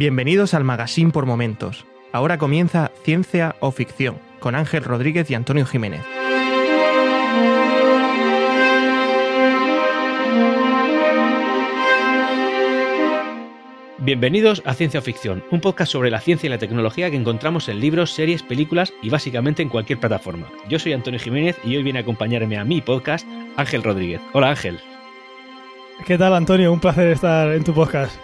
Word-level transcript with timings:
Bienvenidos 0.00 0.54
al 0.54 0.64
Magazine 0.64 1.10
por 1.10 1.26
Momentos. 1.26 1.84
Ahora 2.10 2.38
comienza 2.38 2.90
Ciencia 3.04 3.56
o 3.60 3.70
Ficción 3.70 4.16
con 4.38 4.54
Ángel 4.54 4.82
Rodríguez 4.82 5.30
y 5.30 5.34
Antonio 5.34 5.66
Jiménez. 5.66 6.00
Bienvenidos 13.98 14.62
a 14.64 14.72
Ciencia 14.72 15.00
o 15.00 15.02
Ficción, 15.02 15.44
un 15.50 15.60
podcast 15.60 15.92
sobre 15.92 16.10
la 16.10 16.20
ciencia 16.20 16.46
y 16.46 16.50
la 16.50 16.56
tecnología 16.56 17.10
que 17.10 17.18
encontramos 17.18 17.68
en 17.68 17.80
libros, 17.80 18.12
series, 18.12 18.42
películas 18.42 18.94
y 19.02 19.10
básicamente 19.10 19.60
en 19.60 19.68
cualquier 19.68 20.00
plataforma. 20.00 20.50
Yo 20.66 20.78
soy 20.78 20.94
Antonio 20.94 21.20
Jiménez 21.20 21.58
y 21.62 21.76
hoy 21.76 21.82
viene 21.82 21.98
a 21.98 22.02
acompañarme 22.02 22.56
a 22.56 22.64
mi 22.64 22.80
podcast 22.80 23.28
Ángel 23.58 23.82
Rodríguez. 23.82 24.22
Hola 24.32 24.48
Ángel. 24.48 24.80
¿Qué 26.06 26.16
tal 26.16 26.32
Antonio? 26.32 26.72
Un 26.72 26.80
placer 26.80 27.08
estar 27.08 27.52
en 27.52 27.64
tu 27.64 27.74
podcast. 27.74 28.18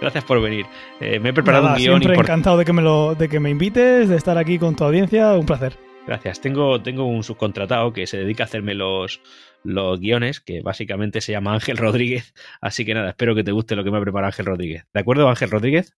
Gracias, 0.00 0.24
por 0.24 0.40
venir. 0.40 0.66
Eh, 1.00 1.18
me 1.18 1.30
he 1.30 1.32
preparado 1.32 1.64
Nada, 1.64 1.76
un 1.76 1.82
guion 1.82 2.00
siempre 2.00 2.20
encantado 2.20 2.56
de 2.56 2.64
que, 2.64 2.72
me 2.72 2.82
lo, 2.82 3.14
de 3.14 3.28
que 3.28 3.40
me 3.40 3.50
invites, 3.50 4.08
de 4.08 4.16
estar 4.16 4.38
aquí 4.38 4.58
con 4.58 4.76
tu 4.76 4.84
audiencia, 4.84 5.32
un 5.34 5.46
placer. 5.46 5.78
Gracias. 6.06 6.40
Tengo, 6.40 6.82
tengo 6.82 7.04
un 7.04 7.22
subcontratado 7.22 7.92
que 7.92 8.06
se 8.06 8.18
dedica 8.18 8.44
a 8.44 8.46
hacerme 8.46 8.74
los, 8.74 9.20
los 9.62 10.00
guiones, 10.00 10.40
que 10.40 10.60
básicamente 10.62 11.20
se 11.20 11.32
llama 11.32 11.54
Ángel 11.54 11.76
Rodríguez. 11.76 12.34
Así 12.60 12.84
que 12.84 12.94
nada, 12.94 13.10
espero 13.10 13.34
que 13.34 13.44
te 13.44 13.52
guste 13.52 13.76
lo 13.76 13.84
que 13.84 13.90
me 13.90 13.98
ha 13.98 14.02
preparado 14.02 14.26
Ángel 14.26 14.46
Rodríguez. 14.46 14.84
¿De 14.92 15.00
acuerdo, 15.00 15.28
Ángel 15.28 15.50
Rodríguez? 15.50 15.96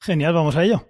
Genial, 0.00 0.34
vamos 0.34 0.56
a 0.56 0.64
ello. 0.64 0.86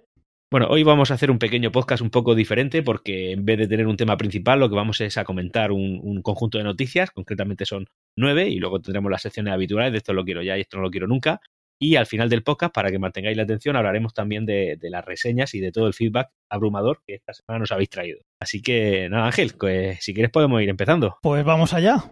Bueno, 0.51 0.67
hoy 0.69 0.81
vamos 0.81 1.11
a 1.11 1.13
hacer 1.13 1.29
un 1.29 1.37
pequeño 1.37 1.71
podcast 1.71 2.01
un 2.01 2.09
poco 2.09 2.33
diferente 2.33 2.81
porque 2.81 3.33
en 3.33 3.45
vez 3.45 3.59
de 3.59 3.67
tener 3.67 3.85
un 3.85 3.97
tema 3.97 4.17
principal, 4.17 4.59
lo 4.59 4.67
que 4.67 4.75
vamos 4.75 4.99
es 4.99 5.17
a 5.19 5.23
comentar 5.23 5.71
un, 5.71 5.99
un 6.01 6.23
conjunto 6.23 6.57
de 6.57 6.63
noticias, 6.63 7.11
concretamente 7.11 7.65
son 7.65 7.85
nueve, 8.17 8.49
y 8.49 8.57
luego 8.57 8.81
tendremos 8.81 9.11
las 9.11 9.21
secciones 9.21 9.53
habituales 9.53 9.91
de 9.91 9.99
esto 9.99 10.11
lo 10.11 10.25
quiero 10.25 10.41
ya 10.41 10.57
y 10.57 10.61
esto 10.61 10.77
no 10.77 10.83
lo 10.83 10.89
quiero 10.89 11.05
nunca. 11.05 11.39
Y 11.79 11.95
al 11.95 12.05
final 12.05 12.29
del 12.29 12.43
podcast, 12.43 12.73
para 12.73 12.91
que 12.91 12.99
mantengáis 12.99 13.37
la 13.37 13.43
atención, 13.43 13.75
hablaremos 13.75 14.13
también 14.13 14.45
de, 14.45 14.77
de 14.77 14.89
las 14.89 15.05
reseñas 15.05 15.53
y 15.55 15.61
de 15.61 15.71
todo 15.71 15.87
el 15.87 15.93
feedback 15.93 16.29
abrumador 16.49 17.01
que 17.07 17.15
esta 17.15 17.33
semana 17.33 17.59
nos 17.59 17.71
habéis 17.71 17.89
traído. 17.89 18.19
Así 18.39 18.61
que 18.61 19.07
nada, 19.09 19.27
Ángel, 19.27 19.53
pues, 19.57 20.03
si 20.03 20.13
quieres 20.13 20.31
podemos 20.31 20.61
ir 20.61 20.69
empezando. 20.69 21.17
Pues 21.21 21.43
vamos 21.45 21.73
allá. 21.73 22.11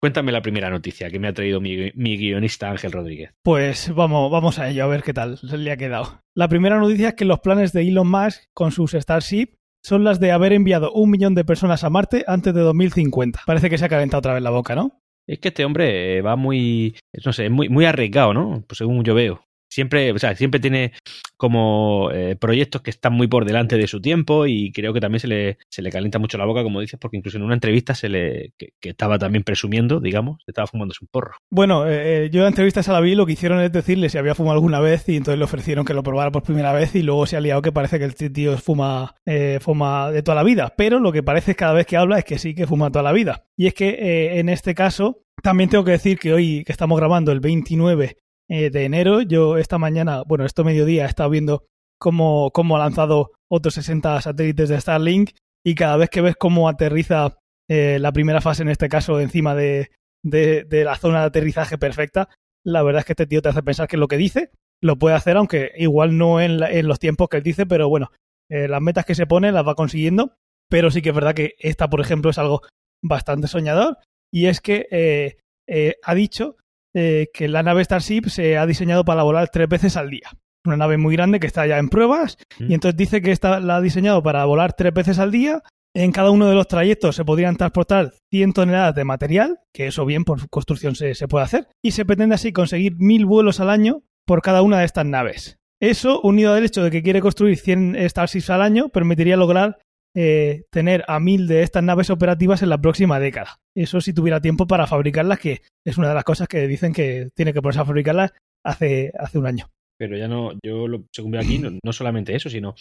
Cuéntame 0.00 0.30
la 0.30 0.42
primera 0.42 0.70
noticia 0.70 1.10
que 1.10 1.18
me 1.18 1.28
ha 1.28 1.32
traído 1.32 1.60
mi, 1.60 1.90
mi 1.94 2.16
guionista 2.16 2.70
Ángel 2.70 2.92
Rodríguez. 2.92 3.34
Pues 3.42 3.92
vamos, 3.94 4.30
vamos 4.30 4.58
a 4.58 4.68
ello, 4.68 4.84
a 4.84 4.88
ver 4.88 5.02
qué 5.02 5.12
tal 5.12 5.38
le 5.42 5.72
ha 5.72 5.76
quedado. 5.76 6.20
La 6.34 6.48
primera 6.48 6.78
noticia 6.78 7.08
es 7.08 7.14
que 7.14 7.24
los 7.24 7.40
planes 7.40 7.72
de 7.72 7.82
Elon 7.82 8.08
Musk 8.08 8.44
con 8.52 8.72
sus 8.72 8.92
Starship 8.92 9.56
son 9.82 10.04
las 10.04 10.20
de 10.20 10.32
haber 10.32 10.52
enviado 10.52 10.92
un 10.92 11.10
millón 11.10 11.34
de 11.34 11.44
personas 11.44 11.84
a 11.84 11.90
Marte 11.90 12.24
antes 12.26 12.52
de 12.52 12.60
2050. 12.60 13.42
Parece 13.46 13.70
que 13.70 13.78
se 13.78 13.84
ha 13.84 13.88
calentado 13.88 14.18
otra 14.18 14.34
vez 14.34 14.42
la 14.42 14.50
boca, 14.50 14.74
¿no? 14.74 15.00
Es 15.26 15.38
que 15.40 15.48
este 15.48 15.64
hombre 15.64 16.18
eh, 16.18 16.22
va 16.22 16.36
muy, 16.36 16.96
no 17.24 17.32
sé, 17.32 17.50
muy, 17.50 17.68
muy 17.68 17.84
arriesgado, 17.84 18.32
¿no? 18.34 18.64
Pues 18.66 18.78
según 18.78 19.04
yo 19.04 19.14
veo. 19.14 19.45
Siempre, 19.68 20.12
o 20.12 20.18
sea, 20.18 20.34
siempre 20.34 20.60
tiene 20.60 20.92
como 21.36 22.10
eh, 22.12 22.36
proyectos 22.36 22.82
que 22.82 22.90
están 22.90 23.12
muy 23.12 23.26
por 23.26 23.44
delante 23.44 23.76
de 23.76 23.86
su 23.86 24.00
tiempo 24.00 24.46
y 24.46 24.72
creo 24.72 24.92
que 24.92 25.00
también 25.00 25.20
se 25.20 25.28
le, 25.28 25.58
se 25.68 25.82
le 25.82 25.90
calienta 25.90 26.18
mucho 26.18 26.38
la 26.38 26.46
boca, 26.46 26.62
como 26.62 26.80
dices, 26.80 26.98
porque 27.00 27.16
incluso 27.16 27.36
en 27.36 27.44
una 27.44 27.54
entrevista 27.54 27.94
se 27.94 28.08
le, 28.08 28.52
que, 28.56 28.70
que 28.80 28.90
estaba 28.90 29.18
también 29.18 29.44
presumiendo, 29.44 30.00
digamos, 30.00 30.42
estaba 30.46 30.66
fumándose 30.66 31.00
un 31.02 31.08
porro. 31.08 31.32
Bueno, 31.50 31.86
eh, 31.86 32.26
eh, 32.26 32.30
yo 32.30 32.40
en 32.40 32.44
la 32.44 32.48
entrevista 32.48 32.80
a 32.86 32.92
la 32.92 33.00
vi 33.00 33.14
lo 33.14 33.26
que 33.26 33.32
hicieron 33.32 33.60
es 33.60 33.72
decirle 33.72 34.08
si 34.08 34.18
había 34.18 34.34
fumado 34.34 34.54
alguna 34.54 34.80
vez 34.80 35.08
y 35.08 35.16
entonces 35.16 35.38
le 35.38 35.44
ofrecieron 35.44 35.84
que 35.84 35.94
lo 35.94 36.02
probara 36.02 36.30
por 36.30 36.42
primera 36.42 36.72
vez 36.72 36.94
y 36.94 37.02
luego 37.02 37.26
se 37.26 37.36
ha 37.36 37.40
liado 37.40 37.62
que 37.62 37.72
parece 37.72 37.98
que 37.98 38.04
el 38.04 38.14
tío 38.14 38.56
fuma, 38.58 39.14
eh, 39.24 39.58
fuma 39.60 40.10
de 40.10 40.22
toda 40.22 40.34
la 40.34 40.42
vida. 40.42 40.74
Pero 40.76 41.00
lo 41.00 41.12
que 41.12 41.22
parece 41.22 41.54
cada 41.54 41.72
vez 41.72 41.86
que 41.86 41.96
habla 41.96 42.18
es 42.18 42.24
que 42.24 42.38
sí 42.38 42.54
que 42.54 42.66
fuma 42.66 42.90
toda 42.90 43.02
la 43.02 43.12
vida. 43.12 43.44
Y 43.56 43.66
es 43.66 43.74
que 43.74 43.88
eh, 43.88 44.38
en 44.38 44.48
este 44.48 44.74
caso 44.74 45.22
también 45.42 45.70
tengo 45.70 45.84
que 45.84 45.92
decir 45.92 46.18
que 46.18 46.32
hoy 46.32 46.64
que 46.64 46.72
estamos 46.72 46.98
grabando 46.98 47.32
el 47.32 47.40
29 47.40 48.16
eh, 48.48 48.70
de 48.70 48.84
enero, 48.84 49.22
yo 49.22 49.56
esta 49.56 49.78
mañana, 49.78 50.22
bueno, 50.26 50.44
esto 50.44 50.64
mediodía 50.64 51.04
he 51.04 51.08
estado 51.08 51.30
viendo 51.30 51.64
cómo, 51.98 52.50
cómo 52.52 52.76
ha 52.76 52.80
lanzado 52.80 53.32
otros 53.50 53.74
60 53.74 54.20
satélites 54.20 54.68
de 54.68 54.80
Starlink 54.80 55.30
y 55.64 55.74
cada 55.74 55.96
vez 55.96 56.10
que 56.10 56.20
ves 56.20 56.36
cómo 56.36 56.68
aterriza 56.68 57.38
eh, 57.68 57.98
la 58.00 58.12
primera 58.12 58.40
fase, 58.40 58.62
en 58.62 58.68
este 58.68 58.88
caso 58.88 59.20
encima 59.20 59.54
de, 59.54 59.90
de, 60.24 60.66
la 60.84 60.96
zona 60.96 61.20
de 61.20 61.26
aterrizaje 61.26 61.78
perfecta, 61.78 62.28
la 62.64 62.82
verdad 62.82 63.00
es 63.00 63.06
que 63.06 63.12
este 63.12 63.26
tío 63.26 63.42
te 63.42 63.48
hace 63.48 63.62
pensar 63.62 63.88
que 63.88 63.96
lo 63.96 64.08
que 64.08 64.16
dice 64.16 64.50
lo 64.82 64.96
puede 64.98 65.16
hacer, 65.16 65.36
aunque 65.36 65.72
igual 65.76 66.18
no 66.18 66.40
en, 66.40 66.60
la- 66.60 66.70
en 66.70 66.86
los 66.86 66.98
tiempos 66.98 67.28
que 67.28 67.38
él 67.38 67.42
dice, 67.42 67.66
pero 67.66 67.88
bueno, 67.88 68.10
eh, 68.50 68.68
las 68.68 68.82
metas 68.82 69.04
que 69.06 69.14
se 69.14 69.26
pone 69.26 69.50
las 69.50 69.66
va 69.66 69.74
consiguiendo, 69.74 70.34
pero 70.70 70.90
sí 70.90 71.00
que 71.02 71.08
es 71.08 71.14
verdad 71.14 71.34
que 71.34 71.54
esta, 71.58 71.88
por 71.88 72.00
ejemplo, 72.00 72.30
es 72.30 72.38
algo 72.38 72.60
bastante 73.02 73.48
soñador, 73.48 73.98
y 74.32 74.46
es 74.46 74.60
que 74.60 74.86
eh, 74.90 75.94
ha 76.04 76.14
dicho 76.14 76.56
eh, 76.98 77.28
que 77.34 77.46
la 77.46 77.62
nave 77.62 77.84
Starship 77.84 78.30
se 78.30 78.56
ha 78.56 78.64
diseñado 78.64 79.04
para 79.04 79.22
volar 79.22 79.50
tres 79.50 79.68
veces 79.68 79.98
al 79.98 80.08
día. 80.08 80.30
Una 80.64 80.78
nave 80.78 80.96
muy 80.96 81.14
grande 81.14 81.38
que 81.38 81.46
está 81.46 81.66
ya 81.66 81.76
en 81.76 81.90
pruebas, 81.90 82.38
¿Mm? 82.58 82.70
y 82.70 82.74
entonces 82.74 82.96
dice 82.96 83.20
que 83.20 83.32
esta 83.32 83.60
la 83.60 83.76
ha 83.76 83.80
diseñado 83.82 84.22
para 84.22 84.46
volar 84.46 84.72
tres 84.72 84.94
veces 84.94 85.18
al 85.18 85.30
día. 85.30 85.62
En 85.94 86.10
cada 86.10 86.30
uno 86.30 86.48
de 86.48 86.54
los 86.54 86.68
trayectos 86.68 87.14
se 87.14 87.24
podrían 87.26 87.56
transportar 87.56 88.14
100 88.30 88.54
toneladas 88.54 88.94
de 88.94 89.04
material, 89.04 89.60
que 89.74 89.88
eso 89.88 90.06
bien 90.06 90.24
por 90.24 90.48
construcción 90.48 90.94
se, 90.94 91.14
se 91.14 91.28
puede 91.28 91.44
hacer, 91.44 91.68
y 91.82 91.90
se 91.90 92.06
pretende 92.06 92.34
así 92.34 92.50
conseguir 92.50 92.94
mil 92.96 93.26
vuelos 93.26 93.60
al 93.60 93.68
año 93.68 94.02
por 94.24 94.40
cada 94.40 94.62
una 94.62 94.78
de 94.78 94.86
estas 94.86 95.04
naves. 95.04 95.58
Eso, 95.80 96.22
unido 96.22 96.54
al 96.54 96.64
hecho 96.64 96.82
de 96.82 96.90
que 96.90 97.02
quiere 97.02 97.20
construir 97.20 97.58
100 97.58 98.08
Starships 98.08 98.48
al 98.48 98.62
año, 98.62 98.88
permitiría 98.88 99.36
lograr 99.36 99.76
eh, 100.16 100.64
tener 100.70 101.04
a 101.08 101.20
mil 101.20 101.46
de 101.46 101.62
estas 101.62 101.82
naves 101.82 102.08
operativas 102.10 102.62
en 102.62 102.70
la 102.70 102.80
próxima 102.80 103.20
década. 103.20 103.58
Eso 103.76 104.00
si 104.00 104.14
tuviera 104.14 104.40
tiempo 104.40 104.66
para 104.66 104.86
fabricarlas, 104.86 105.38
que 105.38 105.60
es 105.84 105.98
una 105.98 106.08
de 106.08 106.14
las 106.14 106.24
cosas 106.24 106.48
que 106.48 106.66
dicen 106.66 106.92
que 106.92 107.28
tiene 107.34 107.52
que 107.52 107.60
ponerse 107.60 107.80
a 107.80 107.84
fabricarlas 107.84 108.32
hace, 108.64 109.12
hace 109.18 109.38
un 109.38 109.46
año. 109.46 109.68
Pero 109.98 110.16
ya 110.16 110.26
no, 110.26 110.52
yo 110.64 110.88
lo, 110.88 111.04
según 111.12 111.32
veo 111.32 111.40
aquí, 111.40 111.58
no, 111.58 111.70
no 111.82 111.92
solamente 111.92 112.34
eso, 112.34 112.50
sino 112.50 112.74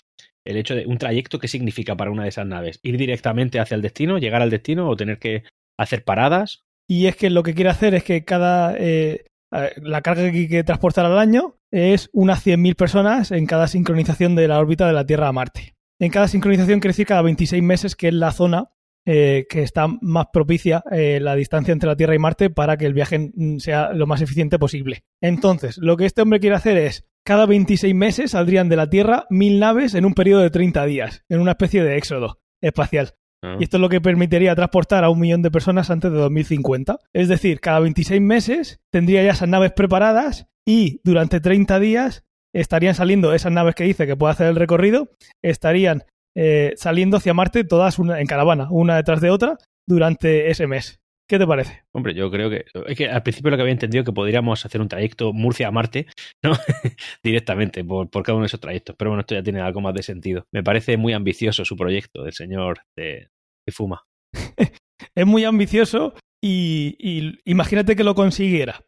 el 0.45 0.57
hecho 0.57 0.75
de 0.75 0.85
un 0.85 0.97
trayecto 0.97 1.39
que 1.39 1.47
significa 1.47 1.95
para 1.95 2.11
una 2.11 2.23
de 2.23 2.29
esas 2.29 2.47
naves. 2.47 2.79
Ir 2.83 2.97
directamente 2.97 3.59
hacia 3.59 3.75
el 3.75 3.81
destino, 3.81 4.17
llegar 4.17 4.41
al 4.41 4.49
destino 4.49 4.89
o 4.89 4.95
tener 4.95 5.19
que 5.19 5.43
hacer 5.77 6.03
paradas. 6.03 6.63
Y 6.89 7.07
es 7.07 7.15
que 7.15 7.29
lo 7.29 7.43
que 7.43 7.53
quiere 7.53 7.69
hacer 7.69 7.95
es 7.95 8.03
que 8.03 8.23
cada. 8.23 8.77
eh, 8.77 9.25
eh, 9.53 9.73
la 9.81 10.01
carga 10.01 10.31
que 10.31 10.37
hay 10.37 10.47
que 10.47 10.63
transportar 10.63 11.05
al 11.05 11.17
año 11.17 11.55
es 11.71 12.09
unas 12.13 12.45
100.000 12.45 12.75
personas 12.75 13.31
en 13.31 13.45
cada 13.45 13.67
sincronización 13.67 14.35
de 14.35 14.47
la 14.47 14.59
órbita 14.59 14.87
de 14.87 14.93
la 14.93 15.05
Tierra 15.05 15.27
a 15.27 15.33
Marte. 15.33 15.74
En 15.99 16.11
cada 16.11 16.27
sincronización 16.27 16.79
quiere 16.79 16.91
decir 16.91 17.07
cada 17.07 17.21
26 17.21 17.63
meses, 17.63 17.95
que 17.95 18.09
es 18.09 18.13
la 18.13 18.31
zona 18.31 18.69
eh, 19.07 19.45
que 19.47 19.61
está 19.61 19.87
más 20.01 20.27
propicia 20.33 20.83
eh, 20.91 21.19
la 21.21 21.35
distancia 21.35 21.71
entre 21.71 21.87
la 21.87 21.95
Tierra 21.95 22.15
y 22.15 22.19
Marte 22.19 22.49
para 22.49 22.75
que 22.75 22.87
el 22.87 22.95
viaje 22.95 23.31
mm, 23.33 23.59
sea 23.59 23.93
lo 23.93 24.07
más 24.07 24.21
eficiente 24.21 24.57
posible. 24.57 25.03
Entonces, 25.21 25.77
lo 25.77 25.95
que 25.95 26.07
este 26.07 26.23
hombre 26.23 26.39
quiere 26.39 26.55
hacer 26.55 26.77
es, 26.77 27.05
cada 27.23 27.45
26 27.45 27.93
meses 27.93 28.31
saldrían 28.31 28.67
de 28.67 28.77
la 28.77 28.89
Tierra 28.89 29.27
mil 29.29 29.59
naves 29.59 29.93
en 29.93 30.05
un 30.05 30.15
periodo 30.15 30.41
de 30.41 30.49
30 30.49 30.85
días, 30.85 31.23
en 31.29 31.39
una 31.39 31.51
especie 31.51 31.83
de 31.83 31.97
éxodo 31.97 32.39
espacial. 32.61 33.13
¿no? 33.43 33.59
Y 33.59 33.63
esto 33.63 33.77
es 33.77 33.81
lo 33.81 33.89
que 33.89 34.01
permitiría 34.01 34.55
transportar 34.55 35.03
a 35.03 35.09
un 35.09 35.19
millón 35.19 35.43
de 35.43 35.51
personas 35.51 35.91
antes 35.91 36.11
de 36.11 36.17
2050. 36.17 36.97
Es 37.13 37.27
decir, 37.27 37.59
cada 37.59 37.79
26 37.81 38.19
meses 38.21 38.81
tendría 38.89 39.21
ya 39.21 39.33
esas 39.33 39.49
naves 39.49 39.71
preparadas 39.73 40.47
y 40.65 40.99
durante 41.03 41.39
30 41.39 41.79
días 41.79 42.25
estarían 42.55 42.95
saliendo 42.95 43.33
esas 43.33 43.51
naves 43.51 43.75
que 43.75 43.83
dice 43.83 44.07
que 44.07 44.15
puede 44.15 44.33
hacer 44.33 44.47
el 44.47 44.55
recorrido, 44.55 45.09
estarían 45.43 46.03
eh, 46.37 46.73
saliendo 46.77 47.17
hacia 47.17 47.33
Marte 47.33 47.63
todas 47.63 47.99
una- 47.99 48.19
en 48.19 48.27
caravana, 48.27 48.67
una 48.71 48.95
detrás 48.97 49.21
de 49.21 49.29
otra, 49.29 49.57
durante 49.87 50.49
ese 50.49 50.67
mes. 50.67 50.99
¿Qué 51.27 51.39
te 51.39 51.47
parece? 51.47 51.81
Hombre, 51.91 52.13
yo 52.13 52.29
creo 52.29 52.51
que. 52.51 52.65
Es 52.85 52.95
que 52.95 53.09
al 53.09 53.23
principio 53.23 53.49
lo 53.49 53.57
que 53.57 53.61
había 53.61 53.71
entendido 53.71 54.01
es 54.01 54.05
que 54.05 54.13
podríamos 54.13 54.63
hacer 54.63 54.79
un 54.79 54.87
trayecto 54.87 55.33
Murcia 55.33 55.67
a 55.69 55.71
Marte, 55.71 56.05
¿no? 56.43 56.51
Directamente 57.23 57.83
por, 57.83 58.09
por 58.11 58.21
cada 58.21 58.35
uno 58.35 58.43
de 58.43 58.47
esos 58.47 58.59
trayectos. 58.59 58.95
Pero 58.95 59.09
bueno, 59.09 59.21
esto 59.21 59.33
ya 59.33 59.41
tiene 59.41 59.59
algo 59.61 59.81
más 59.81 59.95
de 59.95 60.03
sentido. 60.03 60.45
Me 60.53 60.61
parece 60.63 60.97
muy 60.97 61.13
ambicioso 61.13 61.65
su 61.65 61.75
proyecto 61.75 62.23
del 62.23 62.33
señor 62.33 62.81
de, 62.95 63.27
de 63.67 63.71
Fuma. 63.73 64.03
Es 65.15 65.25
muy 65.25 65.43
ambicioso 65.45 66.13
y, 66.43 66.95
y 66.99 67.39
imagínate 67.45 67.95
que 67.95 68.03
lo 68.03 68.15
consiguiera 68.15 68.81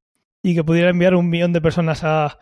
y 0.43 0.55
que 0.55 0.63
pudiera 0.63 0.89
enviar 0.89 1.15
un 1.15 1.29
millón 1.29 1.53
de 1.53 1.61
personas 1.61 2.03
a, 2.03 2.39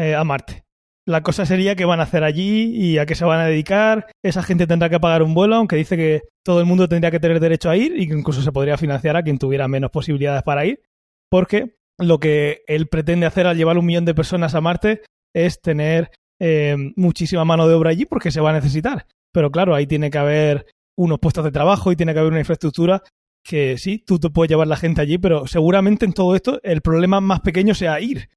eh, 0.00 0.14
a 0.14 0.24
Marte. 0.24 0.64
La 1.06 1.22
cosa 1.22 1.44
sería 1.44 1.74
qué 1.76 1.84
van 1.84 2.00
a 2.00 2.04
hacer 2.04 2.24
allí 2.24 2.74
y 2.74 2.98
a 2.98 3.06
qué 3.06 3.14
se 3.14 3.24
van 3.24 3.40
a 3.40 3.46
dedicar. 3.46 4.06
Esa 4.22 4.42
gente 4.42 4.66
tendrá 4.66 4.88
que 4.88 5.00
pagar 5.00 5.22
un 5.22 5.34
vuelo, 5.34 5.56
aunque 5.56 5.76
dice 5.76 5.96
que 5.96 6.22
todo 6.44 6.60
el 6.60 6.66
mundo 6.66 6.88
tendría 6.88 7.10
que 7.10 7.20
tener 7.20 7.40
derecho 7.40 7.68
a 7.68 7.76
ir 7.76 7.98
y 7.98 8.06
que 8.06 8.14
incluso 8.14 8.42
se 8.42 8.52
podría 8.52 8.76
financiar 8.76 9.16
a 9.16 9.22
quien 9.22 9.38
tuviera 9.38 9.66
menos 9.66 9.90
posibilidades 9.90 10.42
para 10.42 10.64
ir. 10.66 10.82
Porque 11.28 11.76
lo 11.98 12.18
que 12.18 12.62
él 12.66 12.88
pretende 12.88 13.26
hacer 13.26 13.46
al 13.46 13.56
llevar 13.56 13.78
un 13.78 13.86
millón 13.86 14.04
de 14.04 14.14
personas 14.14 14.54
a 14.54 14.60
Marte 14.60 15.02
es 15.34 15.60
tener 15.60 16.10
eh, 16.40 16.76
muchísima 16.96 17.44
mano 17.44 17.68
de 17.68 17.74
obra 17.74 17.90
allí 17.90 18.06
porque 18.06 18.30
se 18.30 18.40
va 18.40 18.50
a 18.50 18.54
necesitar. 18.54 19.06
Pero 19.32 19.50
claro, 19.50 19.74
ahí 19.74 19.86
tiene 19.86 20.10
que 20.10 20.18
haber 20.18 20.66
unos 20.96 21.18
puestos 21.18 21.44
de 21.44 21.52
trabajo 21.52 21.92
y 21.92 21.96
tiene 21.96 22.12
que 22.12 22.20
haber 22.20 22.32
una 22.32 22.40
infraestructura 22.40 23.02
que 23.44 23.78
sí, 23.78 23.98
tú 23.98 24.18
te 24.18 24.30
puedes 24.30 24.50
llevar 24.50 24.66
la 24.66 24.76
gente 24.76 25.00
allí, 25.00 25.18
pero 25.18 25.46
seguramente 25.46 26.04
en 26.04 26.12
todo 26.12 26.36
esto 26.36 26.60
el 26.62 26.82
problema 26.82 27.20
más 27.20 27.40
pequeño 27.40 27.74
sea 27.74 28.00
ir. 28.00 28.28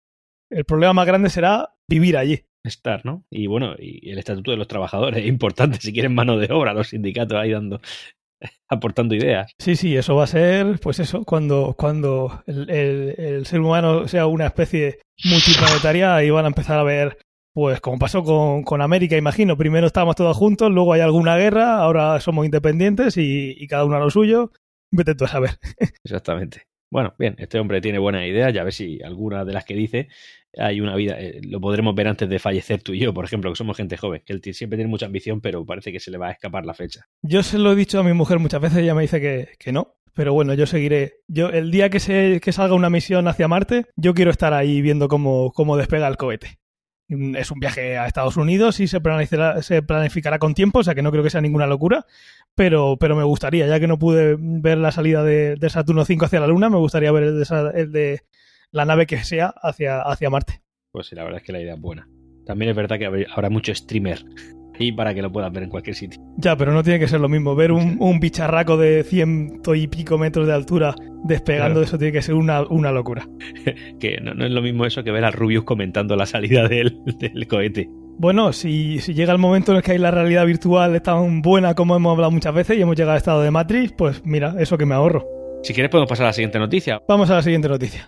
El 0.53 0.65
problema 0.65 0.93
más 0.93 1.05
grande 1.07 1.29
será 1.29 1.73
vivir 1.89 2.17
allí. 2.17 2.43
Estar, 2.65 3.05
¿no? 3.05 3.25
Y 3.29 3.47
bueno, 3.47 3.75
y 3.77 4.09
el 4.09 4.17
estatuto 4.19 4.51
de 4.51 4.57
los 4.57 4.67
trabajadores 4.67 5.19
es 5.21 5.27
importante 5.27 5.79
si 5.81 5.91
quieren 5.91 6.15
mano 6.15 6.37
de 6.37 6.51
obra, 6.53 6.73
los 6.73 6.89
sindicatos 6.89 7.37
ahí 7.37 7.51
dando 7.51 7.81
aportando 8.69 9.15
ideas. 9.15 9.51
Sí, 9.59 9.75
sí, 9.75 9.95
eso 9.97 10.15
va 10.15 10.23
a 10.25 10.27
ser, 10.27 10.79
pues 10.79 10.99
eso, 10.99 11.23
cuando, 11.25 11.75
cuando 11.77 12.41
el, 12.47 12.69
el- 12.69 13.15
el 13.19 13.45
ser 13.45 13.59
humano 13.59 14.07
sea 14.07 14.27
una 14.27 14.45
especie 14.47 14.99
multiplanetaria, 15.25 16.15
ahí 16.15 16.29
van 16.29 16.45
a 16.45 16.49
empezar 16.49 16.79
a 16.79 16.83
ver, 16.83 17.17
pues 17.53 17.79
como 17.81 17.99
pasó 17.99 18.23
con, 18.23 18.63
con 18.63 18.81
América, 18.81 19.17
imagino. 19.17 19.57
Primero 19.57 19.87
estábamos 19.87 20.15
todos 20.15 20.35
juntos, 20.37 20.71
luego 20.71 20.93
hay 20.93 21.01
alguna 21.01 21.35
guerra, 21.37 21.77
ahora 21.79 22.19
somos 22.21 22.45
independientes 22.45 23.17
y, 23.17 23.55
y 23.57 23.67
cada 23.67 23.85
uno 23.85 23.95
a 23.97 23.99
lo 23.99 24.09
suyo. 24.09 24.51
Vete 24.91 25.15
tú 25.15 25.25
a 25.25 25.27
saber. 25.27 25.51
Exactamente. 26.03 26.63
Bueno, 26.91 27.15
bien, 27.17 27.35
este 27.39 27.59
hombre 27.59 27.81
tiene 27.81 27.97
buenas 27.97 28.25
ideas, 28.27 28.53
ya 28.53 28.61
a 28.61 28.65
ver 28.65 28.73
si 28.73 29.01
alguna 29.01 29.43
de 29.45 29.53
las 29.53 29.65
que 29.65 29.73
dice 29.73 30.07
hay 30.57 30.81
una 30.81 30.95
vida, 30.95 31.19
eh, 31.19 31.41
lo 31.43 31.59
podremos 31.59 31.95
ver 31.95 32.07
antes 32.07 32.29
de 32.29 32.39
fallecer 32.39 32.81
tú 32.81 32.93
y 32.93 32.99
yo, 32.99 33.13
por 33.13 33.25
ejemplo, 33.25 33.51
que 33.51 33.55
somos 33.55 33.77
gente 33.77 33.97
joven, 33.97 34.21
que 34.25 34.53
siempre 34.53 34.77
tiene 34.77 34.89
mucha 34.89 35.05
ambición, 35.05 35.41
pero 35.41 35.65
parece 35.65 35.91
que 35.91 35.99
se 35.99 36.11
le 36.11 36.17
va 36.17 36.27
a 36.29 36.31
escapar 36.31 36.65
la 36.65 36.73
fecha. 36.73 37.07
Yo 37.21 37.43
se 37.43 37.57
lo 37.57 37.71
he 37.71 37.75
dicho 37.75 37.99
a 37.99 38.03
mi 38.03 38.13
mujer 38.13 38.39
muchas 38.39 38.61
veces, 38.61 38.79
ella 38.79 38.95
me 38.95 39.03
dice 39.03 39.19
que, 39.19 39.49
que 39.59 39.71
no. 39.71 39.95
Pero 40.15 40.33
bueno, 40.33 40.53
yo 40.53 40.67
seguiré. 40.67 41.21
Yo, 41.27 41.49
el 41.49 41.71
día 41.71 41.89
que, 41.89 41.99
se, 41.99 42.39
que 42.39 42.51
salga 42.51 42.75
una 42.75 42.91
misión 42.91 43.27
hacia 43.27 43.47
Marte, 43.47 43.87
yo 43.95 44.13
quiero 44.13 44.29
estar 44.29 44.53
ahí 44.53 44.81
viendo 44.81 45.07
cómo, 45.07 45.51
cómo 45.53 45.75
despega 45.75 46.07
el 46.07 46.17
cohete. 46.17 46.59
Mm, 47.07 47.35
Es 47.35 47.49
un 47.49 47.59
viaje 47.59 47.97
a 47.97 48.05
Estados 48.05 48.37
Unidos 48.37 48.79
y 48.79 48.87
se 48.87 49.01
planificará, 49.01 50.37
con 50.39 50.53
tiempo, 50.53 50.79
o 50.79 50.83
sea 50.83 50.93
que 50.93 51.01
no 51.01 51.11
creo 51.11 51.23
que 51.23 51.31
sea 51.31 51.41
ninguna 51.41 51.65
locura. 51.65 52.05
Pero, 52.55 52.97
pero 52.99 53.15
me 53.15 53.23
gustaría, 53.23 53.65
ya 53.65 53.79
que 53.79 53.87
no 53.87 53.97
pude 53.97 54.37
ver 54.39 54.77
la 54.77 54.91
salida 54.91 55.23
de, 55.23 55.57
Saturno 55.69 56.05
5 56.05 56.25
hacia 56.25 56.39
la 56.39 56.47
Luna, 56.47 56.69
me 56.69 56.77
gustaría 56.77 57.11
ver 57.11 57.23
el 57.23 57.39
de, 57.39 57.71
el 57.73 57.91
de 57.91 58.21
la 58.73 58.83
nave 58.85 59.05
que 59.05 59.23
sea 59.23 59.53
hacia, 59.61 60.01
hacia 60.01 60.29
Marte. 60.29 60.61
Pues 60.91 61.07
sí, 61.07 61.15
la 61.15 61.23
verdad 61.23 61.39
es 61.39 61.45
que 61.45 61.53
la 61.53 61.61
idea 61.61 61.75
es 61.75 61.79
buena. 61.81 62.07
También 62.45 62.69
es 62.71 62.75
verdad 62.75 62.97
que 62.99 63.05
habrá- 63.05 63.49
mucho 63.49 63.73
streamer 63.73 64.19
y 64.79 64.91
para 64.91 65.13
que 65.13 65.21
lo 65.21 65.31
puedan 65.31 65.53
ver 65.53 65.63
en 65.63 65.69
cualquier 65.69 65.95
sitio. 65.95 66.19
Ya, 66.37 66.57
pero 66.57 66.73
no 66.73 66.83
tiene 66.83 66.99
que 66.99 67.07
ser 67.07 67.21
lo 67.21 67.29
mismo. 67.29 67.55
Ver 67.55 67.71
un, 67.71 67.95
un 67.99 68.19
bicharraco 68.19 68.75
de 68.75 69.03
ciento 69.03 69.75
y 69.75 69.87
pico 69.87 70.17
metros 70.17 70.47
de 70.47 70.53
altura 70.53 70.93
despegando, 71.23 71.75
Claro. 71.75 71.85
eso 71.85 71.97
tiene 71.97 72.11
que 72.11 72.21
ser 72.21 72.35
una, 72.35 72.63
una 72.63 72.91
locura. 72.91 73.27
Que 73.99 74.17
no, 74.21 74.33
no 74.33 74.45
es 74.45 74.51
lo 74.51 74.61
mismo 74.61 74.85
eso 74.85 75.03
que 75.03 75.11
ver 75.11 75.23
a 75.23 75.31
Rubius 75.31 75.63
comentando 75.63 76.15
la 76.15 76.25
salida 76.25 76.67
del, 76.67 76.99
del 77.19 77.47
cohete. 77.47 77.89
Bueno, 78.17 78.53
si, 78.53 78.99
si 78.99 79.13
llega 79.15 79.31
el 79.33 79.39
momento 79.39 79.71
en 79.71 79.77
el 79.77 79.83
que 79.83 79.93
hay 79.93 79.97
la 79.97 80.11
realidad 80.11 80.45
virtual 80.45 80.95
es 80.95 81.01
tan 81.01 81.41
buena 81.41 81.73
como 81.73 81.95
hemos 81.95 82.11
hablado 82.11 82.29
muchas 82.31 82.53
veces 82.53 82.77
y 82.77 82.81
hemos 82.81 82.95
llegado 82.95 83.13
al 83.13 83.17
estado 83.17 83.41
de 83.41 83.49
Matrix, 83.49 83.93
pues 83.97 84.23
mira, 84.25 84.53
eso 84.59 84.77
que 84.77 84.85
me 84.85 84.93
ahorro. 84.93 85.25
Si 85.63 85.73
quieres 85.73 85.89
podemos 85.89 86.09
pasar 86.09 86.25
a 86.25 86.29
la 86.29 86.33
siguiente 86.33 86.59
noticia. 86.59 87.01
Vamos 87.07 87.29
a 87.31 87.35
la 87.35 87.41
siguiente 87.41 87.69
noticia. 87.69 88.05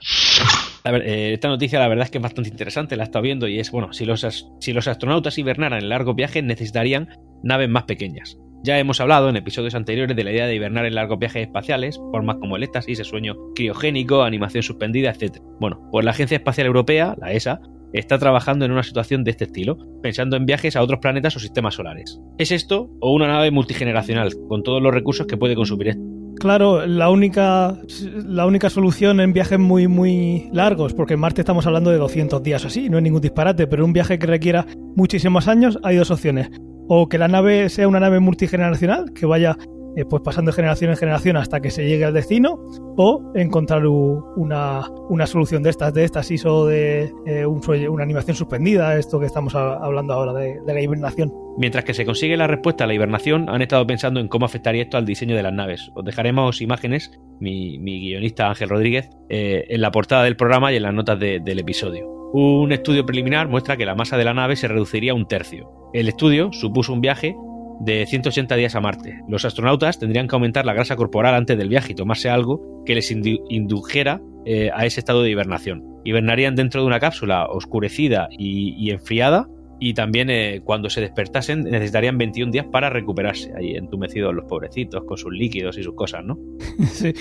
A 0.85 0.91
ver, 0.91 1.01
eh, 1.07 1.33
esta 1.33 1.47
noticia 1.47 1.79
la 1.79 1.87
verdad 1.87 2.05
es 2.05 2.11
que 2.11 2.19
es 2.19 2.21
bastante 2.21 2.51
interesante, 2.51 2.95
la 2.95 3.03
he 3.03 3.05
estado 3.05 3.23
viendo 3.23 3.47
y 3.47 3.59
es, 3.59 3.71
bueno, 3.71 3.91
si 3.91 4.05
los, 4.05 4.47
si 4.59 4.71
los 4.71 4.87
astronautas 4.87 5.37
hibernaran 5.39 5.81
en 5.81 5.89
largos 5.89 6.15
viajes 6.15 6.43
necesitarían 6.43 7.09
naves 7.43 7.69
más 7.69 7.85
pequeñas. 7.85 8.37
Ya 8.63 8.77
hemos 8.77 9.01
hablado 9.01 9.27
en 9.29 9.35
episodios 9.35 9.73
anteriores 9.73 10.15
de 10.15 10.23
la 10.23 10.31
idea 10.31 10.45
de 10.45 10.55
hibernar 10.55 10.85
en 10.85 10.93
largos 10.93 11.17
viajes 11.17 11.47
espaciales, 11.47 11.97
formas 12.11 12.37
como 12.37 12.55
el 12.55 12.63
éxtasis, 12.63 12.99
el 12.99 13.05
sueño 13.05 13.35
criogénico, 13.55 14.21
animación 14.21 14.61
suspendida, 14.61 15.09
etc. 15.09 15.37
Bueno, 15.59 15.87
pues 15.91 16.05
la 16.05 16.11
Agencia 16.11 16.37
Espacial 16.37 16.67
Europea, 16.67 17.15
la 17.19 17.31
ESA, 17.31 17.61
está 17.93 18.19
trabajando 18.19 18.65
en 18.65 18.71
una 18.71 18.83
situación 18.83 19.23
de 19.23 19.31
este 19.31 19.45
estilo, 19.45 19.77
pensando 20.03 20.37
en 20.37 20.45
viajes 20.45 20.75
a 20.75 20.83
otros 20.83 20.99
planetas 20.99 21.35
o 21.35 21.39
sistemas 21.39 21.75
solares. 21.75 22.19
¿Es 22.37 22.51
esto 22.51 22.91
o 23.01 23.11
una 23.11 23.27
nave 23.27 23.49
multigeneracional, 23.49 24.33
con 24.47 24.61
todos 24.61 24.81
los 24.83 24.93
recursos 24.93 25.25
que 25.25 25.37
puede 25.37 25.55
consumir? 25.55 25.95
Claro, 26.39 26.85
la 26.85 27.09
única, 27.09 27.77
la 28.25 28.45
única 28.45 28.69
solución 28.69 29.19
en 29.19 29.33
viajes 29.33 29.57
muy, 29.57 29.87
muy 29.87 30.49
largos, 30.51 30.93
porque 30.93 31.13
en 31.13 31.21
Marte 31.21 31.41
estamos 31.41 31.65
hablando 31.65 31.91
de 31.91 31.97
200 31.97 32.43
días 32.43 32.63
o 32.63 32.67
así, 32.67 32.89
no 32.89 32.97
es 32.97 33.03
ningún 33.03 33.21
disparate, 33.21 33.67
pero 33.67 33.85
un 33.85 33.93
viaje 33.93 34.19
que 34.19 34.27
requiera 34.27 34.65
muchísimos 34.95 35.47
años, 35.47 35.79
hay 35.83 35.95
dos 35.95 36.11
opciones. 36.11 36.49
O 36.87 37.09
que 37.09 37.17
la 37.17 37.27
nave 37.27 37.69
sea 37.69 37.87
una 37.87 37.99
nave 37.99 38.19
multigeneracional, 38.19 39.11
que 39.13 39.25
vaya 39.25 39.57
eh, 39.95 40.06
pues 40.06 40.21
pasando 40.24 40.51
de 40.51 40.56
generación 40.56 40.92
en 40.92 40.97
generación 40.97 41.38
hasta 41.38 41.59
que 41.62 41.71
se 41.71 41.86
llegue 41.88 42.06
al 42.06 42.13
destino, 42.13 42.59
o 42.97 43.31
encontrar 43.36 43.86
una, 43.88 44.89
una 45.09 45.27
solución 45.27 45.63
de 45.63 45.69
estas, 45.69 45.94
de 45.94 46.03
éxtasis 46.03 46.45
o 46.45 46.65
de 46.65 47.12
eh, 47.25 47.45
un 47.45 47.62
una 47.89 48.03
animación 48.03 48.36
suspendida, 48.36 48.97
esto 48.97 49.19
que 49.19 49.25
estamos 49.25 49.56
hablando 49.56 50.13
ahora 50.13 50.33
de, 50.33 50.62
la 50.65 50.81
hibernación. 50.81 51.33
Mientras 51.57 51.83
que 51.86 51.94
se 51.94 52.06
consigue 52.06 52.36
la 52.38 52.47
respuesta 52.47 52.83
a 52.83 52.88
la 52.88 52.94
hibernación, 52.94 53.50
han 53.50 53.62
estado 53.62 53.88
pensando 53.88 54.19
en 54.19 54.27
cómo 54.27 54.45
afectaría 54.45 54.83
esto 54.83 54.97
al 54.97 55.06
diseño 55.06 55.36
de 55.36 55.44
las 55.44 55.53
naves. 55.53 55.89
Os 55.95 56.03
dejaremos 56.03 56.62
imágenes, 56.62 57.12
mi, 57.39 57.80
mi 57.80 58.00
guionista 58.01 58.50
Ángel 58.50 58.69
Rodríguez, 58.69 59.09
eh, 59.30 59.65
en 59.69 59.81
la 59.81 59.92
portada 59.92 60.24
del 60.25 60.36
programa 60.36 60.71
y 60.74 60.75
en 60.77 60.83
las 60.83 60.94
notas 60.94 61.19
de- 61.19 61.39
del 61.39 61.59
episodio. 61.59 62.07
Un 62.33 62.71
estudio 62.74 63.06
preliminar 63.06 63.47
muestra 63.47 63.77
que 63.77 63.86
la 63.86 63.95
masa 63.95 64.18
de 64.18 64.25
la 64.25 64.33
nave 64.33 64.57
se 64.57 64.68
reduciría 64.68 65.13
a 65.13 65.15
un 65.15 65.27
tercio. 65.27 65.71
El 65.94 66.09
estudio 66.09 66.50
supuso 66.51 66.92
un 66.92 67.00
viaje 67.00 67.36
de 67.80 68.06
180 68.06 68.56
días 68.56 68.75
a 68.75 68.81
Marte. 68.81 69.19
Los 69.27 69.45
astronautas 69.45 70.00
tendrían 70.00 70.27
que 70.27 70.36
aumentar 70.36 70.66
la 70.66 70.74
grasa 70.74 70.95
corporal 70.95 71.36
antes 71.36 71.57
del 71.57 71.69
viaje 71.69 71.92
y 71.92 71.95
tomarse 71.95 72.30
algo 72.30 72.83
que 72.86 72.95
les 72.95 73.12
indu- 73.16 73.42
indujera 73.50 74.22
eh, 74.45 74.69
a 74.74 74.86
ese 74.86 75.00
estado 75.00 75.24
de 75.24 75.31
hibernación. 75.31 75.83
Hibernarían 76.04 76.56
dentro 76.56 76.81
de 76.81 76.88
una 76.88 77.00
cápsula 77.00 77.48
oscurecida 77.48 78.27
y, 78.31 78.75
y 78.77 78.92
enfriada 78.92 79.48
y 79.80 79.94
también 79.94 80.30
eh, 80.30 80.62
cuando 80.63 80.89
se 80.89 81.01
despertasen 81.01 81.63
necesitarían 81.63 82.18
21 82.18 82.51
días 82.51 82.66
para 82.72 82.89
recuperarse, 82.89 83.51
ahí 83.57 83.75
entumecidos 83.75 84.33
los 84.33 84.45
pobrecitos 84.45 85.04
con 85.04 85.18
sus 85.18 85.33
líquidos 85.33 85.78
y 85.78 85.83
sus 85.83 85.95
cosas, 85.95 86.24
¿no? 86.24 86.38
sí. 86.86 87.12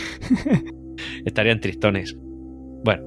Estarían 1.25 1.61
tristones. 1.61 2.17
Bueno, 2.85 3.03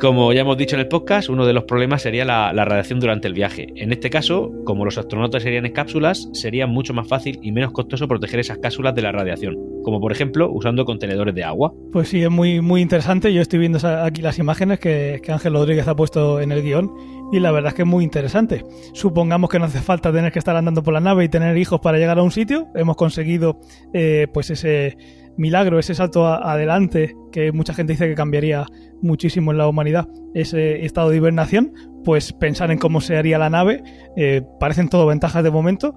como 0.00 0.34
ya 0.34 0.42
hemos 0.42 0.58
dicho 0.58 0.76
en 0.76 0.80
el 0.80 0.88
podcast, 0.88 1.30
uno 1.30 1.46
de 1.46 1.54
los 1.54 1.64
problemas 1.64 2.02
sería 2.02 2.26
la, 2.26 2.52
radiación 2.52 3.00
durante 3.00 3.26
el 3.26 3.32
viaje. 3.32 3.68
En 3.74 3.90
este 3.90 4.10
caso, 4.10 4.52
como 4.66 4.84
los 4.84 4.98
astronautas 4.98 5.42
serían 5.42 5.64
en 5.64 5.72
cápsulas, 5.72 6.28
sería 6.34 6.66
mucho 6.66 6.92
más 6.92 7.08
fácil 7.08 7.38
y 7.40 7.50
menos 7.50 7.72
costoso 7.72 8.06
proteger 8.06 8.40
esas 8.40 8.58
cápsulas 8.58 8.94
de 8.94 9.00
la 9.00 9.12
radiación, 9.12 9.56
como 9.82 9.98
por 9.98 10.12
ejemplo 10.12 10.50
usando 10.52 10.84
contenedores 10.84 11.34
de 11.34 11.42
agua. 11.42 11.72
Pues 11.90 12.08
sí, 12.08 12.22
es 12.22 12.30
muy, 12.30 12.60
muy 12.60 12.82
interesante. 12.82 13.32
Yo 13.32 13.40
estoy 13.40 13.60
viendo 13.60 13.78
aquí 13.88 14.20
las 14.20 14.38
imágenes 14.38 14.78
que, 14.78 15.22
que 15.22 15.32
Ángel 15.32 15.54
Rodríguez 15.54 15.88
ha 15.88 15.96
puesto 15.96 16.38
en 16.38 16.52
el 16.52 16.62
guion 16.62 16.92
y 17.32 17.40
la 17.40 17.50
verdad 17.50 17.68
es 17.68 17.74
que 17.74 17.82
es 17.82 17.88
muy 17.88 18.04
interesante. 18.04 18.62
Supongamos 18.92 19.48
que 19.48 19.58
no 19.58 19.64
hace 19.64 19.80
falta 19.80 20.12
tener 20.12 20.32
que 20.32 20.38
estar 20.38 20.54
andando 20.54 20.82
por 20.82 20.92
la 20.92 21.00
nave 21.00 21.24
y 21.24 21.28
tener 21.30 21.56
hijos 21.56 21.80
para 21.80 21.96
llegar 21.96 22.18
a 22.18 22.22
un 22.22 22.30
sitio. 22.30 22.66
Hemos 22.74 22.96
conseguido 22.96 23.58
eh, 23.94 24.26
pues 24.34 24.50
ese 24.50 24.98
milagro, 25.36 25.78
ese 25.78 25.94
salto 25.94 26.26
a- 26.26 26.52
adelante 26.52 27.14
que 27.32 27.52
mucha 27.52 27.74
gente 27.74 27.92
dice 27.94 28.08
que 28.08 28.14
cambiaría 28.14 28.66
muchísimo 29.02 29.50
en 29.52 29.58
la 29.58 29.68
humanidad, 29.68 30.06
ese 30.34 30.84
estado 30.84 31.10
de 31.10 31.16
hibernación. 31.16 31.72
Pues 32.04 32.32
pensar 32.32 32.70
en 32.70 32.78
cómo 32.78 33.00
se 33.00 33.16
haría 33.16 33.38
la 33.38 33.48
nave, 33.50 33.82
eh, 34.16 34.42
parecen 34.60 34.88
todo 34.90 35.06
ventajas 35.06 35.42
de 35.42 35.50
momento, 35.50 35.94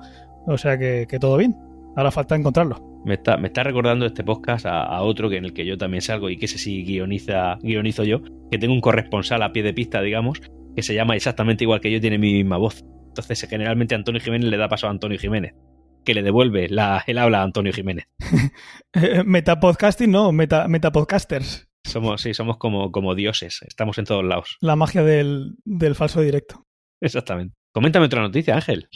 o 0.47 0.57
sea 0.57 0.77
que, 0.77 1.05
todo 1.19 1.35
bien. 1.37 1.55
Ahora 1.97 2.11
falta 2.11 2.35
encontrarlo. 2.35 3.01
Me 3.05 3.15
está, 3.15 3.37
me 3.37 3.47
está 3.47 3.63
recordando 3.63 4.05
este 4.05 4.23
podcast 4.23 4.65
a, 4.65 4.83
a 4.83 5.01
otro 5.01 5.29
que 5.29 5.37
en 5.37 5.45
el 5.45 5.53
que 5.53 5.65
yo 5.65 5.77
también 5.77 6.01
salgo 6.01 6.29
y 6.29 6.37
que 6.37 6.45
ese 6.45 6.57
sí 6.57 6.83
guioniza, 6.83 7.57
guionizo 7.61 8.03
yo, 8.03 8.21
que 8.51 8.57
tengo 8.57 8.73
un 8.73 8.81
corresponsal 8.81 9.41
a 9.43 9.51
pie 9.51 9.63
de 9.63 9.73
pista, 9.73 10.01
digamos, 10.01 10.41
que 10.75 10.81
se 10.83 10.93
llama 10.93 11.15
exactamente 11.15 11.63
igual 11.63 11.81
que 11.81 11.91
yo, 11.91 11.99
tiene 11.99 12.17
mi 12.17 12.33
misma 12.33 12.57
voz. 12.57 12.85
Entonces, 13.07 13.47
generalmente 13.49 13.95
Antonio 13.95 14.21
Jiménez 14.21 14.49
le 14.49 14.57
da 14.57 14.69
paso 14.69 14.87
a 14.87 14.91
Antonio 14.91 15.17
Jiménez, 15.17 15.53
que 16.07 16.13
le 16.13 16.23
devuelve 16.23 16.69
la, 16.69 17.03
el 17.05 17.17
habla 17.17 17.41
a 17.41 17.43
Antonio 17.43 17.73
Jiménez. 17.73 18.07
Metapodcasting, 19.25 20.09
no, 20.09 20.31
meta, 20.31 20.69
metapodcasters. 20.69 21.67
Somos, 21.85 22.21
sí, 22.21 22.33
somos 22.33 22.55
como, 22.55 22.93
como 22.93 23.13
dioses, 23.13 23.61
estamos 23.67 23.97
en 23.97 24.05
todos 24.05 24.23
lados. 24.23 24.57
La 24.61 24.77
magia 24.77 25.03
del, 25.03 25.57
del 25.65 25.95
falso 25.95 26.21
directo. 26.21 26.63
Exactamente. 27.01 27.55
Coméntame 27.73 28.05
otra 28.05 28.21
noticia, 28.21 28.55
Ángel. 28.55 28.87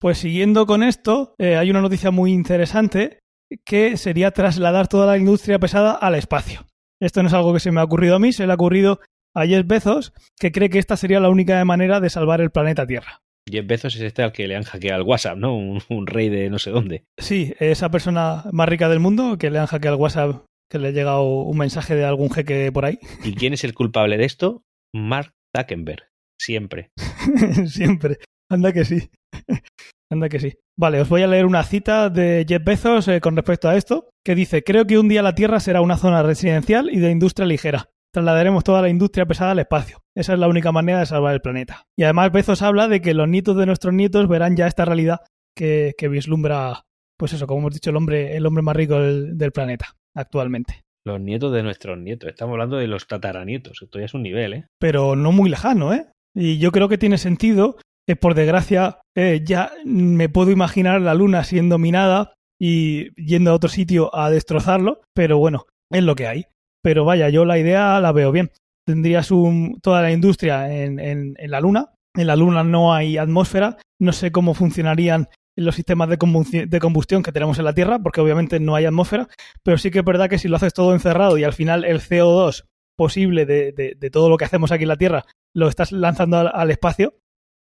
Pues 0.00 0.18
siguiendo 0.18 0.66
con 0.66 0.82
esto, 0.82 1.36
eh, 1.38 1.56
hay 1.56 1.70
una 1.70 1.80
noticia 1.80 2.10
muy 2.10 2.32
interesante 2.32 3.20
que 3.64 3.96
sería 3.96 4.32
trasladar 4.32 4.88
toda 4.88 5.06
la 5.06 5.18
industria 5.18 5.60
pesada 5.60 5.92
al 5.92 6.16
espacio. 6.16 6.66
Esto 7.00 7.22
no 7.22 7.28
es 7.28 7.34
algo 7.34 7.54
que 7.54 7.60
se 7.60 7.70
me 7.70 7.80
ha 7.80 7.84
ocurrido 7.84 8.16
a 8.16 8.18
mí, 8.18 8.32
se 8.32 8.46
le 8.46 8.52
ha 8.52 8.56
ocurrido 8.56 8.98
a 9.32 9.46
Jeff 9.46 9.64
Bezos, 9.64 10.12
que 10.40 10.50
cree 10.50 10.70
que 10.70 10.80
esta 10.80 10.96
sería 10.96 11.20
la 11.20 11.30
única 11.30 11.64
manera 11.64 12.00
de 12.00 12.10
salvar 12.10 12.40
el 12.40 12.50
planeta 12.50 12.84
Tierra. 12.84 13.22
Jeff 13.50 13.66
Bezos 13.66 13.94
es 13.96 14.02
este 14.02 14.22
al 14.22 14.32
que 14.32 14.48
le 14.48 14.56
han 14.56 14.64
hackeado 14.64 15.00
el 15.00 15.06
WhatsApp, 15.06 15.38
¿no? 15.38 15.56
Un, 15.56 15.80
un 15.88 16.06
rey 16.06 16.28
de 16.28 16.50
no 16.50 16.58
sé 16.58 16.70
dónde. 16.70 17.04
Sí, 17.18 17.54
esa 17.58 17.90
persona 17.90 18.44
más 18.52 18.68
rica 18.68 18.88
del 18.88 19.00
mundo 19.00 19.38
que 19.38 19.50
le 19.50 19.58
han 19.58 19.66
hackeado 19.66 19.96
el 19.96 20.02
WhatsApp, 20.02 20.44
que 20.70 20.78
le 20.78 20.88
ha 20.88 20.92
llegado 20.92 21.22
un 21.22 21.56
mensaje 21.56 21.94
de 21.94 22.04
algún 22.04 22.30
jeque 22.30 22.72
por 22.72 22.84
ahí. 22.84 22.98
¿Y 23.24 23.34
quién 23.34 23.52
es 23.52 23.64
el 23.64 23.74
culpable 23.74 24.16
de 24.16 24.24
esto? 24.24 24.62
Mark 24.94 25.32
Zuckerberg. 25.56 26.08
Siempre. 26.40 26.90
Siempre. 27.66 28.18
Anda 28.50 28.72
que 28.72 28.84
sí. 28.84 29.10
Anda 30.10 30.28
que 30.28 30.40
sí. 30.40 30.54
Vale, 30.78 31.00
os 31.00 31.08
voy 31.08 31.22
a 31.22 31.26
leer 31.26 31.46
una 31.46 31.64
cita 31.64 32.10
de 32.10 32.44
Jeff 32.46 32.62
Bezos 32.62 33.08
eh, 33.08 33.20
con 33.20 33.34
respecto 33.34 33.68
a 33.68 33.76
esto, 33.76 34.10
que 34.24 34.34
dice, 34.34 34.62
creo 34.62 34.86
que 34.86 34.98
un 34.98 35.08
día 35.08 35.22
la 35.22 35.34
Tierra 35.34 35.58
será 35.58 35.80
una 35.80 35.96
zona 35.96 36.22
residencial 36.22 36.90
y 36.92 36.98
de 36.98 37.10
industria 37.10 37.46
ligera. 37.46 37.90
Trasladaremos 38.16 38.64
toda 38.64 38.80
la 38.80 38.88
industria 38.88 39.26
pesada 39.26 39.50
al 39.50 39.58
espacio. 39.58 39.98
Esa 40.16 40.32
es 40.32 40.38
la 40.38 40.48
única 40.48 40.72
manera 40.72 41.00
de 41.00 41.04
salvar 41.04 41.34
el 41.34 41.42
planeta. 41.42 41.82
Y 41.98 42.04
además 42.04 42.32
Bezos 42.32 42.62
habla 42.62 42.88
de 42.88 43.02
que 43.02 43.12
los 43.12 43.28
nietos 43.28 43.58
de 43.58 43.66
nuestros 43.66 43.92
nietos 43.92 44.26
verán 44.26 44.56
ya 44.56 44.66
esta 44.66 44.86
realidad 44.86 45.20
que, 45.54 45.92
que 45.98 46.08
vislumbra, 46.08 46.84
pues 47.18 47.34
eso, 47.34 47.46
como 47.46 47.60
hemos 47.60 47.74
dicho, 47.74 47.90
el 47.90 47.96
hombre, 47.96 48.34
el 48.34 48.46
hombre 48.46 48.62
más 48.62 48.74
rico 48.74 48.98
del, 48.98 49.36
del 49.36 49.52
planeta 49.52 49.88
actualmente. 50.14 50.82
Los 51.04 51.20
nietos 51.20 51.52
de 51.52 51.62
nuestros 51.62 51.98
nietos. 51.98 52.30
Estamos 52.30 52.54
hablando 52.54 52.78
de 52.78 52.86
los 52.86 53.06
tataranietos. 53.06 53.82
Esto 53.82 53.98
ya 53.98 54.06
es 54.06 54.14
un 54.14 54.22
nivel, 54.22 54.54
¿eh? 54.54 54.66
pero 54.80 55.14
no 55.14 55.30
muy 55.30 55.50
lejano, 55.50 55.92
¿eh? 55.92 56.06
Y 56.34 56.56
yo 56.56 56.72
creo 56.72 56.88
que 56.88 56.96
tiene 56.96 57.18
sentido. 57.18 57.76
Eh, 58.08 58.16
por 58.16 58.32
desgracia, 58.32 59.00
eh, 59.14 59.42
ya 59.44 59.72
me 59.84 60.30
puedo 60.30 60.50
imaginar 60.50 61.02
la 61.02 61.12
luna 61.12 61.44
siendo 61.44 61.76
minada 61.76 62.32
y 62.58 63.10
yendo 63.22 63.50
a 63.50 63.54
otro 63.54 63.68
sitio 63.68 64.16
a 64.16 64.30
destrozarlo, 64.30 65.02
pero 65.14 65.36
bueno, 65.36 65.66
es 65.90 66.02
lo 66.02 66.14
que 66.14 66.26
hay. 66.26 66.46
Pero 66.86 67.04
vaya, 67.04 67.28
yo 67.30 67.44
la 67.44 67.58
idea 67.58 67.98
la 67.98 68.12
veo 68.12 68.30
bien. 68.30 68.52
Tendrías 68.86 69.32
un, 69.32 69.80
toda 69.82 70.02
la 70.02 70.12
industria 70.12 70.72
en, 70.72 71.00
en, 71.00 71.34
en 71.36 71.50
la 71.50 71.60
Luna. 71.60 71.94
En 72.14 72.28
la 72.28 72.36
Luna 72.36 72.62
no 72.62 72.94
hay 72.94 73.18
atmósfera. 73.18 73.76
No 73.98 74.12
sé 74.12 74.30
cómo 74.30 74.54
funcionarían 74.54 75.28
los 75.56 75.74
sistemas 75.74 76.08
de 76.08 76.16
combustión, 76.16 76.70
de 76.70 76.78
combustión 76.78 77.24
que 77.24 77.32
tenemos 77.32 77.58
en 77.58 77.64
la 77.64 77.72
Tierra, 77.72 77.98
porque 77.98 78.20
obviamente 78.20 78.60
no 78.60 78.76
hay 78.76 78.84
atmósfera, 78.84 79.26
pero 79.64 79.78
sí 79.78 79.90
que 79.90 79.98
es 79.98 80.04
verdad 80.04 80.30
que 80.30 80.38
si 80.38 80.46
lo 80.46 80.54
haces 80.54 80.74
todo 80.74 80.92
encerrado 80.92 81.36
y 81.38 81.42
al 81.42 81.54
final 81.54 81.84
el 81.84 81.98
CO2 81.98 82.66
posible 82.96 83.46
de, 83.46 83.72
de, 83.72 83.96
de 83.98 84.10
todo 84.10 84.28
lo 84.30 84.36
que 84.36 84.44
hacemos 84.44 84.70
aquí 84.70 84.84
en 84.84 84.88
la 84.90 84.96
Tierra 84.96 85.24
lo 85.54 85.66
estás 85.66 85.90
lanzando 85.90 86.38
al, 86.38 86.52
al 86.54 86.70
espacio 86.70 87.18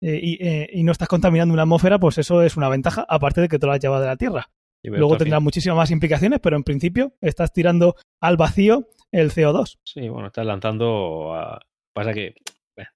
eh, 0.03 0.19
y, 0.21 0.45
eh, 0.45 0.71
y, 0.73 0.83
no 0.83 0.91
estás 0.91 1.07
contaminando 1.07 1.55
una 1.55 1.63
atmósfera, 1.63 2.01
pues 2.01 2.19
eso 2.19 2.43
es 2.43 2.57
una 2.57 2.69
ventaja, 2.69 3.07
aparte 3.09 3.43
de 3.43 3.49
que 3.49 3.61
te 3.61 3.67
lo 3.67 3.73
has 3.73 3.79
llevado 3.79 4.03
de 4.03 4.09
la 4.09 4.17
Tierra. 4.17 4.51
Luego 4.83 5.17
tendrá 5.17 5.41
muchísimas 5.41 5.77
más 5.77 5.91
implicaciones, 5.91 6.41
pero 6.41 6.57
en 6.57 6.63
principio 6.63 7.15
estás 7.21 7.53
tirando 7.53 7.97
al 8.21 8.37
vacío 8.37 8.89
el 9.15 9.31
CO2. 9.31 9.79
Sí, 9.85 10.09
bueno, 10.09 10.29
estás 10.29 10.47
lanzando 10.47 11.35
a... 11.35 11.61
Pasa 11.93 12.13
que 12.13 12.35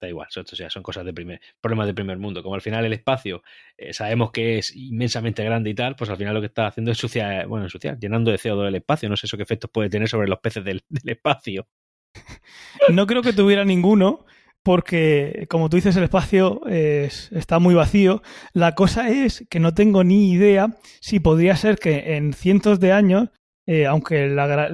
da 0.00 0.08
igual, 0.08 0.26
esto 0.28 0.56
ya 0.56 0.68
son 0.68 0.82
cosas 0.82 1.04
de 1.04 1.12
primer, 1.12 1.40
problemas 1.60 1.86
de 1.86 1.94
primer 1.94 2.18
mundo. 2.18 2.42
Como 2.42 2.54
al 2.54 2.60
final 2.60 2.84
el 2.84 2.92
espacio 2.92 3.42
eh, 3.76 3.92
sabemos 3.92 4.32
que 4.32 4.58
es 4.58 4.74
inmensamente 4.74 5.44
grande 5.44 5.70
y 5.70 5.74
tal, 5.74 5.94
pues 5.94 6.10
al 6.10 6.16
final 6.16 6.34
lo 6.34 6.40
que 6.40 6.46
está 6.46 6.66
haciendo 6.66 6.90
es 6.90 6.98
suciar, 6.98 7.46
bueno, 7.46 7.66
ensuciar, 7.66 7.98
llenando 7.98 8.30
de 8.30 8.38
CO2 8.38 8.66
el 8.66 8.74
espacio. 8.74 9.08
No 9.08 9.16
sé 9.16 9.26
eso 9.26 9.36
qué 9.36 9.44
efectos 9.44 9.70
puede 9.70 9.88
tener 9.88 10.08
sobre 10.08 10.28
los 10.28 10.40
peces 10.40 10.64
del, 10.64 10.82
del 10.88 11.10
espacio. 11.10 11.68
No 12.90 13.06
creo 13.06 13.22
que 13.22 13.34
tuviera 13.34 13.66
ninguno, 13.66 14.24
porque 14.62 15.46
como 15.50 15.68
tú 15.68 15.76
dices, 15.76 15.94
el 15.96 16.04
espacio 16.04 16.66
es, 16.66 17.30
está 17.32 17.58
muy 17.58 17.74
vacío. 17.74 18.22
La 18.52 18.74
cosa 18.74 19.10
es 19.10 19.46
que 19.50 19.60
no 19.60 19.74
tengo 19.74 20.04
ni 20.04 20.30
idea 20.32 20.76
si 21.00 21.20
podría 21.20 21.54
ser 21.56 21.78
que 21.78 22.16
en 22.16 22.32
cientos 22.32 22.80
de 22.80 22.92
años, 22.92 23.28
eh, 23.66 23.86
aunque 23.86 24.28
la, 24.28 24.70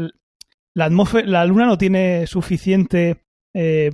la, 0.75 0.87
atmósfera, 0.87 1.27
la 1.27 1.45
Luna 1.45 1.67
no 1.67 1.79
tiene 1.79 2.27
suficiente 2.27 3.25
eh, 3.55 3.91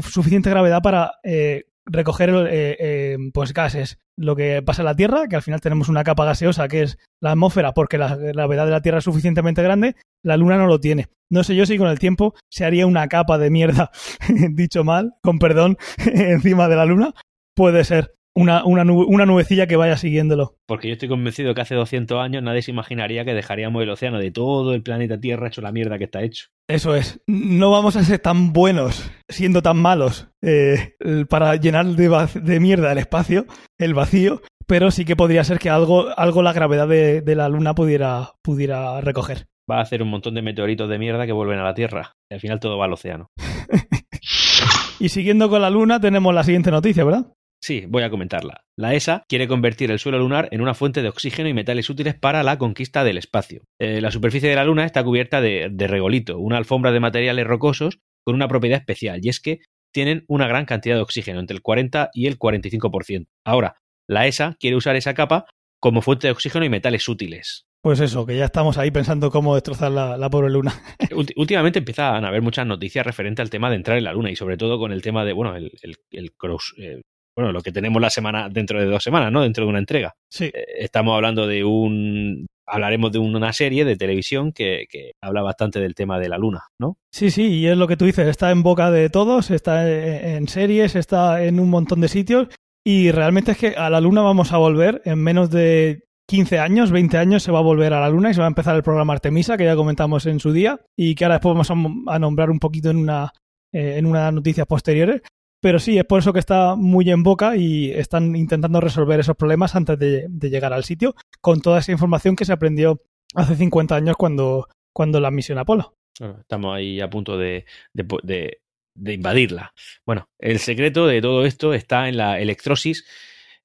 suficiente 0.00 0.50
gravedad 0.50 0.80
para 0.82 1.14
eh, 1.24 1.64
recoger 1.86 2.30
eh, 2.30 2.76
eh, 2.78 3.16
pues 3.32 3.52
gases. 3.52 3.98
Lo 4.16 4.36
que 4.36 4.62
pasa 4.62 4.82
en 4.82 4.86
la 4.86 4.94
Tierra, 4.94 5.26
que 5.28 5.36
al 5.36 5.42
final 5.42 5.60
tenemos 5.60 5.88
una 5.88 6.04
capa 6.04 6.24
gaseosa 6.24 6.68
que 6.68 6.82
es 6.82 6.98
la 7.20 7.32
atmósfera, 7.32 7.74
porque 7.74 7.98
la 7.98 8.14
gravedad 8.14 8.64
de 8.64 8.70
la 8.70 8.80
Tierra 8.80 8.98
es 8.98 9.04
suficientemente 9.04 9.62
grande, 9.62 9.96
la 10.22 10.36
Luna 10.36 10.56
no 10.56 10.66
lo 10.66 10.78
tiene. 10.78 11.08
No 11.30 11.42
sé 11.42 11.56
yo 11.56 11.66
si 11.66 11.76
con 11.78 11.88
el 11.88 11.98
tiempo 11.98 12.34
se 12.48 12.64
haría 12.64 12.86
una 12.86 13.08
capa 13.08 13.38
de 13.38 13.50
mierda, 13.50 13.90
dicho 14.52 14.84
mal, 14.84 15.14
con 15.20 15.38
perdón, 15.38 15.76
encima 15.98 16.68
de 16.68 16.76
la 16.76 16.86
Luna. 16.86 17.14
Puede 17.56 17.84
ser 17.84 18.14
una, 18.34 18.64
una, 18.64 18.84
nube, 18.84 19.04
una, 19.08 19.26
nubecilla 19.26 19.66
que 19.66 19.76
vaya 19.76 19.96
siguiéndolo. 19.96 20.56
Porque 20.66 20.88
yo 20.88 20.94
estoy 20.94 21.08
convencido 21.08 21.54
que 21.54 21.60
hace 21.60 21.74
200 21.74 22.20
años 22.20 22.42
nadie 22.42 22.62
se 22.62 22.72
imaginaría 22.72 23.24
que 23.24 23.34
dejaríamos 23.34 23.82
el 23.82 23.90
océano 23.90 24.18
de 24.18 24.30
todo 24.30 24.74
el 24.74 24.82
planeta 24.82 25.18
Tierra 25.18 25.48
hecho 25.48 25.60
la 25.60 25.72
mierda 25.72 25.98
que 25.98 26.04
está 26.04 26.22
hecho. 26.22 26.46
Eso 26.68 26.94
es. 26.94 27.20
No 27.26 27.70
vamos 27.70 27.96
a 27.96 28.02
ser 28.02 28.18
tan 28.18 28.52
buenos 28.52 29.10
siendo 29.28 29.62
tan 29.62 29.76
malos 29.76 30.28
eh, 30.42 30.94
para 31.28 31.56
llenar 31.56 31.86
de, 31.86 32.28
de, 32.42 32.60
mierda 32.60 32.92
el 32.92 32.98
espacio, 32.98 33.46
el 33.78 33.94
vacío, 33.94 34.42
pero 34.66 34.90
sí 34.90 35.04
que 35.04 35.16
podría 35.16 35.44
ser 35.44 35.58
que 35.58 35.70
algo, 35.70 36.06
algo 36.16 36.42
la 36.42 36.52
gravedad 36.52 36.88
de, 36.88 37.20
de 37.20 37.36
la 37.36 37.48
Luna 37.48 37.74
pudiera, 37.74 38.32
pudiera 38.42 39.00
recoger. 39.00 39.46
Va 39.70 39.78
a 39.78 39.82
hacer 39.82 40.02
un 40.02 40.10
montón 40.10 40.34
de 40.34 40.42
meteoritos 40.42 40.88
de 40.88 40.98
mierda 40.98 41.26
que 41.26 41.32
vuelven 41.32 41.58
a 41.58 41.64
la 41.64 41.74
Tierra. 41.74 42.12
Y 42.30 42.34
al 42.34 42.40
final 42.40 42.60
todo 42.60 42.76
va 42.76 42.84
al 42.86 42.92
océano. 42.92 43.30
y 45.00 45.08
siguiendo 45.08 45.48
con 45.48 45.62
la 45.62 45.70
Luna 45.70 46.00
tenemos 46.00 46.34
la 46.34 46.44
siguiente 46.44 46.70
noticia, 46.70 47.04
¿verdad? 47.04 47.26
Sí, 47.62 47.84
voy 47.88 48.02
a 48.02 48.10
comentarla. 48.10 48.60
La 48.76 48.94
ESA 48.94 49.24
quiere 49.28 49.48
convertir 49.48 49.90
el 49.90 49.98
suelo 49.98 50.18
lunar 50.18 50.48
en 50.50 50.60
una 50.60 50.74
fuente 50.74 51.00
de 51.00 51.08
oxígeno 51.08 51.48
y 51.48 51.54
metales 51.54 51.88
útiles 51.88 52.14
para 52.14 52.42
la 52.42 52.58
conquista 52.58 53.04
del 53.04 53.16
espacio. 53.16 53.62
Eh, 53.80 54.00
la 54.00 54.10
superficie 54.10 54.50
de 54.50 54.56
la 54.56 54.64
Luna 54.64 54.84
está 54.84 55.02
cubierta 55.02 55.40
de, 55.40 55.68
de, 55.70 55.86
regolito, 55.86 56.38
una 56.38 56.58
alfombra 56.58 56.92
de 56.92 57.00
materiales 57.00 57.46
rocosos 57.46 58.00
con 58.24 58.34
una 58.34 58.48
propiedad 58.48 58.78
especial, 58.78 59.20
y 59.22 59.28
es 59.28 59.40
que 59.40 59.60
tienen 59.94 60.24
una 60.28 60.48
gran 60.48 60.66
cantidad 60.66 60.96
de 60.96 61.02
oxígeno, 61.02 61.40
entre 61.40 61.54
el 61.54 61.62
40 61.62 62.10
y 62.12 62.26
el 62.26 62.38
45%. 62.38 63.26
Ahora, 63.46 63.76
la 64.08 64.26
ESA 64.26 64.56
quiere 64.58 64.76
usar 64.76 64.96
esa 64.96 65.14
capa 65.14 65.46
como 65.80 66.02
fuente 66.02 66.26
de 66.26 66.32
oxígeno 66.32 66.64
y 66.64 66.70
metales 66.70 67.08
útiles. 67.08 67.66
Pues 67.82 68.00
eso, 68.00 68.24
que 68.24 68.36
ya 68.36 68.46
estamos 68.46 68.78
ahí 68.78 68.90
pensando 68.90 69.30
cómo 69.30 69.54
destrozar 69.54 69.92
la, 69.92 70.16
la 70.16 70.30
pobre 70.30 70.50
luna. 70.50 70.72
Últimamente 71.36 71.80
empiezan 71.80 72.24
a 72.24 72.28
haber 72.28 72.40
muchas 72.40 72.66
noticias 72.66 73.04
referente 73.04 73.42
al 73.42 73.50
tema 73.50 73.68
de 73.68 73.76
entrar 73.76 73.98
en 73.98 74.04
la 74.04 74.12
luna 74.14 74.30
y 74.30 74.36
sobre 74.36 74.56
todo 74.56 74.78
con 74.78 74.90
el 74.90 75.02
tema 75.02 75.24
de, 75.24 75.34
bueno, 75.34 75.54
el, 75.54 75.70
el, 75.82 75.96
el 76.10 76.32
cross, 76.32 76.74
eh, 76.78 77.02
bueno, 77.36 77.52
lo 77.52 77.62
que 77.62 77.72
tenemos 77.72 78.00
la 78.00 78.10
semana 78.10 78.48
dentro 78.48 78.80
de 78.80 78.86
dos 78.86 79.02
semanas, 79.02 79.32
¿no? 79.32 79.42
Dentro 79.42 79.64
de 79.64 79.70
una 79.70 79.78
entrega. 79.78 80.14
Sí. 80.30 80.44
Eh, 80.46 80.64
estamos 80.78 81.14
hablando 81.14 81.46
de 81.46 81.64
un 81.64 82.46
hablaremos 82.66 83.12
de 83.12 83.18
una 83.18 83.52
serie 83.52 83.84
de 83.84 83.96
televisión 83.96 84.50
que, 84.52 84.86
que, 84.88 85.12
habla 85.20 85.42
bastante 85.42 85.80
del 85.80 85.94
tema 85.94 86.18
de 86.18 86.30
la 86.30 86.38
luna, 86.38 86.62
¿no? 86.78 86.96
Sí, 87.12 87.30
sí, 87.30 87.46
y 87.58 87.66
es 87.66 87.76
lo 87.76 87.86
que 87.86 87.98
tú 87.98 88.06
dices, 88.06 88.26
está 88.26 88.50
en 88.50 88.62
boca 88.62 88.90
de 88.90 89.10
todos, 89.10 89.50
está 89.50 89.86
en 89.86 90.48
series, 90.48 90.96
está 90.96 91.44
en 91.44 91.60
un 91.60 91.68
montón 91.68 92.00
de 92.00 92.08
sitios 92.08 92.48
y 92.82 93.10
realmente 93.10 93.52
es 93.52 93.58
que 93.58 93.68
a 93.76 93.90
la 93.90 94.00
luna 94.00 94.22
vamos 94.22 94.52
a 94.52 94.56
volver 94.56 95.02
en 95.04 95.18
menos 95.18 95.50
de 95.50 96.04
15 96.28 96.58
años, 96.58 96.90
20 96.90 97.18
años 97.18 97.42
se 97.42 97.52
va 97.52 97.58
a 97.58 97.62
volver 97.62 97.92
a 97.92 98.00
la 98.00 98.08
luna 98.08 98.30
y 98.30 98.34
se 98.34 98.40
va 98.40 98.46
a 98.46 98.48
empezar 98.48 98.76
el 98.76 98.82
programa 98.82 99.12
Artemisa 99.12 99.56
que 99.56 99.64
ya 99.64 99.76
comentamos 99.76 100.26
en 100.26 100.40
su 100.40 100.52
día 100.52 100.80
y 100.96 101.14
que 101.14 101.24
ahora 101.24 101.36
después 101.36 101.54
vamos 101.54 102.06
a, 102.08 102.18
nombrar 102.18 102.50
un 102.50 102.58
poquito 102.58 102.90
en 102.90 102.96
una 102.96 103.32
eh, 103.72 103.96
en 103.96 104.06
unas 104.06 104.32
noticias 104.32 104.66
posteriores. 104.66 105.22
Pero 105.64 105.78
sí, 105.78 105.96
es 105.96 106.04
por 106.04 106.18
eso 106.18 106.34
que 106.34 106.40
está 106.40 106.74
muy 106.76 107.10
en 107.10 107.22
boca 107.22 107.56
y 107.56 107.90
están 107.90 108.36
intentando 108.36 108.82
resolver 108.82 109.18
esos 109.18 109.34
problemas 109.34 109.74
antes 109.74 109.98
de, 109.98 110.28
llegar 110.42 110.74
al 110.74 110.84
sitio, 110.84 111.14
con 111.40 111.62
toda 111.62 111.78
esa 111.78 111.90
información 111.90 112.36
que 112.36 112.44
se 112.44 112.52
aprendió 112.52 113.00
hace 113.34 113.56
50 113.56 113.96
años 113.96 114.14
cuando, 114.18 114.68
cuando 114.92 115.20
la 115.20 115.30
misión 115.30 115.56
Apolo. 115.56 115.96
Estamos 116.38 116.76
ahí 116.76 117.00
a 117.00 117.08
punto 117.08 117.38
de, 117.38 117.64
de, 117.94 118.06
de, 118.22 118.58
de, 118.94 119.12
invadirla. 119.14 119.72
Bueno, 120.04 120.28
el 120.38 120.58
secreto 120.58 121.06
de 121.06 121.22
todo 121.22 121.46
esto 121.46 121.72
está 121.72 122.10
en 122.10 122.18
la 122.18 122.40
electrosis, 122.40 123.06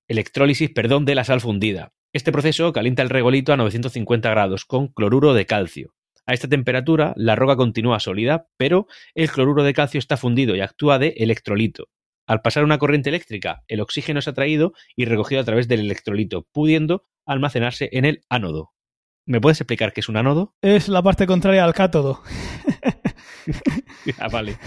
electrólisis 0.08 0.70
perdón, 0.70 1.04
de 1.04 1.16
la 1.16 1.26
sal 1.26 1.42
fundida. 1.42 1.92
Este 2.14 2.32
proceso 2.32 2.72
calienta 2.72 3.02
el 3.02 3.10
regolito 3.10 3.52
a 3.52 3.58
950 3.58 4.30
grados 4.30 4.64
con 4.64 4.88
cloruro 4.88 5.34
de 5.34 5.46
calcio. 5.46 5.96
A 6.30 6.34
esta 6.34 6.48
temperatura, 6.48 7.16
la 7.16 7.36
roca 7.36 7.56
continúa 7.56 8.00
sólida, 8.00 8.46
pero 8.56 8.86
el 9.16 9.32
cloruro 9.32 9.64
de 9.64 9.74
calcio 9.74 9.98
está 9.98 10.16
fundido 10.16 10.56
y 10.56 10.62
actúa 10.62 11.00
de 11.00 11.16
electrolito. 11.18 11.88
Al 12.28 12.42
pasar 12.42 12.64
una 12.64 12.78
corriente 12.78 13.10
eléctrica, 13.10 13.64
el 13.68 13.82
oxígeno 13.82 14.20
es 14.20 14.28
atraído 14.28 14.74
y 14.96 15.06
recogido 15.06 15.42
a 15.42 15.44
través 15.44 15.68
del 15.68 15.80
electrolito, 15.80 16.46
pudiendo 16.54 17.08
almacenarse 17.26 17.90
en 17.94 18.06
el 18.06 18.22
ánodo. 18.30 18.74
¿Me 19.26 19.42
puedes 19.42 19.60
explicar 19.60 19.92
qué 19.92 20.02
es 20.02 20.08
un 20.08 20.18
ánodo? 20.18 20.54
Es 20.62 20.88
la 20.88 21.02
parte 21.02 21.26
contraria 21.26 21.64
al 21.64 21.74
cátodo. 21.74 22.22
ah, 24.20 24.28
vale. 24.32 24.60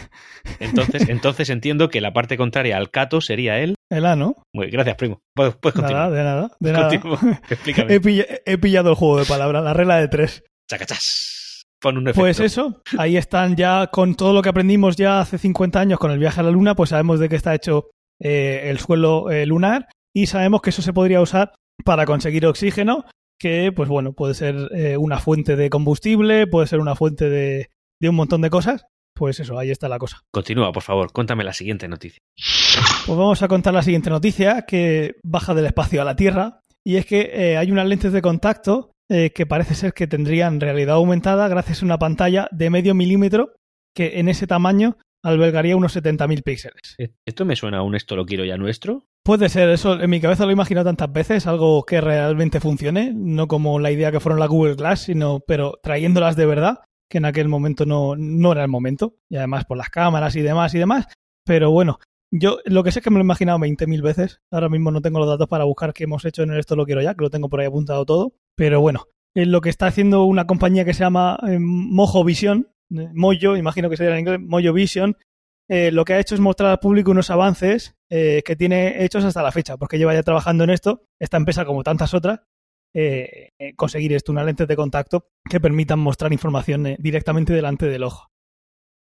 Entonces, 0.59 1.09
entonces 1.09 1.49
entiendo 1.49 1.91
que 1.91 2.01
la 2.01 2.13
parte 2.13 2.37
contraria 2.37 2.77
al 2.77 2.91
cato 2.91 3.21
sería 3.21 3.61
el... 3.61 3.77
El 3.89 4.05
ano. 4.05 4.43
Muy 4.53 4.69
gracias, 4.69 4.97
primo. 4.97 5.23
Puedes, 5.33 5.55
puedes 5.55 5.77
continuar. 5.77 6.11
Nada, 6.11 6.17
de 6.17 6.25
nada. 6.25 6.57
De 6.59 6.73
nada. 6.73 7.41
Explícame. 7.49 7.95
He, 7.95 8.01
pill 8.01 8.27
he, 8.47 8.59
pillado 8.59 8.91
el 8.91 8.97
juego 8.97 9.21
de 9.21 9.27
palabras, 9.27 9.63
la 9.63 9.75
regla 9.75 9.99
de 9.99 10.09
tres. 10.09 10.43
Chacachas. 10.69 11.42
Pues 12.15 12.39
eso, 12.39 12.81
ahí 12.97 13.17
están 13.17 13.57
ya 13.57 13.89
con 13.89 14.15
todo 14.15 14.33
lo 14.33 14.41
que 14.41 14.51
aprendimos 14.51 14.97
ya 14.97 15.21
hace 15.21 15.37
50 15.37 15.81
años 15.81 15.99
con 15.99 16.13
el 16.13 16.19
viaje 16.19 16.41
a 16.41 16.45
la 16.45 16.51
Luna, 16.51 16.77
pues 16.77 16.91
sabemos 16.91 17.19
de 17.19 17.29
qué 17.29 17.37
está 17.37 17.55
hecho 17.55 17.91
eh, 18.21 18.71
el 18.71 18.79
suelo 18.79 19.31
eh, 19.31 19.47
lunar 19.47 19.89
y 20.15 20.27
sabemos 20.27 20.63
que 20.63 20.71
eso 20.71 20.81
se 20.81 20.93
podría 20.93 21.21
usar 21.21 21.55
para 21.85 22.07
conseguir 22.07 22.47
oxígeno, 22.47 23.05
que 23.37 23.73
pues 23.73 23.89
bueno, 23.89 24.13
puede 24.13 24.35
ser 24.35 24.71
eh, 24.77 24.97
una 24.97 25.19
fuente 25.19 25.57
de 25.57 25.71
combustible, 25.71 26.47
puede 26.47 26.69
ser 26.69 26.79
una 26.79 26.95
fuente 26.95 27.29
de, 27.29 27.71
de, 28.01 28.09
un 28.09 28.15
montón 28.15 28.43
de 28.43 28.51
cosas. 28.51 28.85
Pues 29.15 29.41
eso, 29.41 29.59
ahí 29.59 29.71
está 29.71 29.89
la 29.89 29.99
cosa. 29.99 30.21
Continúa, 30.33 30.73
por 30.73 30.83
favor, 30.83 31.13
cuéntame 31.13 31.43
la 31.45 31.53
siguiente 31.53 31.89
noticia. 31.89 32.19
Pues 33.07 33.19
vamos 33.19 33.43
a 33.43 33.49
contar 33.49 33.75
la 33.75 33.83
siguiente 33.83 34.09
noticia 34.09 34.63
que 34.63 35.17
baja 35.25 35.53
del 35.53 35.67
espacio 35.67 36.01
a 36.01 36.05
la 36.05 36.17
Tierra 36.17 36.61
y 36.85 36.97
es 36.97 37.07
que 37.07 37.57
hay 37.59 37.71
unas 37.71 37.87
lentes 37.87 38.13
de 38.13 38.23
contacto 38.23 38.93
eh, 39.13 39.31
que 39.35 39.45
parece 39.45 39.75
ser 39.75 39.93
que 39.93 40.07
tendrían 40.07 40.59
realidad 40.59 40.95
aumentada 40.95 41.47
gracias 41.47 41.83
a 41.83 41.85
una 41.85 41.99
pantalla 41.99 42.49
de 42.51 42.71
medio 42.71 42.95
milímetro 42.95 43.53
que 43.95 44.19
en 44.19 44.31
ese 44.31 44.47
tamaño 44.47 44.97
albergaría 45.23 45.77
unos 45.77 45.95
70.000 45.95 46.43
píxeles. 46.43 46.97
¿Esto 47.27 47.45
me 47.45 47.55
suena 47.55 47.79
a 47.79 47.83
un 47.83 47.95
esto 47.95 48.17
lo 48.17 48.25
quiero 48.25 48.47
ya 48.47 48.57
nuestro? 48.57 49.07
Puede 49.23 49.51
ser, 49.51 49.69
eso 49.69 50.01
en 50.01 50.09
mi 50.09 50.19
cabeza 50.19 50.45
lo 50.45 50.51
he 50.51 50.55
imaginado 50.55 50.87
tantas 50.87 51.13
veces, 51.13 51.47
algo 51.47 51.85
que 51.85 52.01
realmente 52.01 52.59
funcione, 52.59 53.13
no 53.15 53.49
como 53.49 53.79
la 53.79 53.91
idea 53.91 54.11
que 54.11 54.19
fueron 54.19 54.41
la 54.41 54.47
Google 54.47 54.77
Glass, 54.77 55.03
sino, 55.03 55.41
pero 55.47 55.79
trayéndolas 55.83 56.35
de 56.35 56.47
verdad, 56.47 56.81
que 57.11 57.19
en 57.19 57.27
aquel 57.27 57.49
momento 57.49 57.85
no, 57.85 58.17
no 58.17 58.53
era 58.53 58.63
el 58.63 58.71
momento, 58.71 59.17
y 59.29 59.37
además 59.37 59.67
por 59.67 59.77
las 59.77 59.91
cámaras 59.91 60.37
y 60.37 60.41
demás 60.41 60.75
y 60.75 60.79
demás, 60.79 61.07
pero 61.45 61.71
bueno, 61.71 61.99
yo 62.33 62.61
lo 62.65 62.83
que 62.83 62.93
sé 62.93 63.01
es 63.01 63.05
que 63.05 63.11
me 63.11 63.17
lo 63.17 63.21
he 63.21 63.25
imaginado 63.25 63.59
20.000 63.59 64.01
veces. 64.01 64.41
Ahora 64.51 64.71
mismo 64.71 64.91
no 64.91 65.03
tengo 65.03 65.19
los 65.19 65.29
datos 65.29 65.49
para 65.49 65.65
buscar 65.65 65.93
qué 65.93 66.05
hemos 66.05 66.25
hecho 66.25 66.43
en 66.43 66.51
el 66.51 66.59
Esto 66.59 66.77
lo 66.77 66.87
quiero 66.87 67.03
ya, 67.03 67.15
que 67.15 67.23
lo 67.23 67.29
tengo 67.29 67.51
por 67.51 67.61
ahí 67.61 67.67
apuntado 67.67 68.07
todo. 68.07 68.33
Pero 68.57 68.81
bueno, 68.81 69.07
es 69.35 69.49
lo 69.49 69.61
que 69.61 69.71
está 69.71 69.87
haciendo 69.87 70.25
una 70.25 70.47
compañía 70.47 70.85
que 70.85 70.95
se 70.95 71.01
llama 71.01 71.39
eh, 71.49 71.59
Mojo 71.59 72.25
Vision, 72.25 72.69
eh, 72.91 73.09
Mojo, 73.15 73.57
imagino 73.57 73.89
que 73.89 73.97
sería 73.97 74.15
en 74.15 74.21
inglés, 74.21 74.41
Mojo 74.41 74.73
Vision, 74.73 75.17
eh, 75.71 75.91
lo 75.91 76.05
que 76.05 76.15
ha 76.15 76.21
hecho 76.21 76.35
es 76.35 76.41
mostrar 76.41 76.71
al 76.71 76.81
público 76.81 77.11
unos 77.11 77.31
avances 77.31 77.97
eh, 78.11 78.43
que 78.45 78.57
tiene 78.57 79.05
hechos 79.05 79.25
hasta 79.25 79.43
la 79.43 79.53
fecha, 79.53 79.77
porque 79.77 79.99
lleva 79.99 80.15
ya 80.15 80.23
trabajando 80.23 80.65
en 80.65 80.71
esto, 80.71 81.07
esta 81.19 81.39
empresa 81.39 81.65
como 81.65 81.83
tantas 81.83 82.13
otras, 82.15 82.41
eh, 82.95 83.49
eh, 83.59 83.75
conseguir 83.75 84.13
esto, 84.13 84.33
una 84.33 84.45
lente 84.45 84.67
de 84.67 84.77
contacto 84.77 85.29
que 85.49 85.61
permitan 85.61 85.99
mostrar 85.99 86.31
información 86.33 86.87
eh, 86.87 86.97
directamente 86.99 87.55
delante 87.55 87.87
del 87.87 88.03
ojo. 88.03 88.29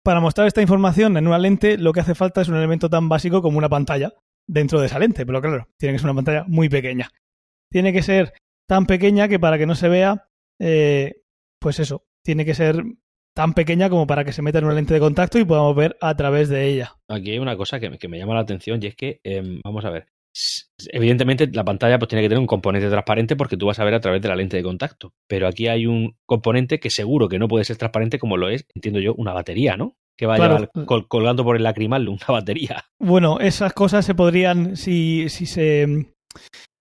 Para 0.04 0.20
mostrar 0.20 0.46
esta 0.46 0.62
información 0.62 1.16
en 1.16 1.26
una 1.26 1.38
lente 1.38 1.76
lo 1.76 1.92
que 1.92 2.00
hace 2.00 2.14
falta 2.14 2.40
es 2.40 2.48
un 2.48 2.56
elemento 2.56 2.88
tan 2.88 3.08
básico 3.08 3.42
como 3.42 3.58
una 3.58 3.68
pantalla 3.68 4.12
dentro 4.48 4.80
de 4.80 4.86
esa 4.86 4.98
lente, 5.00 5.26
pero 5.26 5.42
claro, 5.42 5.68
tiene 5.76 5.94
que 5.94 5.98
ser 5.98 6.06
una 6.06 6.14
pantalla 6.14 6.44
muy 6.46 6.68
pequeña. 6.68 7.10
Tiene 7.70 7.92
que 7.92 8.02
ser 8.02 8.32
tan 8.70 8.86
pequeña 8.86 9.26
que 9.26 9.40
para 9.40 9.58
que 9.58 9.66
no 9.66 9.74
se 9.74 9.88
vea, 9.88 10.28
pues 10.60 11.80
eso, 11.80 12.06
tiene 12.24 12.44
que 12.44 12.54
ser 12.54 12.84
tan 13.34 13.52
pequeña 13.52 13.90
como 13.90 14.06
para 14.06 14.24
que 14.24 14.32
se 14.32 14.42
meta 14.42 14.60
en 14.60 14.66
una 14.66 14.74
lente 14.74 14.94
de 14.94 15.00
contacto 15.00 15.40
y 15.40 15.44
podamos 15.44 15.74
ver 15.74 15.96
a 16.00 16.16
través 16.16 16.48
de 16.48 16.68
ella. 16.68 16.94
Aquí 17.08 17.32
hay 17.32 17.40
una 17.40 17.56
cosa 17.56 17.80
que, 17.80 17.90
me 18.08 18.16
llama 18.16 18.34
la 18.34 18.42
atención 18.42 18.78
y 18.80 18.86
es 18.86 18.94
que, 18.94 19.18
em, 19.24 19.60
vamos 19.64 19.84
a 19.84 19.90
ver, 19.90 20.06
evidentemente 20.92 21.48
la 21.52 21.64
pantalla 21.64 21.98
pues 21.98 22.10
tiene 22.10 22.22
que 22.22 22.28
tener 22.28 22.38
un 22.38 22.46
componente 22.46 22.88
transparente 22.88 23.34
porque 23.34 23.56
tú 23.56 23.66
vas 23.66 23.80
a 23.80 23.84
ver 23.84 23.94
a 23.94 24.00
través 24.00 24.22
de 24.22 24.28
la 24.28 24.36
lente 24.36 24.56
de 24.56 24.62
contacto, 24.62 25.14
pero 25.26 25.48
aquí 25.48 25.66
hay 25.66 25.86
un 25.86 26.16
componente 26.24 26.78
que 26.78 26.90
seguro 26.90 27.28
que 27.28 27.40
no 27.40 27.48
puede 27.48 27.64
ser 27.64 27.76
transparente 27.76 28.20
como 28.20 28.36
lo 28.36 28.50
es, 28.50 28.66
entiendo 28.76 29.00
yo, 29.00 29.14
una 29.16 29.32
batería, 29.32 29.76
¿no? 29.76 29.96
Que 30.16 30.26
vaya 30.26 30.70
colgando 31.08 31.42
por 31.42 31.56
el 31.56 31.64
lacrimal 31.64 32.08
una 32.08 32.18
batería. 32.28 32.84
Bueno, 33.00 33.40
esas 33.40 33.72
cosas 33.72 34.06
se 34.06 34.14
podrían, 34.14 34.76
si, 34.76 35.28
si 35.28 35.46
se... 35.46 36.14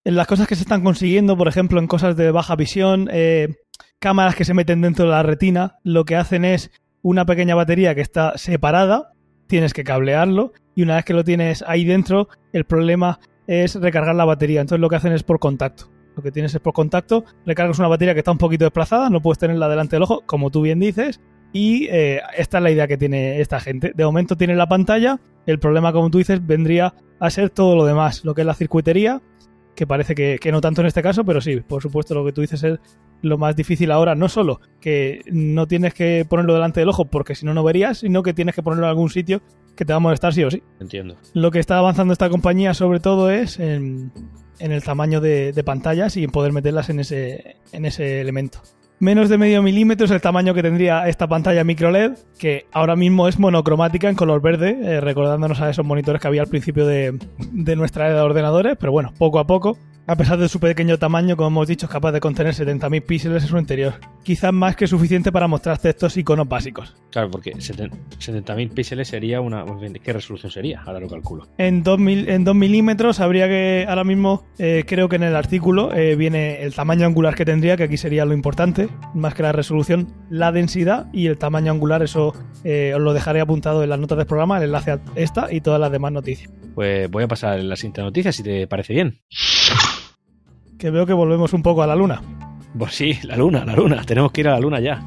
En 0.06 0.16
las 0.16 0.28
cosas 0.28 0.48
que 0.48 0.56
se 0.56 0.62
están 0.62 0.84
consiguiendo, 0.84 1.36
por 1.38 1.48
ejemplo, 1.48 1.80
en 1.80 1.88
cosas 1.88 2.16
de 2.16 2.32
baja 2.32 2.56
visión, 2.56 3.10
eh, 3.12 3.56
cámaras 4.00 4.36
que 4.36 4.46
se 4.46 4.54
meten 4.54 4.82
dentro 4.82 5.06
de 5.06 5.12
la 5.12 5.24
retina, 5.24 5.78
lo 5.84 6.06
que 6.06 6.16
hacen 6.16 6.46
es 6.46 6.72
una 7.02 7.26
pequeña 7.26 7.56
batería 7.56 7.96
que 7.96 8.02
está 8.02 8.38
separada, 8.38 9.14
tienes 9.48 9.74
que 9.74 9.84
cablearlo, 9.84 10.54
y 10.74 10.84
una 10.84 10.96
vez 10.96 11.06
que 11.06 11.14
lo 11.14 11.24
tienes 11.24 11.64
ahí 11.68 11.84
dentro, 11.84 12.30
el 12.54 12.66
problema 12.66 13.20
es 13.46 13.76
recargar 13.76 14.16
la 14.16 14.26
batería. 14.26 14.62
Entonces 14.62 14.80
lo 14.80 14.90
que 14.90 14.96
hacen 14.96 15.12
es 15.12 15.24
por 15.24 15.40
contacto. 15.40 15.92
Lo 16.16 16.24
que 16.24 16.32
tienes 16.32 16.54
es 16.54 16.62
por 16.62 16.74
contacto, 16.74 17.26
recargas 17.46 17.80
una 17.80 17.88
batería 17.88 18.14
que 18.14 18.20
está 18.20 18.32
un 18.32 18.38
poquito 18.38 18.66
desplazada, 18.66 19.10
no 19.10 19.22
puedes 19.22 19.38
tenerla 19.38 19.68
delante 19.68 19.96
del 19.96 20.04
ojo, 20.04 20.24
como 20.26 20.50
tú 20.50 20.62
bien 20.62 20.80
dices, 20.80 21.20
y 21.52 21.88
eh, 21.90 22.22
esta 22.38 22.58
es 22.58 22.64
la 22.64 22.72
idea 22.72 22.88
que 22.88 22.98
tiene 22.98 23.42
esta 23.42 23.60
gente. 23.60 23.92
De 23.96 24.06
momento 24.06 24.38
tiene 24.38 24.56
la 24.56 24.68
pantalla, 24.68 25.20
el 25.46 25.60
problema, 25.60 25.92
como 25.92 26.10
tú 26.10 26.20
dices, 26.20 26.46
vendría 26.46 26.94
a 27.20 27.30
ser 27.30 27.50
todo 27.50 27.76
lo 27.76 27.86
demás, 27.86 28.24
lo 28.24 28.34
que 28.34 28.42
es 28.42 28.48
la 28.48 28.54
circuitería, 28.54 29.22
que 29.80 29.88
parece 29.88 30.14
que, 30.14 30.40
que, 30.42 30.52
no 30.52 30.60
tanto 30.60 30.82
en 30.82 30.88
este 30.88 31.02
caso, 31.02 31.24
pero 31.24 31.40
sí, 31.40 31.62
por 31.62 31.82
supuesto 31.82 32.14
lo 32.14 32.26
que 32.26 32.34
tú 32.34 32.42
dices 32.42 32.62
es 32.66 32.80
lo 33.22 33.38
más 33.38 33.56
difícil 33.56 33.92
ahora, 33.92 34.14
no 34.14 34.28
solo 34.28 34.60
que 34.82 35.22
no 35.32 35.68
tienes 35.68 35.94
que 35.94 36.26
ponerlo 36.28 36.54
delante 36.54 36.82
del 36.82 36.90
ojo 36.90 37.06
porque 37.06 37.34
si 37.34 37.46
no 37.46 37.54
no 37.54 37.64
verías, 37.64 38.00
sino 38.00 38.22
que 38.22 38.34
tienes 38.34 38.56
que 38.56 38.62
ponerlo 38.62 38.88
en 38.88 38.90
algún 38.90 39.10
sitio 39.10 39.42
que 39.78 39.86
te 39.86 39.94
va 39.94 39.98
a 39.98 40.02
molestar 40.02 40.34
sí 40.34 40.44
o 40.44 40.52
sí. 40.52 40.62
Entiendo. 40.82 41.16
Lo 41.34 41.50
que 41.50 41.60
está 41.60 41.78
avanzando 41.78 42.12
esta 42.12 42.30
compañía 42.30 42.74
sobre 42.74 43.00
todo 43.00 43.32
es 43.32 43.58
en, 43.58 44.12
el 44.60 44.84
tamaño 44.84 45.22
de, 45.22 45.64
pantallas 45.66 46.18
y 46.18 46.26
en 46.26 46.32
poder 46.32 46.52
meterlas 46.52 46.90
en 46.90 47.00
ese, 47.00 47.56
en 47.72 47.86
ese 47.86 48.20
elemento. 48.20 48.60
Menos 49.02 49.30
de 49.30 49.38
medio 49.38 49.64
milímetro 49.64 50.06
es 50.06 50.12
el 50.12 50.20
tamaño 50.20 50.54
que 50.54 50.62
tendría 50.62 51.08
esta 51.08 51.26
pantalla 51.26 51.64
micro 51.64 51.90
LED, 51.90 52.18
que 52.38 52.66
ahora 52.74 52.98
mismo 52.98 53.30
es 53.30 53.40
monocromática 53.40 54.10
en 54.10 54.16
color 54.16 54.42
verde, 54.42 54.78
eh, 54.82 55.00
recordándonos 55.00 55.62
a 55.62 55.70
esos 55.70 55.86
monitores 55.86 56.22
que 56.22 56.28
había 56.28 56.42
al 56.42 56.50
principio 56.50 56.86
de, 56.86 57.18
de 57.54 57.76
nuestra 57.78 58.08
era 58.08 58.16
de 58.16 58.22
ordenadores, 58.22 58.76
pero 58.78 58.92
bueno, 58.92 59.14
poco 59.18 59.40
a 59.40 59.48
poco 59.48 59.78
a 60.10 60.16
pesar 60.16 60.40
de 60.40 60.50
su 60.50 60.60
pequeño 60.60 60.98
tamaño, 60.98 61.38
como 61.38 61.50
hemos 61.50 61.68
dicho, 61.68 61.86
es 61.86 61.92
capaz 61.92 62.12
de 62.12 62.20
contener 62.20 62.56
70.000 62.56 63.06
píxeles 63.06 63.44
en 63.44 63.50
su 63.50 63.60
interior. 63.60 63.94
Quizás 64.24 64.54
más 64.54 64.76
que 64.76 64.88
suficiente 64.88 65.32
para 65.32 65.48
mostrarte 65.48 65.90
estos 65.90 66.16
iconos 66.18 66.48
básicos. 66.48 66.96
Claro, 67.10 67.32
porque 67.32 67.54
70.000 67.54 68.74
píxeles 68.74 69.08
sería 69.08 69.42
una... 69.42 69.66
¿Qué 70.04 70.14
resolución 70.14 70.52
sería? 70.52 70.82
Ahora 70.86 71.00
lo 71.00 71.08
calculo. 71.08 71.48
En 71.58 71.84
2, 71.84 72.00
en 72.28 72.44
2 72.44 72.56
milímetros 72.56 73.20
habría 73.20 73.48
que... 73.48 73.86
Ahora 73.88 74.04
mismo 74.04 74.46
eh, 74.58 74.84
creo 74.86 75.10
que 75.10 75.16
en 75.16 75.24
el 75.24 75.36
artículo 75.36 75.94
eh, 75.94 76.16
viene 76.16 76.62
el 76.64 76.74
tamaño 76.76 77.06
angular 77.06 77.36
que 77.36 77.46
tendría, 77.46 77.78
que 77.78 77.84
aquí 77.84 77.98
sería 77.98 78.26
lo 78.26 78.34
importante, 78.34 78.90
más 79.14 79.34
que 79.34 79.44
la 79.44 79.52
resolución, 79.52 80.14
la 80.30 80.52
densidad 80.52 81.08
y 81.12 81.28
el 81.28 81.38
tamaño 81.38 81.72
angular. 81.72 82.04
Eso 82.04 82.34
eh, 82.64 82.94
os 82.96 83.02
lo 83.02 83.14
dejaré 83.14 83.42
apuntado 83.42 83.84
en 83.84 83.90
las 83.90 84.00
notas 84.00 84.18
del 84.18 84.28
programa, 84.28 84.58
el 84.58 84.66
enlace 84.66 84.92
a 84.92 85.02
esta 85.16 85.52
y 85.52 85.62
todas 85.62 85.80
las 85.80 85.92
demás 85.92 86.12
noticias. 86.12 86.52
Pues 86.76 87.10
voy 87.10 87.24
a 87.24 87.28
pasar 87.28 87.60
la 87.60 87.76
siguiente 87.76 88.02
noticia 88.02 88.32
si 88.32 88.44
te 88.44 88.68
parece 88.68 88.94
bien 88.94 89.20
que 90.80 90.90
veo 90.90 91.06
que 91.06 91.14
volvemos 91.14 91.54
un 91.54 91.62
poco 91.62 91.84
a 91.84 91.88
la 91.88 91.96
luna. 91.96 92.49
Pues 92.78 92.94
sí, 92.94 93.18
la 93.24 93.36
luna, 93.36 93.66
la 93.66 93.76
luna, 93.76 94.04
tenemos 94.04 94.32
que 94.32 94.42
ir 94.42 94.48
a 94.48 94.52
la 94.52 94.60
luna 94.60 94.80
ya. 94.80 95.02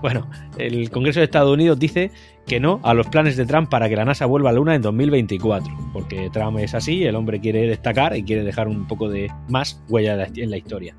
Bueno, 0.00 0.30
el 0.56 0.90
Congreso 0.90 1.20
de 1.20 1.24
Estados 1.24 1.52
Unidos 1.52 1.78
dice 1.78 2.10
que 2.46 2.58
no 2.58 2.80
a 2.82 2.94
los 2.94 3.06
planes 3.08 3.36
de 3.36 3.44
Trump 3.44 3.68
para 3.68 3.88
que 3.88 3.96
la 3.96 4.04
NASA 4.04 4.24
vuelva 4.24 4.48
a 4.48 4.52
la 4.52 4.58
Luna 4.58 4.74
en 4.74 4.82
2024, 4.82 5.90
porque 5.92 6.30
Trump 6.32 6.58
es 6.58 6.74
así, 6.74 7.04
el 7.04 7.16
hombre 7.16 7.38
quiere 7.38 7.66
destacar 7.66 8.16
y 8.16 8.22
quiere 8.22 8.42
dejar 8.42 8.66
un 8.66 8.86
poco 8.86 9.08
de 9.10 9.30
más 9.48 9.82
huella 9.88 10.26
en 10.34 10.50
la 10.50 10.56
historia. 10.56 10.96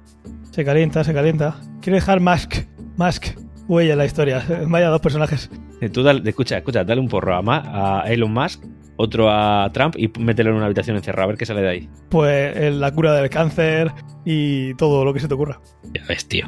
Se 0.51 0.63
calienta, 0.63 1.03
se 1.03 1.13
calienta. 1.13 1.55
Quiere 1.81 1.95
dejar 1.95 2.19
más, 2.19 2.47
más 2.95 3.19
huella 3.67 3.93
en 3.93 3.97
la 3.97 4.05
historia. 4.05 4.45
Vaya 4.67 4.89
dos 4.89 5.01
personajes. 5.01 5.49
Eh, 5.81 5.89
tú 5.89 6.03
dale, 6.03 6.21
escucha, 6.29 6.57
escucha, 6.57 6.83
dale 6.83 7.01
un 7.01 7.07
porro 7.07 7.33
a, 7.35 8.01
a 8.01 8.11
Elon 8.11 8.31
Musk 8.31 8.63
otro 9.01 9.29
a 9.29 9.69
Trump 9.73 9.95
y 9.97 10.11
mételo 10.19 10.51
en 10.51 10.57
una 10.57 10.65
habitación 10.65 10.95
encerrada, 10.95 11.25
a 11.25 11.27
ver 11.27 11.37
qué 11.37 11.45
sale 11.45 11.61
de 11.61 11.69
ahí. 11.69 11.89
Pues 12.09 12.73
la 12.73 12.91
cura 12.91 13.13
del 13.13 13.29
cáncer 13.29 13.91
y 14.25 14.73
todo 14.75 15.03
lo 15.03 15.13
que 15.13 15.19
se 15.19 15.27
te 15.27 15.33
ocurra. 15.33 15.59
Ya 15.93 16.03
ves, 16.07 16.27
tío. 16.27 16.47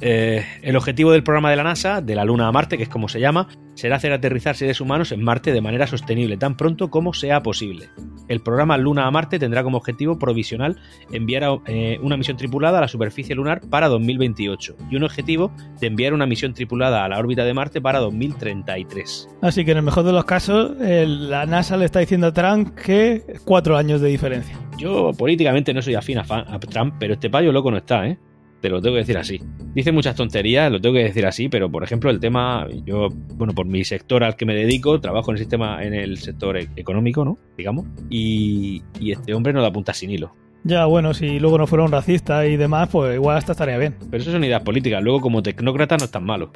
Eh, 0.00 0.44
el 0.62 0.76
objetivo 0.76 1.12
del 1.12 1.22
programa 1.22 1.50
de 1.50 1.56
la 1.56 1.64
NASA, 1.64 2.00
de 2.00 2.14
la 2.14 2.24
Luna 2.24 2.48
a 2.48 2.52
Marte, 2.52 2.76
que 2.76 2.84
es 2.84 2.88
como 2.88 3.08
se 3.08 3.20
llama, 3.20 3.48
será 3.80 3.96
hacer 3.96 4.12
aterrizar 4.12 4.56
seres 4.56 4.80
humanos 4.82 5.10
en 5.10 5.24
Marte 5.24 5.52
de 5.52 5.62
manera 5.62 5.86
sostenible, 5.86 6.36
tan 6.36 6.54
pronto 6.54 6.90
como 6.90 7.14
sea 7.14 7.42
posible. 7.42 7.88
El 8.28 8.40
programa 8.40 8.76
Luna 8.76 9.06
a 9.06 9.10
Marte 9.10 9.38
tendrá 9.38 9.62
como 9.62 9.78
objetivo 9.78 10.18
provisional 10.18 10.78
enviar 11.10 11.44
eh, 11.66 11.98
una 12.02 12.18
misión 12.18 12.36
tripulada 12.36 12.76
a 12.76 12.82
la 12.82 12.88
superficie 12.88 13.34
lunar 13.34 13.62
para 13.70 13.88
2028 13.88 14.76
y 14.90 14.96
un 14.96 15.04
objetivo 15.04 15.50
de 15.80 15.86
enviar 15.86 16.12
una 16.12 16.26
misión 16.26 16.52
tripulada 16.52 17.04
a 17.04 17.08
la 17.08 17.18
órbita 17.18 17.44
de 17.44 17.54
Marte 17.54 17.80
para 17.80 18.00
2033. 18.00 19.30
Así 19.40 19.64
que 19.64 19.70
en 19.70 19.78
el 19.78 19.82
mejor 19.82 20.04
de 20.04 20.12
los 20.12 20.26
casos, 20.26 20.72
la 20.78 21.46
NASA 21.46 21.78
le 21.78 21.86
está 21.86 22.00
diciendo 22.00 22.26
a 22.26 22.32
Trump 22.34 22.74
que 22.74 23.24
cuatro 23.46 23.78
años 23.78 24.02
de 24.02 24.08
diferencia. 24.08 24.58
Yo 24.76 25.12
políticamente 25.16 25.72
no 25.72 25.80
soy 25.80 25.94
afín 25.94 26.18
a, 26.18 26.24
a 26.28 26.60
Trump, 26.60 26.96
pero 26.98 27.14
este 27.14 27.30
payo 27.30 27.50
loco 27.50 27.70
no 27.70 27.78
está, 27.78 28.06
¿eh? 28.06 28.18
Te 28.60 28.68
lo 28.68 28.80
tengo 28.80 28.94
que 28.94 29.00
decir 29.00 29.18
así. 29.18 29.40
Dice 29.74 29.92
muchas 29.92 30.14
tonterías, 30.14 30.70
lo 30.70 30.80
tengo 30.80 30.94
que 30.94 31.04
decir 31.04 31.26
así, 31.26 31.48
pero 31.48 31.70
por 31.70 31.82
ejemplo 31.82 32.10
el 32.10 32.20
tema, 32.20 32.66
yo, 32.84 33.08
bueno, 33.34 33.54
por 33.54 33.66
mi 33.66 33.84
sector 33.84 34.24
al 34.24 34.36
que 34.36 34.46
me 34.46 34.54
dedico, 34.54 35.00
trabajo 35.00 35.30
en 35.30 35.36
el 35.36 35.38
sistema, 35.38 35.82
en 35.82 35.94
el 35.94 36.18
sector 36.18 36.56
e-, 36.56 36.68
económico, 36.76 37.24
¿no? 37.24 37.38
Digamos, 37.56 37.86
y, 38.08 38.82
este 39.00 39.34
hombre 39.34 39.52
no 39.52 39.62
da 39.62 39.72
punta 39.72 39.92
sin 39.92 40.10
hilo. 40.10 40.34
Ya, 40.62 40.84
bueno, 40.84 41.14
si 41.14 41.38
luego 41.38 41.56
no 41.56 41.66
fuera 41.66 41.84
un 41.84 41.92
racista 41.92 42.46
y 42.46 42.56
demás, 42.56 42.90
pues 42.92 43.14
igual 43.14 43.38
hasta 43.38 43.52
estaría 43.52 43.78
bien. 43.78 43.96
Pero 44.10 44.22
eso 44.22 44.30
son 44.30 44.44
ideas 44.44 44.62
políticas, 44.62 45.02
luego 45.02 45.20
como 45.20 45.42
tecnócrata 45.42 45.96
no 45.96 46.04
es 46.04 46.10
tan 46.10 46.24
malo. 46.24 46.52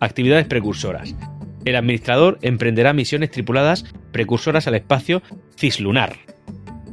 Actividades 0.00 0.46
precursoras. 0.46 1.14
El 1.64 1.76
administrador 1.76 2.38
emprenderá 2.42 2.92
misiones 2.92 3.30
tripuladas 3.30 3.84
precursoras 4.10 4.66
al 4.66 4.74
espacio 4.74 5.22
cislunar 5.56 6.16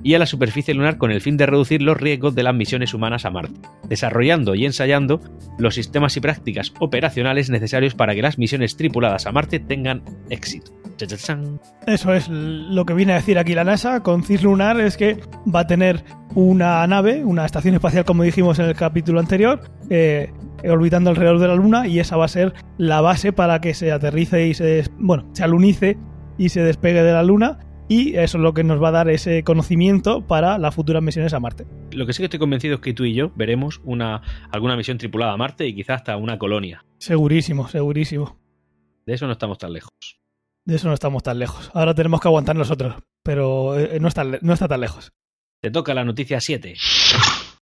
y 0.04 0.14
a 0.14 0.20
la 0.20 0.26
superficie 0.26 0.74
lunar 0.74 0.98
con 0.98 1.12
el 1.12 1.22
fin 1.22 1.38
de 1.38 1.46
reducir 1.46 1.82
los 1.82 1.98
riesgos 1.98 2.36
de 2.36 2.44
las 2.44 2.56
misiones 2.56 2.94
humanas 2.94 3.26
a 3.26 3.32
Marte, 3.32 3.60
desarrollando 3.88 4.56
y 4.56 4.66
ensayando 4.66 5.22
los 5.58 5.76
sistemas 5.76 6.16
y 6.18 6.22
prácticas 6.22 6.74
operacionales 6.80 7.50
necesarios 7.50 7.96
para 7.96 8.16
que 8.16 8.22
las 8.22 8.38
misiones 8.38 8.78
tripuladas 8.78 9.26
a 9.26 9.32
Marte 9.32 9.60
tengan 9.60 10.04
éxito. 10.30 10.72
Eso 11.88 12.14
es 12.14 12.28
lo 12.30 12.86
que 12.86 12.94
viene 12.94 13.14
a 13.14 13.18
decir 13.18 13.40
aquí 13.40 13.56
la 13.56 13.64
NASA 13.64 14.02
con 14.02 14.24
Cislunar, 14.24 14.80
es 14.82 14.98
que 14.98 15.22
va 15.54 15.62
a 15.62 15.68
tener 15.68 16.04
una 16.36 16.86
nave, 16.88 17.24
una 17.24 17.46
estación 17.46 17.76
espacial 17.76 18.06
como 18.06 18.24
dijimos 18.24 18.60
en 18.60 18.66
el 18.66 18.76
capítulo 18.76 19.20
anterior, 19.20 19.62
eh, 19.90 20.32
orbitando 20.64 21.10
alrededor 21.10 21.40
de 21.40 21.48
la 21.48 21.56
Luna 21.56 21.88
y 21.88 22.00
esa 22.00 22.18
va 22.18 22.26
a 22.26 22.30
ser 22.30 22.54
la 22.78 23.02
base 23.02 23.32
para 23.32 23.62
que 23.62 23.74
se 23.74 23.92
aterrice 23.92 24.48
y 24.48 24.54
se, 24.54 24.84
bueno, 24.98 25.30
se 25.34 25.44
alunice 25.44 25.98
y 26.38 26.50
se 26.50 26.62
despegue 26.62 27.02
de 27.02 27.14
la 27.14 27.24
Luna 27.24 27.60
y 27.90 28.16
eso 28.16 28.38
es 28.38 28.42
lo 28.44 28.54
que 28.54 28.64
nos 28.64 28.82
va 28.82 28.90
a 28.90 28.92
dar 28.92 29.10
ese 29.10 29.44
conocimiento 29.44 30.26
para 30.26 30.58
las 30.60 30.76
futuras 30.76 31.04
misiones 31.04 31.34
a 31.34 31.40
Marte. 31.40 31.66
Lo 31.92 32.06
que 32.06 32.14
sí 32.14 32.20
que 32.20 32.26
estoy 32.26 32.40
convencido 32.40 32.76
es 32.76 32.82
que 32.82 32.94
tú 32.94 33.04
y 33.04 33.16
yo 33.16 33.32
veremos 33.36 33.82
una, 33.84 34.22
alguna 34.52 34.78
misión 34.78 35.00
tripulada 35.00 35.34
a 35.34 35.38
Marte 35.38 35.68
y 35.68 35.76
quizás 35.76 35.98
hasta 35.98 36.16
una 36.16 36.38
colonia. 36.38 36.86
Segurísimo, 37.00 37.68
segurísimo. 37.68 38.40
De 39.06 39.16
eso 39.16 39.26
no 39.26 39.34
estamos 39.34 39.58
tan 39.58 39.74
lejos. 39.74 39.92
De 40.66 40.76
eso 40.76 40.88
no 40.88 40.94
estamos 40.94 41.24
tan 41.24 41.40
lejos. 41.40 41.72
Ahora 41.74 41.96
tenemos 41.96 42.22
que 42.22 42.28
aguantar 42.28 42.56
nosotros, 42.56 42.96
pero 43.24 43.78
eh, 43.78 44.00
no 44.00 44.08
está, 44.08 44.24
no 44.24 44.54
está 44.54 44.68
tan 44.68 44.82
lejos. 44.82 45.12
Te 45.62 45.72
toca 45.72 45.96
la 45.96 46.06
noticia 46.06 46.40
7. 46.40 46.76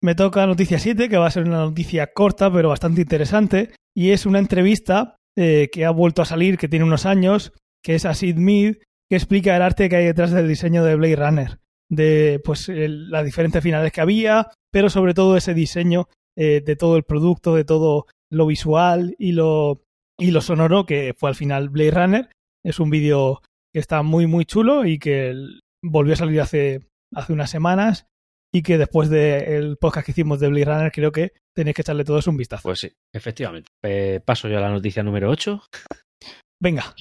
Me 0.01 0.13
toca 0.13 0.41
la 0.41 0.47
noticia 0.47 0.77
7, 0.77 1.09
que 1.09 1.17
va 1.17 1.27
a 1.27 1.31
ser 1.31 1.43
una 1.43 1.57
noticia 1.57 2.13
corta, 2.13 2.51
pero 2.53 2.69
bastante 2.69 3.01
interesante, 3.01 3.71
y 3.95 4.11
es 4.11 4.27
una 4.27 4.39
entrevista 4.39 5.15
eh, 5.35 5.69
que 5.71 5.83
ha 5.85 5.91
vuelto 5.91 6.21
a 6.21 6.25
salir, 6.25 6.57
que 6.57 6.67
tiene 6.67 6.85
unos 6.85 7.05
años, 7.05 7.53
que 7.83 7.95
es 7.95 8.05
a 8.05 8.13
Sid 8.13 8.35
Mead, 8.35 8.75
que 9.11 9.17
explica 9.17 9.57
el 9.57 9.61
arte 9.61 9.89
que 9.89 9.97
hay 9.97 10.05
detrás 10.05 10.31
del 10.31 10.47
diseño 10.47 10.85
de 10.85 10.95
Blade 10.95 11.17
Runner, 11.17 11.59
de 11.91 12.39
pues 12.45 12.69
las 12.69 13.25
diferentes 13.25 13.61
finales 13.61 13.91
que 13.91 13.99
había, 13.99 14.49
pero 14.71 14.89
sobre 14.89 15.13
todo 15.13 15.35
ese 15.35 15.53
diseño 15.53 16.07
eh, 16.37 16.61
de 16.65 16.77
todo 16.77 16.95
el 16.95 17.03
producto, 17.03 17.53
de 17.53 17.65
todo 17.65 18.05
lo 18.31 18.45
visual 18.47 19.13
y 19.19 19.33
lo, 19.33 19.83
y 20.17 20.31
lo 20.31 20.39
sonoro 20.39 20.85
que 20.85 21.13
fue 21.13 21.29
al 21.29 21.35
final 21.35 21.67
Blade 21.67 21.91
Runner. 21.91 22.29
Es 22.65 22.79
un 22.79 22.89
vídeo 22.89 23.41
que 23.73 23.81
está 23.81 24.01
muy 24.01 24.27
muy 24.27 24.45
chulo 24.45 24.85
y 24.85 24.97
que 24.97 25.35
volvió 25.83 26.13
a 26.13 26.17
salir 26.17 26.39
hace, 26.39 26.87
hace 27.13 27.33
unas 27.33 27.49
semanas 27.49 28.05
y 28.53 28.61
que 28.61 28.77
después 28.77 29.09
del 29.09 29.75
podcast 29.75 30.05
que 30.05 30.13
hicimos 30.13 30.39
de 30.39 30.47
Blade 30.47 30.65
Runner 30.65 30.91
creo 30.93 31.11
que 31.11 31.33
tenéis 31.53 31.75
que 31.75 31.81
echarle 31.81 32.05
todos 32.05 32.27
un 32.27 32.37
vistazo. 32.37 32.63
Pues 32.63 32.79
sí, 32.79 32.93
efectivamente. 33.13 33.67
Eh, 33.83 34.21
paso 34.23 34.47
yo 34.47 34.57
a 34.57 34.61
la 34.61 34.69
noticia 34.69 35.03
número 35.03 35.29
8. 35.29 35.61
Venga. 36.61 36.95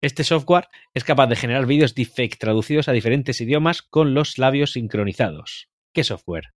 Este 0.00 0.24
software 0.24 0.68
es 0.94 1.04
capaz 1.04 1.26
de 1.26 1.36
generar 1.36 1.66
vídeos 1.66 1.94
deepfake 1.94 2.38
traducidos 2.38 2.88
a 2.88 2.92
diferentes 2.92 3.40
idiomas 3.40 3.82
con 3.82 4.14
los 4.14 4.38
labios 4.38 4.72
sincronizados. 4.72 5.68
¿Qué 5.94 6.04
software? 6.04 6.52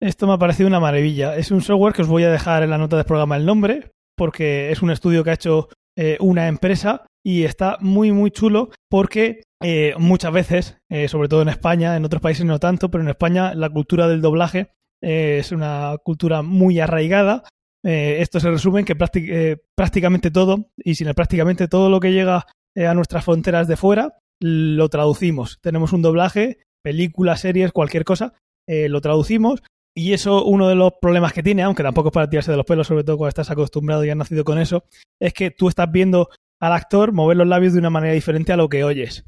Esto 0.00 0.26
me 0.26 0.32
ha 0.32 0.38
parecido 0.38 0.68
una 0.68 0.80
maravilla. 0.80 1.36
Es 1.36 1.50
un 1.50 1.60
software 1.60 1.94
que 1.94 2.02
os 2.02 2.08
voy 2.08 2.24
a 2.24 2.30
dejar 2.30 2.62
en 2.62 2.70
la 2.70 2.78
nota 2.78 2.96
del 2.96 3.04
programa 3.04 3.36
el 3.36 3.46
nombre, 3.46 3.92
porque 4.16 4.70
es 4.70 4.82
un 4.82 4.90
estudio 4.90 5.22
que 5.22 5.30
ha 5.30 5.34
hecho 5.34 5.68
eh, 5.96 6.16
una 6.20 6.48
empresa 6.48 7.04
y 7.24 7.44
está 7.44 7.76
muy, 7.80 8.12
muy 8.12 8.30
chulo 8.30 8.70
porque 8.90 9.42
eh, 9.62 9.94
muchas 9.98 10.32
veces, 10.32 10.78
eh, 10.90 11.06
sobre 11.06 11.28
todo 11.28 11.42
en 11.42 11.50
España, 11.50 11.96
en 11.96 12.04
otros 12.04 12.22
países 12.22 12.44
no 12.46 12.58
tanto, 12.58 12.90
pero 12.90 13.04
en 13.04 13.10
España 13.10 13.54
la 13.54 13.68
cultura 13.68 14.08
del 14.08 14.22
doblaje 14.22 14.72
es 15.00 15.50
una 15.50 15.96
cultura 16.04 16.42
muy 16.42 16.78
arraigada. 16.78 17.42
esto 17.84 18.38
se 18.38 18.50
resume 18.50 18.80
en 18.80 18.86
que 18.86 18.94
prácticamente 18.94 20.30
todo, 20.30 20.70
y 20.76 20.94
sin 20.94 21.08
el 21.08 21.14
prácticamente 21.14 21.66
todo 21.66 21.90
lo 21.90 21.98
que 21.98 22.12
llega 22.12 22.46
a 22.76 22.94
nuestras 22.94 23.24
fronteras 23.24 23.68
de 23.68 23.76
fuera, 23.76 24.18
lo 24.40 24.88
traducimos. 24.88 25.58
Tenemos 25.60 25.92
un 25.92 26.02
doblaje, 26.02 26.58
películas, 26.82 27.40
series, 27.40 27.72
cualquier 27.72 28.04
cosa, 28.04 28.34
lo 28.66 29.00
traducimos 29.00 29.62
y 29.94 30.14
eso, 30.14 30.44
uno 30.44 30.68
de 30.68 30.74
los 30.74 30.94
problemas 31.00 31.32
que 31.32 31.42
tiene, 31.42 31.62
aunque 31.62 31.82
tampoco 31.82 32.08
es 32.08 32.14
para 32.14 32.30
tirarse 32.30 32.50
de 32.50 32.56
los 32.56 32.66
pelos, 32.66 32.86
sobre 32.86 33.04
todo 33.04 33.18
cuando 33.18 33.28
estás 33.28 33.50
acostumbrado 33.50 34.04
y 34.04 34.10
has 34.10 34.16
nacido 34.16 34.44
con 34.44 34.58
eso, 34.58 34.84
es 35.20 35.34
que 35.34 35.50
tú 35.50 35.68
estás 35.68 35.90
viendo 35.92 36.30
al 36.60 36.72
actor 36.72 37.12
mover 37.12 37.36
los 37.36 37.46
labios 37.46 37.74
de 37.74 37.78
una 37.78 37.90
manera 37.90 38.14
diferente 38.14 38.52
a 38.52 38.56
lo 38.56 38.68
que 38.68 38.84
oyes. 38.84 39.24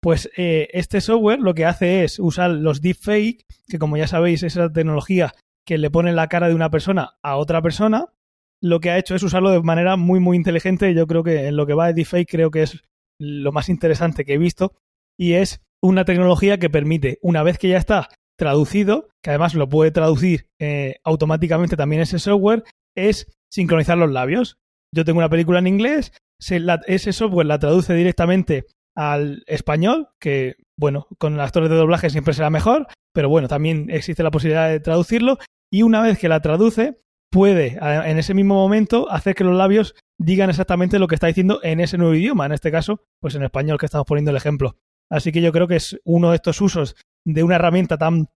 Pues 0.00 0.30
eh, 0.36 0.68
este 0.72 1.00
software 1.00 1.40
lo 1.40 1.54
que 1.54 1.66
hace 1.66 2.04
es 2.04 2.18
usar 2.18 2.50
los 2.50 2.80
deepfake, 2.80 3.44
que 3.68 3.78
como 3.78 3.96
ya 3.96 4.06
sabéis 4.06 4.42
es 4.42 4.56
esa 4.56 4.72
tecnología 4.72 5.34
que 5.66 5.78
le 5.78 5.90
pone 5.90 6.12
la 6.12 6.28
cara 6.28 6.48
de 6.48 6.54
una 6.54 6.70
persona 6.70 7.18
a 7.22 7.36
otra 7.36 7.60
persona, 7.60 8.06
lo 8.66 8.80
que 8.80 8.90
ha 8.90 8.98
hecho 8.98 9.14
es 9.14 9.22
usarlo 9.22 9.50
de 9.50 9.62
manera 9.62 9.96
muy 9.96 10.20
muy 10.20 10.36
inteligente. 10.36 10.92
Yo 10.94 11.06
creo 11.06 11.22
que 11.22 11.46
en 11.46 11.56
lo 11.56 11.66
que 11.66 11.74
va 11.74 11.86
de 11.86 11.94
deepfake 11.94 12.28
creo 12.28 12.50
que 12.50 12.62
es 12.62 12.82
lo 13.20 13.52
más 13.52 13.68
interesante 13.68 14.24
que 14.24 14.34
he 14.34 14.38
visto 14.38 14.74
y 15.18 15.34
es 15.34 15.60
una 15.82 16.04
tecnología 16.04 16.58
que 16.58 16.68
permite, 16.68 17.18
una 17.22 17.42
vez 17.42 17.58
que 17.58 17.68
ya 17.68 17.78
está 17.78 18.08
traducido, 18.38 19.08
que 19.22 19.30
además 19.30 19.54
lo 19.54 19.68
puede 19.68 19.90
traducir 19.90 20.48
eh, 20.60 20.96
automáticamente 21.04 21.76
también 21.76 22.02
ese 22.02 22.18
software, 22.18 22.64
es 22.96 23.26
sincronizar 23.50 23.96
los 23.96 24.10
labios. 24.10 24.58
Yo 24.94 25.04
tengo 25.04 25.18
una 25.18 25.30
película 25.30 25.58
en 25.58 25.66
inglés, 25.66 26.12
ese 26.38 27.12
software 27.12 27.46
la 27.46 27.58
traduce 27.58 27.94
directamente 27.94 28.66
al 28.94 29.42
español, 29.46 30.08
que 30.20 30.56
bueno, 30.78 31.06
con 31.18 31.38
actores 31.40 31.70
de 31.70 31.76
doblaje 31.76 32.10
siempre 32.10 32.34
será 32.34 32.50
mejor, 32.50 32.88
pero 33.14 33.28
bueno, 33.28 33.48
también 33.48 33.88
existe 33.90 34.22
la 34.22 34.30
posibilidad 34.30 34.68
de 34.68 34.80
traducirlo 34.80 35.38
y 35.72 35.82
una 35.82 36.02
vez 36.02 36.18
que 36.18 36.28
la 36.28 36.40
traduce, 36.40 37.00
puede 37.36 37.76
en 37.82 38.18
ese 38.18 38.32
mismo 38.32 38.54
momento 38.54 39.10
hacer 39.10 39.34
que 39.34 39.44
los 39.44 39.54
labios 39.54 39.94
digan 40.18 40.48
exactamente 40.48 40.98
lo 40.98 41.06
que 41.06 41.16
está 41.16 41.26
diciendo 41.26 41.60
en 41.62 41.80
ese 41.80 41.98
nuevo 41.98 42.14
idioma, 42.14 42.46
en 42.46 42.52
este 42.52 42.72
caso, 42.72 43.02
pues 43.20 43.34
en 43.34 43.42
español 43.42 43.76
que 43.76 43.84
estamos 43.84 44.06
poniendo 44.06 44.30
el 44.30 44.38
ejemplo. 44.38 44.78
Así 45.10 45.32
que 45.32 45.42
yo 45.42 45.52
creo 45.52 45.68
que 45.68 45.76
es 45.76 46.00
uno 46.06 46.30
de 46.30 46.36
estos 46.36 46.62
usos 46.62 46.96
de 47.26 47.42
una 47.42 47.56
herramienta 47.56 47.98
tan 47.98 48.28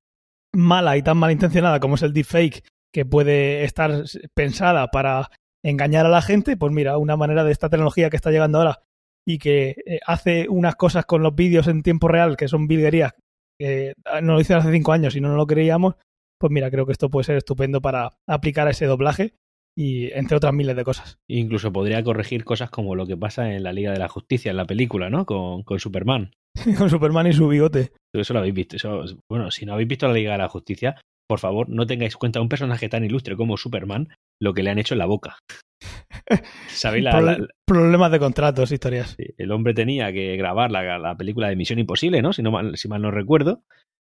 mala 0.54 0.98
y 0.98 1.02
tan 1.02 1.16
malintencionada 1.16 1.80
como 1.80 1.94
es 1.94 2.02
el 2.02 2.12
deepfake, 2.12 2.62
que 2.92 3.06
puede 3.06 3.64
estar 3.64 4.04
pensada 4.34 4.88
para 4.88 5.30
engañar 5.64 6.04
a 6.04 6.10
la 6.10 6.20
gente, 6.20 6.58
pues 6.58 6.70
mira, 6.70 6.98
una 6.98 7.16
manera 7.16 7.42
de 7.42 7.52
esta 7.52 7.70
tecnología 7.70 8.10
que 8.10 8.16
está 8.16 8.30
llegando 8.30 8.58
ahora 8.58 8.82
y 9.26 9.38
que 9.38 9.76
eh, 9.86 10.00
hace 10.06 10.46
unas 10.50 10.76
cosas 10.76 11.06
con 11.06 11.22
los 11.22 11.34
vídeos 11.34 11.68
en 11.68 11.82
tiempo 11.82 12.06
real 12.08 12.36
que 12.36 12.48
son 12.48 12.66
virguerías, 12.66 13.14
que 13.58 13.94
no 14.22 14.34
lo 14.34 14.40
hicieron 14.42 14.60
hace 14.60 14.74
cinco 14.74 14.92
años 14.92 15.16
y 15.16 15.22
no 15.22 15.34
lo 15.34 15.46
creíamos, 15.46 15.94
pues 16.40 16.50
mira, 16.50 16.70
creo 16.70 16.86
que 16.86 16.92
esto 16.92 17.10
puede 17.10 17.24
ser 17.24 17.36
estupendo 17.36 17.80
para 17.82 18.12
aplicar 18.26 18.66
a 18.66 18.70
ese 18.70 18.86
doblaje 18.86 19.34
y 19.76 20.10
entre 20.12 20.36
otras 20.36 20.54
miles 20.54 20.74
de 20.74 20.84
cosas. 20.84 21.18
Incluso 21.28 21.72
podría 21.72 22.02
corregir 22.02 22.44
cosas 22.44 22.70
como 22.70 22.94
lo 22.94 23.06
que 23.06 23.16
pasa 23.16 23.52
en 23.52 23.62
la 23.62 23.72
Liga 23.72 23.92
de 23.92 23.98
la 23.98 24.08
Justicia, 24.08 24.50
en 24.50 24.56
la 24.56 24.64
película, 24.64 25.10
¿no? 25.10 25.26
Con, 25.26 25.62
con 25.62 25.78
Superman. 25.78 26.32
con 26.78 26.90
Superman 26.90 27.26
y 27.26 27.32
su 27.32 27.46
bigote. 27.48 27.92
Eso 28.14 28.32
lo 28.32 28.40
habéis 28.40 28.54
visto. 28.54 28.76
Eso, 28.76 29.04
bueno, 29.30 29.50
si 29.50 29.66
no 29.66 29.74
habéis 29.74 29.88
visto 29.88 30.08
la 30.08 30.14
Liga 30.14 30.32
de 30.32 30.38
la 30.38 30.48
Justicia, 30.48 30.96
por 31.28 31.38
favor, 31.38 31.68
no 31.68 31.86
tengáis 31.86 32.16
cuenta 32.16 32.40
a 32.40 32.42
un 32.42 32.48
personaje 32.48 32.88
tan 32.88 33.04
ilustre 33.04 33.36
como 33.36 33.56
Superman 33.56 34.08
lo 34.42 34.52
que 34.52 34.62
le 34.62 34.70
han 34.70 34.78
hecho 34.78 34.94
en 34.94 34.98
la 34.98 35.06
boca. 35.06 35.38
¿Sabéis 36.68 37.04
la, 37.04 37.46
Problemas 37.66 38.10
de 38.10 38.18
contratos, 38.18 38.72
historias. 38.72 39.14
el 39.18 39.52
hombre 39.52 39.74
tenía 39.74 40.12
que 40.12 40.36
grabar 40.36 40.70
la, 40.72 41.16
película 41.16 41.48
de 41.48 41.56
Misión 41.56 41.78
Imposible, 41.78 42.22
¿no? 42.22 42.32
Si, 42.32 42.42
no 42.42 42.50
mal, 42.50 42.76
si 42.76 42.88
mal 42.88 43.02
no 43.02 43.10
recuerdo, 43.10 43.62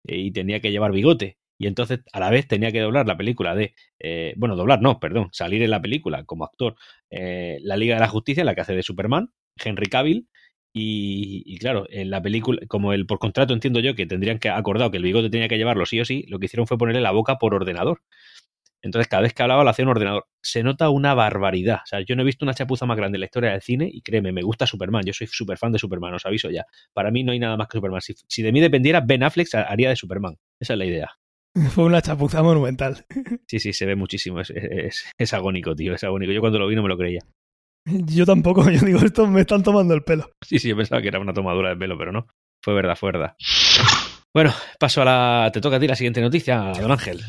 eh, 0.07 0.17
y 0.17 0.31
tenía 0.31 0.59
que 0.59 0.71
llevar 0.71 0.91
bigote. 0.91 1.37
Y 1.57 1.67
entonces, 1.67 2.01
a 2.11 2.19
la 2.19 2.29
vez, 2.29 2.47
tenía 2.47 2.71
que 2.71 2.81
doblar 2.81 3.07
la 3.07 3.17
película 3.17 3.55
de. 3.55 3.73
Eh, 3.99 4.33
bueno, 4.37 4.55
doblar, 4.55 4.81
no, 4.81 4.99
perdón, 4.99 5.29
salir 5.31 5.61
en 5.63 5.71
la 5.71 5.81
película 5.81 6.23
como 6.25 6.45
actor. 6.45 6.75
Eh, 7.09 7.57
la 7.61 7.77
Liga 7.77 7.95
de 7.95 8.01
la 8.01 8.07
Justicia, 8.07 8.43
la 8.43 8.55
que 8.55 8.61
hace 8.61 8.75
de 8.75 8.83
Superman, 8.83 9.31
Henry 9.63 9.87
Cavill, 9.87 10.27
y, 10.77 11.57
claro, 11.59 11.87
en 11.89 12.09
la 12.09 12.21
película, 12.21 12.59
como 12.67 12.91
el 12.91 13.05
por 13.05 13.17
contrato 13.17 13.53
entiendo 13.53 13.79
yo 13.79 13.95
que 13.95 14.05
tendrían 14.05 14.39
que 14.39 14.49
acordado 14.49 14.91
que 14.91 14.97
el 14.97 15.03
bigote 15.03 15.29
tenía 15.29 15.47
que 15.47 15.57
llevarlo 15.57 15.85
sí 15.85 16.01
o 16.01 16.05
sí, 16.05 16.25
lo 16.27 16.37
que 16.37 16.47
hicieron 16.47 16.67
fue 16.67 16.77
ponerle 16.77 16.99
la 16.99 17.11
boca 17.11 17.37
por 17.37 17.53
ordenador. 17.53 18.01
Entonces, 18.81 19.07
cada 19.07 19.23
vez 19.23 19.33
que 19.33 19.41
hablaba 19.41 19.63
lo 19.63 19.69
hacía 19.69 19.85
un 19.85 19.91
ordenador. 19.91 20.27
Se 20.43 20.63
nota 20.63 20.89
una 20.89 21.13
barbaridad. 21.13 21.77
O 21.83 21.87
sea, 21.87 22.01
yo 22.01 22.15
no 22.15 22.23
he 22.23 22.25
visto 22.25 22.45
una 22.45 22.53
chapuza 22.53 22.85
más 22.85 22.97
grande 22.97 23.15
en 23.15 23.21
la 23.21 23.25
historia 23.25 23.51
del 23.51 23.61
cine 23.61 23.89
y 23.91 24.01
créeme, 24.01 24.33
me 24.33 24.41
gusta 24.41 24.67
Superman. 24.67 25.03
Yo 25.05 25.13
soy 25.13 25.27
súper 25.27 25.57
fan 25.57 25.71
de 25.71 25.79
Superman, 25.79 26.13
os 26.13 26.25
aviso 26.25 26.51
ya. 26.51 26.65
Para 26.93 27.09
mí 27.09 27.23
no 27.23 27.31
hay 27.31 27.39
nada 27.39 27.57
más 27.57 27.67
que 27.67 27.77
Superman. 27.77 28.01
Si, 28.01 28.43
de 28.43 28.51
mí 28.51 28.59
dependiera, 28.59 29.01
Ben 29.01 29.23
Affleck 29.23 29.47
haría 29.55 29.89
de 29.89 29.95
Superman. 29.95 30.37
Esa 30.59 30.73
es 30.73 30.79
la 30.79 30.85
idea. 30.85 31.11
Fue 31.71 31.85
una 31.85 32.01
chapuza 32.01 32.43
monumental. 32.43 33.05
Sí, 33.47 33.59
sí, 33.59 33.73
se 33.73 33.85
ve 33.85 33.95
muchísimo. 33.95 34.39
Es, 34.41 35.05
es 35.17 35.33
agónico, 35.33 35.75
tío. 35.75 35.93
Es 35.93 36.03
agónico. 36.03 36.31
Yo 36.31 36.41
cuando 36.41 36.59
lo 36.59 36.67
vi 36.67 36.75
no 36.75 36.83
me 36.83 36.89
lo 36.89 36.97
creía. 36.97 37.21
Yo 37.85 38.25
tampoco, 38.25 38.69
yo 38.69 38.79
digo, 38.81 38.99
esto 38.99 39.27
me 39.27 39.41
están 39.41 39.63
tomando 39.63 39.93
el 39.93 40.03
pelo. 40.03 40.31
Sí, 40.41 40.59
sí, 40.59 40.69
yo 40.69 40.75
pensaba 40.75 41.01
que 41.01 41.09
era 41.09 41.19
una 41.19 41.33
tomadura 41.33 41.69
de 41.69 41.75
pelo, 41.75 41.97
pero 41.97 42.11
no. 42.11 42.27
Fue 42.63 42.73
verdad, 42.73 42.95
fue 42.95 43.11
verdad. 43.11 43.35
Bueno, 44.33 44.51
paso 44.79 45.01
a 45.01 45.05
la. 45.05 45.51
Te 45.53 45.61
toca 45.61 45.77
a 45.77 45.79
ti 45.79 45.87
la 45.87 45.95
siguiente 45.95 46.21
noticia, 46.21 46.71
don 46.81 46.91
Ángel. 46.91 47.21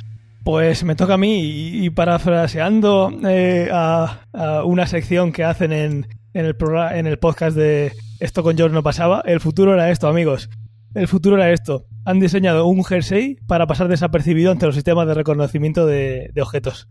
Pues 0.42 0.84
me 0.84 0.94
toca 0.94 1.14
a 1.14 1.18
mí 1.18 1.84
y, 1.84 1.90
parafraseando 1.90 3.12
eh, 3.28 3.68
a, 3.72 4.22
una 4.64 4.86
sección 4.86 5.32
que 5.32 5.42
hacen 5.42 5.72
en, 5.72 6.06
en, 6.34 6.46
el 6.46 6.56
en 6.92 7.06
el 7.06 7.18
podcast 7.18 7.56
de 7.56 7.92
Esto 8.20 8.44
con 8.44 8.56
George 8.56 8.72
no 8.72 8.82
pasaba, 8.84 9.22
el 9.26 9.40
futuro 9.40 9.74
era 9.74 9.90
esto, 9.90 10.06
amigos. 10.06 10.48
El 10.94 11.08
futuro 11.08 11.36
era 11.36 11.50
esto. 11.50 11.86
Han 12.07 12.21
diseñado 12.21 12.66
un 12.66 12.83
jersey 12.85 13.37
para 13.47 13.66
pasar 13.66 13.88
desapercibido 13.88 14.51
ante 14.51 14.64
los 14.64 14.75
sistemas 14.75 15.07
de 15.07 15.14
reconocimiento 15.14 15.87
de, 15.87 16.31
de 16.33 16.42
objetos. 16.42 16.88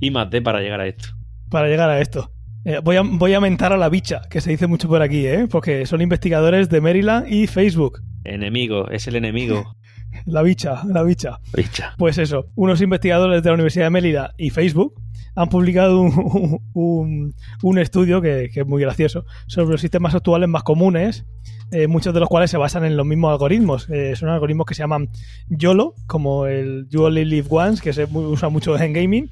y 0.00 0.10
más 0.10 0.30
de 0.30 0.42
para 0.42 0.60
llegar 0.60 0.80
a 0.80 0.88
esto 0.88 1.10
para 1.52 1.68
llegar 1.68 1.90
a 1.90 2.00
esto. 2.00 2.32
Eh, 2.64 2.80
voy, 2.82 2.96
a, 2.96 3.02
voy 3.02 3.34
a 3.34 3.40
mentar 3.40 3.72
a 3.72 3.76
la 3.76 3.88
bicha, 3.88 4.22
que 4.30 4.40
se 4.40 4.50
dice 4.50 4.66
mucho 4.66 4.88
por 4.88 5.02
aquí, 5.02 5.26
¿eh? 5.26 5.46
porque 5.48 5.84
son 5.86 6.00
investigadores 6.00 6.68
de 6.68 6.80
Maryland 6.80 7.30
y 7.30 7.46
Facebook. 7.46 8.00
Enemigo, 8.24 8.88
es 8.88 9.06
el 9.06 9.16
enemigo. 9.16 9.76
la 10.26 10.42
bicha, 10.42 10.82
la 10.86 11.02
bicha. 11.02 11.38
bicha. 11.54 11.94
Pues 11.98 12.18
eso, 12.18 12.46
unos 12.54 12.80
investigadores 12.80 13.42
de 13.42 13.50
la 13.50 13.54
Universidad 13.54 13.86
de 13.86 13.90
Mérida 13.90 14.32
y 14.38 14.50
Facebook 14.50 14.94
han 15.34 15.48
publicado 15.48 16.00
un, 16.00 17.34
un, 17.62 17.78
estudio 17.78 18.20
que, 18.20 18.50
es 18.54 18.66
muy 18.66 18.82
gracioso 18.82 19.24
sobre 19.46 19.72
los 19.72 19.80
sistemas 19.80 20.14
actuales 20.14 20.48
más 20.48 20.62
comunes, 20.62 21.24
eh, 21.70 21.86
muchos 21.86 22.12
de 22.12 22.20
los 22.20 22.28
cuales 22.28 22.50
se 22.50 22.58
basan 22.58 22.84
en 22.84 22.96
los 22.96 23.06
mismos 23.06 23.32
algoritmos. 23.32 23.88
Eh, 23.90 24.14
son 24.16 24.28
algoritmos 24.28 24.66
que 24.66 24.74
se 24.74 24.82
llaman 24.82 25.08
YOLO, 25.48 25.94
como 26.06 26.46
el 26.46 26.86
You 26.90 27.04
Only 27.04 27.24
Live 27.24 27.48
Once, 27.50 27.82
que 27.82 27.92
se 27.92 28.04
usa 28.04 28.48
mucho 28.48 28.78
en 28.78 28.92
gaming, 28.92 29.30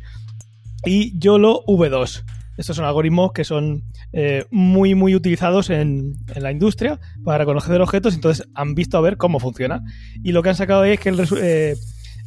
y 0.85 1.19
YOLO 1.19 1.65
V2. 1.67 2.25
Estos 2.57 2.77
son 2.77 2.85
algoritmos 2.85 3.33
que 3.33 3.45
son 3.45 3.85
eh, 4.13 4.45
muy, 4.51 4.95
muy 4.95 5.15
utilizados 5.15 5.71
en, 5.71 6.15
la 6.35 6.53
industria 6.53 7.01
para 7.25 7.39
reconocer 7.39 7.81
objetos, 7.81 8.15
entonces 8.15 8.47
han 8.55 8.75
visto 8.75 8.99
a 8.99 9.01
ver 9.01 9.17
cómo 9.17 9.41
funciona. 9.41 9.83
Y 10.23 10.33
lo 10.33 10.43
que 10.43 10.51
han 10.51 10.57
sacado 10.57 10.83
ahí 10.83 10.93
es 10.93 11.01
que 11.01 11.11
eh, 11.43 11.77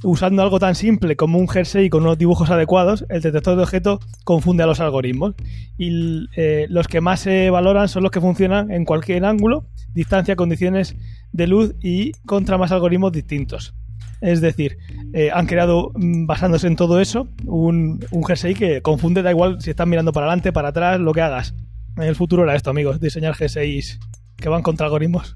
usando 0.03 0.41
algo 0.41 0.59
tan 0.59 0.75
simple 0.75 1.15
como 1.15 1.39
un 1.39 1.47
jersey 1.47 1.89
con 1.89 2.03
unos 2.03 2.17
dibujos 2.17 2.49
adecuados, 2.49 3.05
el 3.09 3.21
detector 3.21 3.55
de 3.55 3.63
objetos 3.63 3.99
confunde 4.23 4.63
a 4.63 4.65
los 4.67 4.79
algoritmos. 4.79 5.35
Y 5.77 6.27
eh, 6.35 6.67
los 6.69 6.87
que 6.87 7.01
más 7.01 7.21
se 7.21 7.49
valoran 7.49 7.87
son 7.87 8.03
los 8.03 8.11
que 8.11 8.21
funcionan 8.21 8.71
en 8.71 8.85
cualquier 8.85 9.25
ángulo, 9.25 9.65
distancia, 9.93 10.35
condiciones 10.35 10.95
de 11.31 11.47
luz 11.47 11.75
y 11.81 12.11
contra 12.25 12.57
más 12.57 12.71
algoritmos 12.71 13.11
distintos. 13.11 13.73
Es 14.21 14.39
decir, 14.39 14.77
eh, 15.13 15.31
han 15.33 15.47
creado, 15.47 15.91
mm, 15.95 16.25
basándose 16.25 16.67
en 16.67 16.75
todo 16.75 17.01
eso, 17.01 17.27
un, 17.45 18.05
un 18.11 18.23
jersey 18.23 18.53
que 18.53 18.81
confunde, 18.81 19.21
da 19.21 19.31
igual 19.31 19.61
si 19.61 19.69
estás 19.69 19.87
mirando 19.87 20.13
para 20.13 20.27
adelante, 20.27 20.53
para 20.53 20.69
atrás, 20.69 20.99
lo 20.99 21.13
que 21.13 21.21
hagas. 21.21 21.53
En 21.97 22.03
el 22.03 22.15
futuro 22.15 22.43
era 22.43 22.55
esto, 22.55 22.69
amigos, 22.69 22.99
diseñar 22.99 23.35
jerseys 23.35 23.99
que 24.37 24.49
van 24.49 24.63
contra 24.63 24.85
algoritmos. 24.85 25.35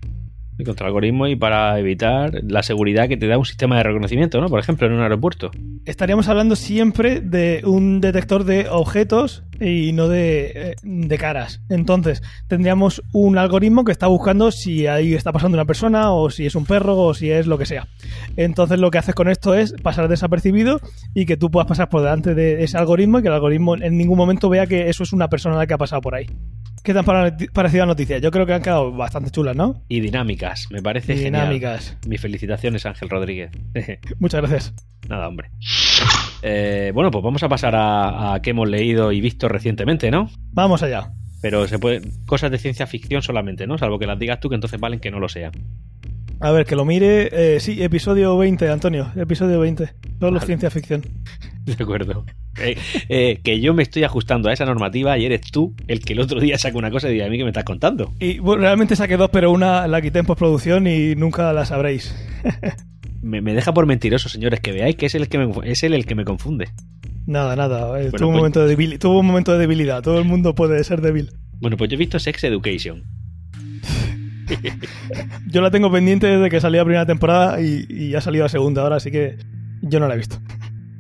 Contra 0.66 0.88
algoritmos 0.88 1.30
y 1.30 1.36
para 1.36 1.78
evitar 1.80 2.32
la 2.44 2.64
seguridad 2.64 3.08
que 3.08 3.18
te 3.18 3.28
da 3.28 3.38
un 3.38 3.46
sistema 3.46 3.78
de 3.78 3.84
reconocimiento, 3.84 4.42
¿no? 4.42 4.48
Por 4.48 4.60
ejemplo, 4.60 4.88
en 4.88 4.94
un 4.94 5.02
aeropuerto. 5.02 5.52
Estaríamos 5.86 6.28
hablando 6.28 6.56
siempre 6.56 7.22
de 7.22 7.62
un 7.66 8.02
detector 8.02 8.44
de 8.44 8.68
objetos 8.70 9.44
y 9.60 9.92
no 9.94 10.08
de, 10.08 10.52
eh, 10.56 10.76
de 10.84 11.18
caras. 11.18 11.62
Entonces, 11.70 12.22
tendríamos 12.48 13.04
un 13.14 13.38
algoritmo 13.38 13.86
que 13.86 13.92
está 13.92 14.08
buscando 14.08 14.52
si 14.52 14.88
ahí 14.88 15.14
está 15.14 15.32
pasando 15.32 15.56
una 15.56 15.66
persona 15.66 16.12
o 16.12 16.30
si 16.30 16.46
es 16.46 16.56
un 16.56 16.66
perro 16.66 16.98
o 16.98 17.14
si 17.14 17.32
es 17.32 17.48
lo 17.48 17.58
que 17.58 17.66
sea. 17.66 17.88
Entonces, 18.36 18.80
lo 18.80 18.92
que 18.92 18.98
haces 18.98 19.16
con 19.16 19.30
esto 19.30 19.54
es 19.54 19.74
pasar 19.82 20.08
desapercibido 20.08 20.80
y 21.14 21.26
que 21.26 21.38
tú 21.38 21.50
puedas 21.50 21.68
pasar 21.68 21.90
por 21.90 22.02
delante 22.02 22.36
de 22.36 22.64
ese 22.64 22.78
algoritmo 22.78 23.20
y 23.20 23.22
que 23.22 23.28
el 23.28 23.34
algoritmo 23.34 23.76
en 23.76 23.98
ningún 23.98 24.18
momento 24.18 24.50
vea 24.50 24.68
que 24.68 24.90
eso 24.90 25.04
es 25.04 25.14
una 25.14 25.30
persona 25.30 25.56
la 25.56 25.68
que 25.68 25.74
ha 25.74 25.78
pasado 25.78 26.02
por 26.02 26.16
ahí. 26.16 26.28
¿Qué 26.84 26.94
tan 26.94 27.04
parecida 27.04 27.86
noticia? 27.86 28.18
Yo 28.20 28.32
creo 28.32 28.46
que 28.46 28.54
han 28.54 28.62
quedado 28.62 28.94
bastante 28.94 29.30
chulas, 29.30 29.58
¿no? 29.58 29.84
Y 29.90 30.00
dinámicas, 30.48 30.72
me 30.72 30.82
parece 30.82 31.14
dinámicas. 31.16 31.86
genial. 31.86 32.02
Mis 32.08 32.22
felicitaciones, 32.22 32.86
Ángel 32.86 33.10
Rodríguez. 33.10 33.52
Muchas 34.20 34.42
gracias. 34.42 34.74
Nada, 35.10 35.28
hombre. 35.28 35.50
Eh, 36.42 36.92
bueno, 36.94 37.12
pues 37.12 37.24
vamos 37.24 37.44
a 37.44 37.50
pasar 37.50 37.76
a, 37.76 38.34
a 38.36 38.42
qué 38.42 38.52
hemos 38.52 38.70
leído 38.70 39.12
y 39.12 39.22
visto 39.22 39.48
recientemente, 39.48 40.12
¿no? 40.12 40.30
Vamos 40.52 40.84
allá. 40.84 41.12
Pero 41.42 41.68
se 41.68 41.80
puede. 41.80 42.02
Cosas 42.26 42.52
de 42.52 42.58
ciencia 42.58 42.88
ficción 42.88 43.22
solamente, 43.22 43.68
¿no? 43.68 43.78
Salvo 43.78 44.00
que 44.00 44.08
las 44.08 44.18
digas 44.20 44.40
tú, 44.40 44.50
que 44.50 44.56
entonces 44.56 44.80
valen 44.80 45.00
que 45.00 45.12
no 45.12 45.20
lo 45.20 45.30
sean. 45.30 45.52
A 46.40 46.52
ver, 46.52 46.66
que 46.66 46.76
lo 46.76 46.86
mire. 46.86 47.30
eh, 47.32 47.60
sí, 47.60 47.82
episodio 47.84 48.38
20, 48.38 48.70
Antonio. 48.70 49.12
Episodio 49.16 49.60
20. 49.60 49.86
Solo 50.20 50.34
Vale. 50.34 50.46
ciencia 50.46 50.70
ficción. 50.70 51.04
De 51.78 51.84
acuerdo. 51.84 52.26
Eh, 52.60 52.76
eh, 53.10 53.40
que 53.44 53.60
yo 53.62 53.74
me 53.74 53.84
estoy 53.84 54.04
ajustando 54.04 54.50
a 54.50 54.54
esa 54.54 54.66
normativa 54.66 55.18
y 55.18 55.26
eres 55.26 55.42
tú 55.42 55.76
el 55.88 56.00
que 56.00 56.14
el 56.14 56.20
otro 56.22 56.40
día 56.40 56.58
saca 56.58 56.78
una 56.78 56.90
cosa 56.90 57.10
y 57.10 57.14
dice 57.14 57.26
a 57.26 57.30
mí 57.30 57.38
que 57.38 57.44
me 57.44 57.50
estás 57.52 57.66
contando. 57.66 58.14
Y 58.20 58.40
bueno, 58.40 58.62
realmente 58.64 58.96
saqué 58.96 59.18
dos, 59.18 59.30
pero 59.32 59.52
una 59.52 59.86
la 59.88 60.02
quité 60.02 60.20
en 60.20 60.26
postproducción 60.26 60.88
y 60.88 61.14
nunca 61.16 61.52
la 61.54 61.66
sabréis. 61.66 62.16
Me, 63.22 63.42
me 63.42 63.54
deja 63.54 63.74
por 63.74 63.86
mentiroso, 63.88 64.30
señores, 64.30 64.60
que 64.62 64.72
veáis 64.72 64.96
que 64.96 65.08
es 65.08 65.16
el 65.16 65.28
que 65.28 65.38
me, 65.40 65.52
es 65.66 65.84
él 65.84 65.94
el 65.96 66.06
que 66.06 66.16
me 66.16 66.24
confunde. 66.24 66.70
Nada, 67.26 67.56
nada. 67.58 68.00
eh, 68.00 68.10
Bueno, 68.12 68.18
tuvo, 68.18 68.28
un 68.30 68.34
pues- 68.34 68.38
momento 68.40 68.66
de 68.66 68.78
debil- 68.78 69.00
tuvo 69.00 69.20
un 69.20 69.26
momento 69.26 69.52
de 69.52 69.58
debilidad. 69.58 70.02
Todo 70.04 70.20
el 70.20 70.26
mundo 70.26 70.54
puede 70.56 70.82
ser 70.84 71.02
débil. 71.02 71.32
Bueno, 71.60 71.76
pues 71.78 71.90
yo 71.90 71.96
he 71.96 71.98
visto 71.98 72.20
Sex 72.20 72.44
Education. 72.46 73.04
Yo 75.48 75.62
la 75.62 75.72
tengo 75.72 75.92
pendiente 75.92 76.28
desde 76.28 76.50
que 76.50 76.62
salió 76.62 76.80
la 76.82 76.86
primera 76.86 77.06
temporada 77.06 77.60
y, 77.62 77.86
y 77.90 78.16
ha 78.16 78.22
salido 78.22 78.46
la 78.46 78.50
segunda 78.50 78.82
ahora, 78.82 78.96
así 78.98 79.12
que 79.12 79.36
yo 79.82 80.00
no 80.00 80.08
la 80.08 80.14
he 80.14 80.18
visto. 80.18 80.38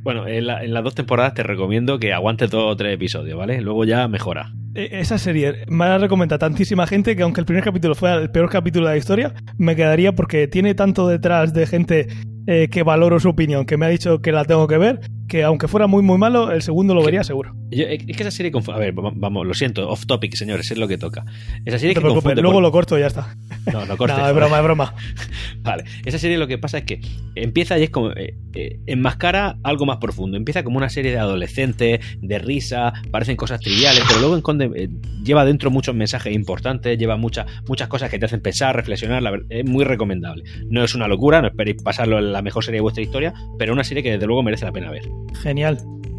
Bueno, 0.07 0.25
en, 0.25 0.47
la- 0.47 0.63
en 0.63 0.73
las 0.73 0.85
dos 0.85 0.95
temporadas 0.95 1.33
te 1.33 1.43
recomiendo 1.43 1.99
que 1.99 2.13
aguantes 2.13 2.49
dos 2.49 2.63
o 2.71 2.77
tres 2.77 2.93
episodios, 2.95 3.37
¿vale? 3.37 3.59
Luego 3.59 3.83
ya 3.83 4.07
mejora. 4.07 4.53
Eh, 4.73 4.87
Esa 5.01 5.17
serie 5.17 5.65
me 5.67 5.83
la 5.83 5.97
recomienda 5.97 6.37
tantísima 6.37 6.87
gente 6.87 7.13
que 7.17 7.23
aunque 7.23 7.41
el 7.41 7.45
primer 7.45 7.61
capítulo 7.65 7.93
fuera 7.93 8.15
el 8.15 8.31
peor 8.31 8.49
capítulo 8.49 8.87
de 8.87 8.93
la 8.93 8.97
historia, 8.97 9.33
me 9.57 9.75
quedaría 9.75 10.13
porque 10.15 10.47
tiene 10.47 10.75
tanto 10.75 11.09
detrás 11.09 11.53
de 11.53 11.67
gente 11.67 12.07
eh, 12.47 12.69
que 12.71 12.83
valoro 12.83 13.19
su 13.19 13.27
opinión, 13.27 13.65
que 13.65 13.75
me 13.75 13.85
ha 13.85 13.89
dicho 13.89 14.21
que 14.21 14.31
la 14.31 14.45
tengo 14.45 14.65
que 14.65 14.77
ver, 14.77 15.01
que 15.27 15.43
aunque 15.43 15.67
fuera 15.67 15.87
muy 15.87 16.01
muy 16.03 16.17
malo, 16.17 16.51
el 16.51 16.61
segundo 16.61 16.93
lo 16.95 17.03
vería 17.03 17.23
seguro. 17.23 17.53
Yo- 17.69 17.85
es 17.85 18.03
que 18.05 18.13
esa 18.23 18.31
serie 18.31 18.51
A 18.73 18.77
ver, 18.77 18.97
va- 18.97 19.11
vamos, 19.13 19.45
lo 19.45 19.53
siento, 19.53 19.89
off 19.89 20.05
topic, 20.05 20.33
señores, 20.35 20.71
es 20.71 20.77
lo 20.77 20.87
que 20.87 20.97
toca. 20.97 21.25
Esa 21.65 21.79
serie 21.79 21.93
No 21.95 21.99
te 22.01 22.05
que 22.07 22.11
preocupes, 22.11 22.35
luego 22.37 22.53
por- 22.53 22.63
lo 22.63 22.71
corto 22.71 22.97
y 22.97 23.01
ya 23.01 23.07
está. 23.07 23.35
No, 23.71 23.85
no 23.85 23.97
cortes. 23.97 24.17
No, 24.17 24.27
es 24.27 24.33
broma, 24.35 24.57
es 24.57 24.63
broma. 24.63 24.93
Vale, 25.61 25.83
esa 26.05 26.17
serie 26.17 26.37
lo 26.37 26.47
que 26.47 26.57
pasa 26.57 26.77
es 26.79 26.83
que 26.85 27.01
empieza 27.35 27.77
y 27.77 27.83
es 27.83 27.89
como. 27.89 28.11
Eh, 28.11 28.35
eh, 28.53 28.79
enmascara 28.87 29.57
algo 29.63 29.85
más 29.85 29.97
profundo. 29.97 30.37
Empieza 30.37 30.63
como 30.63 30.77
una 30.77 30.89
serie 30.89 31.11
de 31.11 31.19
adolescentes, 31.19 31.99
de 32.21 32.39
risa, 32.39 32.93
parecen 33.11 33.35
cosas 33.35 33.59
triviales, 33.59 34.03
pero 34.07 34.19
luego 34.21 34.37
eh, 34.75 34.89
lleva 35.23 35.45
dentro 35.45 35.69
muchos 35.69 35.93
mensajes 35.93 36.33
importantes, 36.33 36.97
lleva 36.97 37.17
muchas 37.17 37.45
muchas 37.67 37.87
cosas 37.89 38.09
que 38.09 38.17
te 38.17 38.25
hacen 38.25 38.41
pensar, 38.41 38.75
reflexionar. 38.75 39.21
La 39.21 39.31
ver- 39.31 39.45
es 39.49 39.65
muy 39.65 39.83
recomendable. 39.83 40.43
No 40.69 40.83
es 40.83 40.95
una 40.95 41.07
locura, 41.07 41.41
no 41.41 41.47
esperéis 41.49 41.83
pasarlo 41.83 42.17
en 42.17 42.31
la 42.31 42.41
mejor 42.41 42.63
serie 42.63 42.77
de 42.77 42.81
vuestra 42.83 43.03
historia, 43.03 43.33
pero 43.59 43.73
una 43.73 43.83
serie 43.83 44.01
que 44.01 44.11
desde 44.11 44.25
luego 44.25 44.41
merece 44.41 44.65
la 44.65 44.71
pena 44.71 44.89
ver. 44.89 45.03
Genial. 45.41 45.77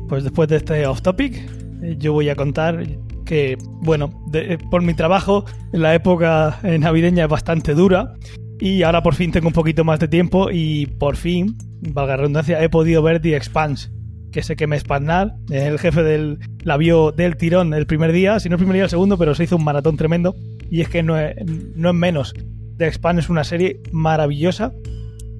Pues 0.09 0.25
después 0.25 0.49
de 0.49 0.57
este 0.57 0.87
off 0.87 1.03
topic, 1.03 1.35
eh, 1.83 1.97
yo 1.99 2.13
voy 2.13 2.29
a 2.29 2.37
contar 2.37 2.83
que, 3.25 3.59
bueno, 3.83 4.11
de- 4.31 4.55
eh, 4.55 4.59
por 4.71 4.83
mi 4.83 4.95
trabajo, 4.95 5.45
la 5.73 5.95
época 5.95 6.59
eh, 6.63 6.79
navideña 6.79 7.25
es 7.25 7.31
bastante 7.31 7.75
dura 7.75 8.15
y 8.59 8.83
ahora 8.83 9.03
por 9.03 9.15
fin 9.15 9.31
tengo 9.33 9.49
un 9.49 9.53
poquito 9.53 9.85
más 9.85 10.01
de 10.01 10.09
tiempo 10.09 10.51
y 10.51 10.87
por 10.87 11.17
fin, 11.17 11.57
valga 11.93 12.13
la 12.15 12.17
redundancia, 12.19 12.63
he 12.63 12.69
podido 12.71 13.03
ver 13.03 13.21
The 13.21 13.37
Expanse, 13.37 13.91
que 14.33 14.43
sé 14.43 14.57
que 14.57 14.67
me 14.67 14.79
Spannal, 14.81 15.35
el 15.51 15.79
jefe 15.79 16.03
del, 16.03 16.39
la 16.65 16.77
vio 16.79 17.13
del 17.13 17.37
tirón 17.37 17.75
el 17.75 17.87
primer 17.87 18.13
día, 18.13 18.41
si 18.41 18.49
no 18.49 18.55
el 18.55 18.59
primer 18.61 18.75
día 18.75 18.85
el 18.85 18.91
segundo, 18.91 19.19
pero 19.19 19.35
se 19.35 19.45
hizo 19.45 19.57
un 19.57 19.65
maratón 19.65 19.97
tremendo 19.97 20.35
y 20.71 20.81
es 20.81 20.89
que 20.89 21.03
no 21.03 21.19
es, 21.19 21.37
no 21.77 21.91
es 21.91 21.95
menos. 21.95 22.35
The 22.79 22.87
Expanse 22.87 23.21
es 23.21 23.29
una 23.29 23.45
serie 23.45 23.81
maravillosa. 23.93 24.73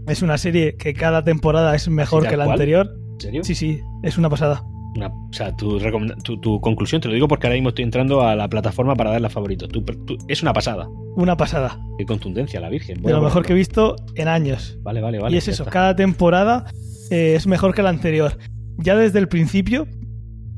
Es 0.09 0.23
una 0.23 0.39
serie 0.39 0.75
que 0.77 0.95
cada 0.95 1.23
temporada 1.23 1.75
es 1.77 1.89
mejor 1.89 2.23
¿Sí, 2.25 2.31
que 2.31 2.37
la 2.37 2.45
cual? 2.47 2.55
anterior. 2.57 2.97
¿En 3.19 3.21
serio? 3.21 3.45
Sí, 3.45 3.55
sí, 3.55 3.81
es 4.03 4.17
una 4.19 4.31
pasada. 4.31 4.63
Una- 4.97 5.09
o 5.09 5.33
sea, 5.33 5.55
tu, 5.55 5.79
tu, 6.23 6.41
tu 6.41 6.61
conclusión, 6.61 7.01
te 7.01 7.09
lo 7.09 7.15
digo 7.15 7.29
porque 7.29 7.47
ahora 7.47 7.55
mismo 7.57 7.69
estoy 7.71 7.85
entrando 7.85 8.23
a 8.23 8.35
la 8.37 8.49
plataforma 8.49 8.95
para 8.95 9.11
dar 9.11 9.21
la 9.21 9.29
favorito. 9.29 9.69
Tu- 9.69 9.83
tu- 9.83 10.17
es 10.29 10.43
una 10.43 10.53
pasada. 10.53 10.89
Una 11.17 11.37
pasada. 11.37 11.79
Qué 11.99 12.05
contundencia, 12.07 12.61
la 12.61 12.69
Virgen. 12.71 12.97
De 12.97 13.03
Voy 13.03 13.13
a 13.13 13.17
lo 13.17 13.23
mejor 13.23 13.45
que 13.45 13.53
he 13.53 13.57
visto 13.57 13.97
en 14.15 14.29
años. 14.29 14.79
Vale, 14.83 15.01
vale, 15.01 15.19
vale. 15.19 15.35
y 15.35 15.39
es 15.39 15.49
eso, 15.49 15.65
está. 15.65 15.73
cada 15.73 15.97
temporada 15.97 16.65
eh, 17.11 17.35
es 17.37 17.47
mejor 17.47 17.75
que 17.75 17.83
la 17.83 17.91
anterior. 17.91 18.39
Ya 18.79 18.97
desde 18.97 19.19
el 19.19 19.29
principio, 19.29 19.87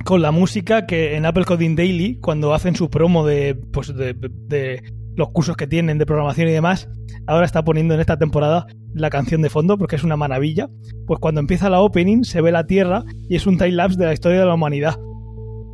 con 0.04 0.22
la 0.22 0.30
música 0.30 0.86
que 0.86 1.16
en 1.16 1.26
Apple 1.26 1.44
Coding 1.44 1.74
Daily, 1.76 2.18
cuando 2.20 2.54
hacen 2.54 2.76
su 2.76 2.88
promo 2.90 3.26
de, 3.26 3.54
pues 3.72 3.94
de, 3.94 4.14
de 4.14 4.82
los 5.16 5.30
cursos 5.30 5.56
que 5.56 5.66
tienen 5.66 5.98
de 5.98 6.06
programación 6.06 6.48
y 6.48 6.52
demás, 6.52 6.88
ahora 7.26 7.46
está 7.46 7.64
poniendo 7.64 7.94
en 7.94 8.00
esta 8.00 8.16
temporada 8.16 8.66
la 8.94 9.10
canción 9.10 9.42
de 9.42 9.50
fondo 9.50 9.78
porque 9.78 9.96
es 9.96 10.04
una 10.04 10.16
maravilla. 10.16 10.68
Pues 11.06 11.20
cuando 11.20 11.40
empieza 11.40 11.70
la 11.70 11.80
opening 11.80 12.24
se 12.24 12.40
ve 12.40 12.52
la 12.52 12.66
Tierra 12.66 13.04
y 13.28 13.36
es 13.36 13.46
un 13.46 13.58
time-lapse 13.58 13.98
de 13.98 14.06
la 14.06 14.12
historia 14.12 14.40
de 14.40 14.46
la 14.46 14.54
humanidad. 14.54 14.98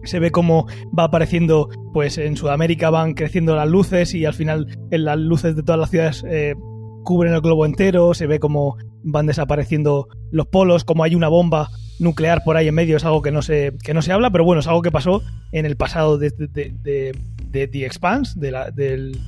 Se 0.05 0.20
ve 0.20 0.31
cómo 0.31 0.66
va 0.96 1.05
apareciendo, 1.05 1.68
pues 1.92 2.18
en 2.18 2.37
Sudamérica 2.37 2.90
van 2.90 3.14
creciendo 3.14 3.57
las 3.57 3.68
luces 3.68 4.14
y 4.14 4.25
al 4.25 4.35
final 4.35 4.66
en 4.90 5.05
las 5.05 5.18
luces 5.18 5.57
de 5.57 5.62
todas 5.62 5.81
las 5.81 5.90
ciudades 5.90 6.25
eh, 6.29 6.55
cubren 7.05 7.35
el 7.35 7.40
globo 7.40 7.66
entero, 7.66 8.14
se 8.14 8.27
ve 8.27 8.38
cómo 8.38 8.77
van 9.03 9.27
desapareciendo 9.27 10.09
los 10.31 10.46
polos, 10.46 10.85
como 10.85 11.03
hay 11.05 11.14
una 11.14 11.29
bomba 11.29 11.70
nuclear 11.98 12.42
por 12.44 12.56
ahí 12.56 12.68
en 12.68 12.74
medio, 12.74 12.96
es 12.96 13.04
algo 13.04 13.22
que 13.22 13.32
no 13.32 13.42
se, 13.42 13.72
que 13.82 13.94
no 13.94 14.02
se 14.02 14.12
habla, 14.12 14.30
pero 14.30 14.44
bueno, 14.44 14.61
es 14.61 14.66
algo 14.66 14.82
que 14.82 14.90
pasó 14.90 15.22
en 15.52 15.66
el 15.66 15.76
pasado 15.76 16.18
de, 16.18 16.30
de, 16.30 17.12
The 17.66 17.87
Expanse, 17.87 18.38
de 18.38 18.50
la, 18.50 18.70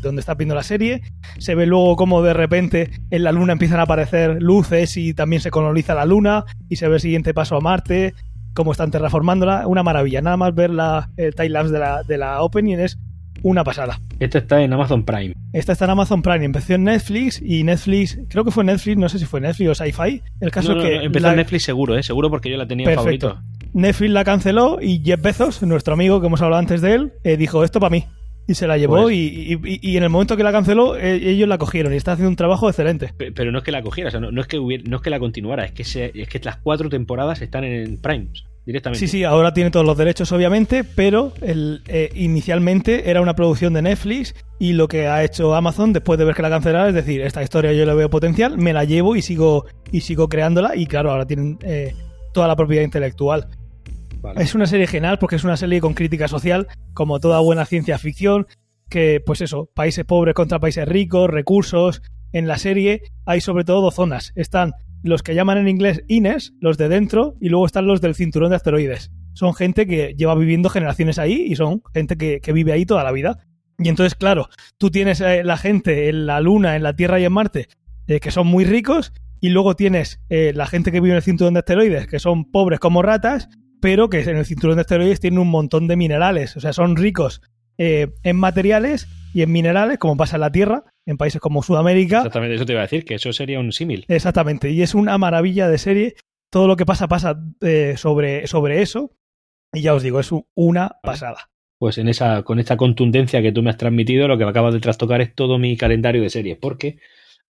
donde 0.03 0.21
está 0.21 0.35
viendo 0.35 0.55
la 0.55 0.63
serie. 0.63 1.03
Se 1.39 1.55
ve 1.55 1.67
luego 1.67 1.97
cómo 1.97 2.23
de 2.23 2.35
repente 2.35 2.91
en 3.11 3.25
la 3.25 3.33
luna 3.33 3.55
empiezan 3.55 3.81
a 3.81 3.85
aparecer 3.85 4.43
luces 4.43 4.97
y 4.99 5.15
también 5.15 5.41
se 5.41 5.51
coloniza 5.51 5.95
la 5.95 6.05
luna 6.05 6.45
y 6.69 6.77
se 6.77 6.89
ve 6.89 6.97
el 6.97 7.01
siguiente 7.01 7.33
paso 7.33 7.57
a 7.57 7.61
Marte, 7.61 8.13
cómo 8.53 8.73
están 8.73 8.91
terraformándola, 8.91 9.67
una 9.67 9.83
maravilla. 9.83 10.21
Nada 10.21 10.37
más 10.37 10.55
ver 10.55 10.71
la, 10.71 11.11
el 11.17 11.35
time-lapse 11.35 11.73
de 11.73 11.79
la, 11.79 12.03
de 12.03 12.19
la 12.19 12.43
opening 12.43 12.77
es 12.79 12.99
una 13.43 13.65
pasada. 13.65 14.01
Esto 14.21 14.39
está 14.39 14.63
en 14.63 14.73
Amazon 14.73 15.05
Prime. 15.05 15.35
Esta 15.53 15.73
está 15.73 15.85
en 15.87 15.93
Amazon 15.93 16.23
Prime, 16.23 16.45
empezó 16.45 16.75
en 16.75 16.85
Netflix 16.85 17.41
y 17.43 17.65
Netflix, 17.65 18.19
creo 18.29 18.45
que 18.45 18.51
fue 18.51 18.65
Netflix, 18.65 18.97
no 18.99 19.09
sé 19.09 19.19
si 19.19 19.25
fue 19.25 19.41
Netflix 19.41 19.71
o 19.71 19.75
Sci-Fi. 19.75 20.23
El 20.41 20.51
caso 20.51 20.75
No, 20.75 20.79
es 20.81 20.85
no, 20.85 20.91
que 20.91 20.97
no, 20.97 21.03
empezó 21.05 21.27
la- 21.27 21.33
en 21.33 21.37
Netflix 21.39 21.63
seguro, 21.65 21.97
¿eh? 21.97 22.03
Seguro 22.03 22.31
porque 22.31 22.51
yo 22.51 22.57
la 22.57 22.67
tenía 22.67 22.89
en 22.89 22.95
Perfecto. 22.97 23.29
favorito. 23.31 23.49
Netflix 23.75 24.11
la 24.11 24.25
canceló 24.25 24.79
y 24.81 25.03
Jeff 25.05 25.21
Bezos, 25.23 25.63
nuestro 25.63 25.95
amigo 25.95 26.21
que 26.21 26.27
hemos 26.27 26.41
hablado 26.43 26.61
antes 26.61 26.81
de 26.81 26.95
él, 26.95 27.13
eh, 27.25 27.37
dijo 27.37 27.65
esto 27.65 27.81
para 27.81 27.91
mí. 27.91 28.05
Y 28.51 28.55
se 28.55 28.67
la 28.67 28.79
llevó 28.79 29.03
Pues- 29.03 29.15
y, 29.15 29.53
y- 29.63 29.79
y 29.93 29.97
en 29.99 30.03
el 30.05 30.09
momento 30.09 30.35
que 30.35 30.43
la 30.43 30.51
canceló, 30.53 30.97
eh, 30.97 31.17
ellos 31.23 31.47
la 31.47 31.59
cogieron 31.59 31.93
y 31.93 31.97
está 31.97 32.13
haciendo 32.13 32.31
un 32.31 32.37
trabajo 32.37 32.67
excelente. 32.71 33.13
Pe- 33.15 33.31
Pero 33.31 33.53
no 33.53 33.59
es 33.59 33.65
que 33.65 33.73
la 33.73 33.83
cogiera, 33.83 34.09
o 34.09 34.11
sea, 34.11 34.21
no, 34.21 34.33
no 34.33 34.41
es 34.41 34.47
que 34.47 34.59
hubiera- 34.59 34.85
no 34.89 34.97
es 34.97 35.03
que 35.03 35.11
la 35.11 35.19
continuara, 35.19 35.67
es 35.67 35.73
que 35.73 35.85
se- 35.85 36.13
es 36.15 36.29
que 36.29 36.39
las 36.43 36.57
cuatro 36.57 36.89
temporadas 36.89 37.43
están 37.43 37.65
en 37.65 38.01
Prime 38.01 38.29
directamente. 38.69 38.99
Sí, 38.99 39.09
sí, 39.09 39.25
ahora 39.25 39.55
tiene 39.55 39.71
todos 39.71 39.87
los 39.87 39.97
derechos, 39.97 40.31
obviamente, 40.31 40.85
pero 40.85 41.33
el, 41.41 41.83
eh, 41.87 42.11
inicialmente 42.15 43.09
era 43.09 43.23
una 43.23 43.35
producción 43.35 43.73
de 43.73 43.81
Netflix 43.81 44.35
y 44.59 44.75
lo 44.75 44.89
que 44.89 45.07
ha 45.07 45.25
hecho 45.25 45.55
Amazon 45.55 45.95
después 45.95 46.19
de 46.19 46.27
ver 46.27 46.35
que 46.35 46.43
la 46.43 46.51
cancelaron 46.51 46.91
es 46.91 46.95
decir, 46.95 47.23
esta 47.23 47.43
historia 47.43 47.73
yo 47.73 47.87
le 47.87 47.95
veo 47.95 48.11
potencial, 48.11 48.59
me 48.59 48.75
la 48.75 48.85
llevo 48.85 49.17
y 49.17 49.23
sigo, 49.23 49.65
y 49.91 50.03
sigo 50.03 50.29
creándola 50.29 50.77
y 50.77 50.87
claro, 50.87 51.11
ahora 51.11 51.27
tienen 51.27 51.59
eh, 51.63 51.95
toda 52.35 52.47
la 52.47 52.57
propiedad 52.57 52.85
intelectual. 52.85 53.49
Vale. 54.21 54.43
Es 54.43 54.55
una 54.55 54.67
serie 54.67 54.87
genial 54.87 55.19
porque 55.19 55.37
es 55.37 55.45
una 55.45 55.57
serie 55.57 55.81
con 55.81 55.95
crítica 55.95 56.29
social, 56.29 56.69
como 56.93 57.21
toda 57.21 57.41
buena 57.41 57.65
ciencia 57.65 57.97
ficción, 57.97 58.47
que 58.91 59.23
pues 59.25 59.41
eso, 59.41 59.71
países 59.73 60.05
pobres 60.05 60.35
contra 60.35 60.59
países 60.59 60.87
ricos, 60.87 61.31
recursos. 61.31 62.03
En 62.33 62.47
la 62.47 62.59
serie 62.59 63.01
hay 63.25 63.41
sobre 63.41 63.65
todo 63.65 63.81
dos 63.81 63.95
zonas. 63.95 64.33
Están 64.35 64.75
los 65.03 65.23
que 65.23 65.35
llaman 65.35 65.59
en 65.59 65.69
inglés 65.69 66.03
INES, 66.09 66.55
los 66.61 66.79
de 66.79 66.89
dentro, 66.89 67.37
y 67.41 67.49
luego 67.49 67.67
están 67.67 67.87
los 67.87 68.01
del 68.01 68.15
cinturón 68.15 68.51
de 68.51 68.57
asteroides. 68.57 69.11
Son 69.35 69.55
gente 69.55 69.87
que 69.87 70.15
lleva 70.17 70.35
viviendo 70.35 70.69
generaciones 70.69 71.19
ahí 71.19 71.47
y 71.49 71.57
son 71.57 71.83
gente 71.95 72.17
que, 72.17 72.41
que 72.41 72.53
vive 72.53 72.73
ahí 72.73 72.85
toda 72.87 73.05
la 73.05 73.13
vida. 73.13 73.39
Y 73.79 73.89
entonces, 73.89 74.15
claro, 74.15 74.49
tú 74.77 74.91
tienes 74.91 75.21
eh, 75.21 75.45
la 75.45 75.57
gente 75.57 76.09
en 76.09 76.27
la 76.27 76.41
Luna, 76.41 76.75
en 76.75 76.83
la 76.83 76.97
Tierra 76.97 77.21
y 77.21 77.25
en 77.25 77.33
Marte, 77.33 77.69
eh, 78.09 78.19
que 78.19 78.31
son 78.31 78.47
muy 78.49 78.65
ricos, 78.65 79.13
y 79.41 79.51
luego 79.51 79.77
tienes 79.77 80.21
eh, 80.29 80.53
la 80.55 80.67
gente 80.67 80.91
que 80.91 81.01
vive 81.01 81.13
en 81.13 81.17
el 81.17 81.23
cinturón 81.23 81.55
de 81.55 81.61
asteroides, 81.61 82.07
que 82.07 82.19
son 82.19 82.51
pobres 82.51 82.81
como 82.81 83.03
ratas, 83.03 83.49
pero 83.81 84.09
que 84.09 84.21
en 84.21 84.37
el 84.37 84.47
cinturón 84.47 84.77
de 84.77 84.83
asteroides 84.83 85.21
tienen 85.21 85.39
un 85.39 85.49
montón 85.49 85.87
de 85.87 85.97
minerales. 85.97 86.57
O 86.57 86.61
sea, 86.61 86.73
son 86.73 86.97
ricos 86.97 87.41
eh, 87.79 88.09
en 88.25 88.37
materiales 88.37 89.07
y 89.33 89.43
en 89.43 89.53
minerales, 89.53 89.99
como 89.99 90.17
pasa 90.17 90.37
en 90.37 90.41
la 90.41 90.53
Tierra. 90.53 90.85
En 91.09 91.17
países 91.17 91.41
como 91.41 91.63
Sudamérica. 91.63 92.19
Exactamente, 92.19 92.57
eso 92.57 92.67
te 92.67 92.73
iba 92.73 92.83
a 92.83 92.85
decir, 92.85 93.05
que 93.05 93.15
eso 93.15 93.33
sería 93.33 93.59
un 93.59 93.73
símil. 93.73 94.05
Exactamente, 94.09 94.71
y 94.71 94.83
es 94.83 94.95
una 94.95 95.17
maravilla 95.17 95.69
de 95.69 95.79
serie. 95.79 96.15
Todo 96.51 96.67
lo 96.67 96.77
que 96.77 96.85
pasa 96.85 97.09
pasa 97.09 97.41
eh, 97.63 97.95
sobre, 97.97 98.47
sobre 98.47 98.83
eso. 98.83 99.13
Y 99.73 99.83
ya 99.83 99.95
os 99.95 100.03
digo, 100.03 100.21
es 100.21 100.31
una 100.55 100.97
pasada. 101.03 101.51
Pues 101.79 101.97
en 101.99 102.09
esa, 102.09 102.43
con 102.43 102.59
esta 102.59 102.77
contundencia 102.77 103.41
que 103.41 103.53
tú 103.53 103.63
me 103.63 103.71
has 103.71 103.77
transmitido, 103.77 104.29
lo 104.29 104.37
que 104.37 104.45
me 104.45 104.51
acabas 104.51 104.75
de 104.75 104.81
trastocar 104.81 105.21
es 105.21 105.35
todo 105.35 105.59
mi 105.59 105.77
calendario 105.77 106.23
de 106.23 106.31
series, 106.31 106.59
porque 106.59 106.99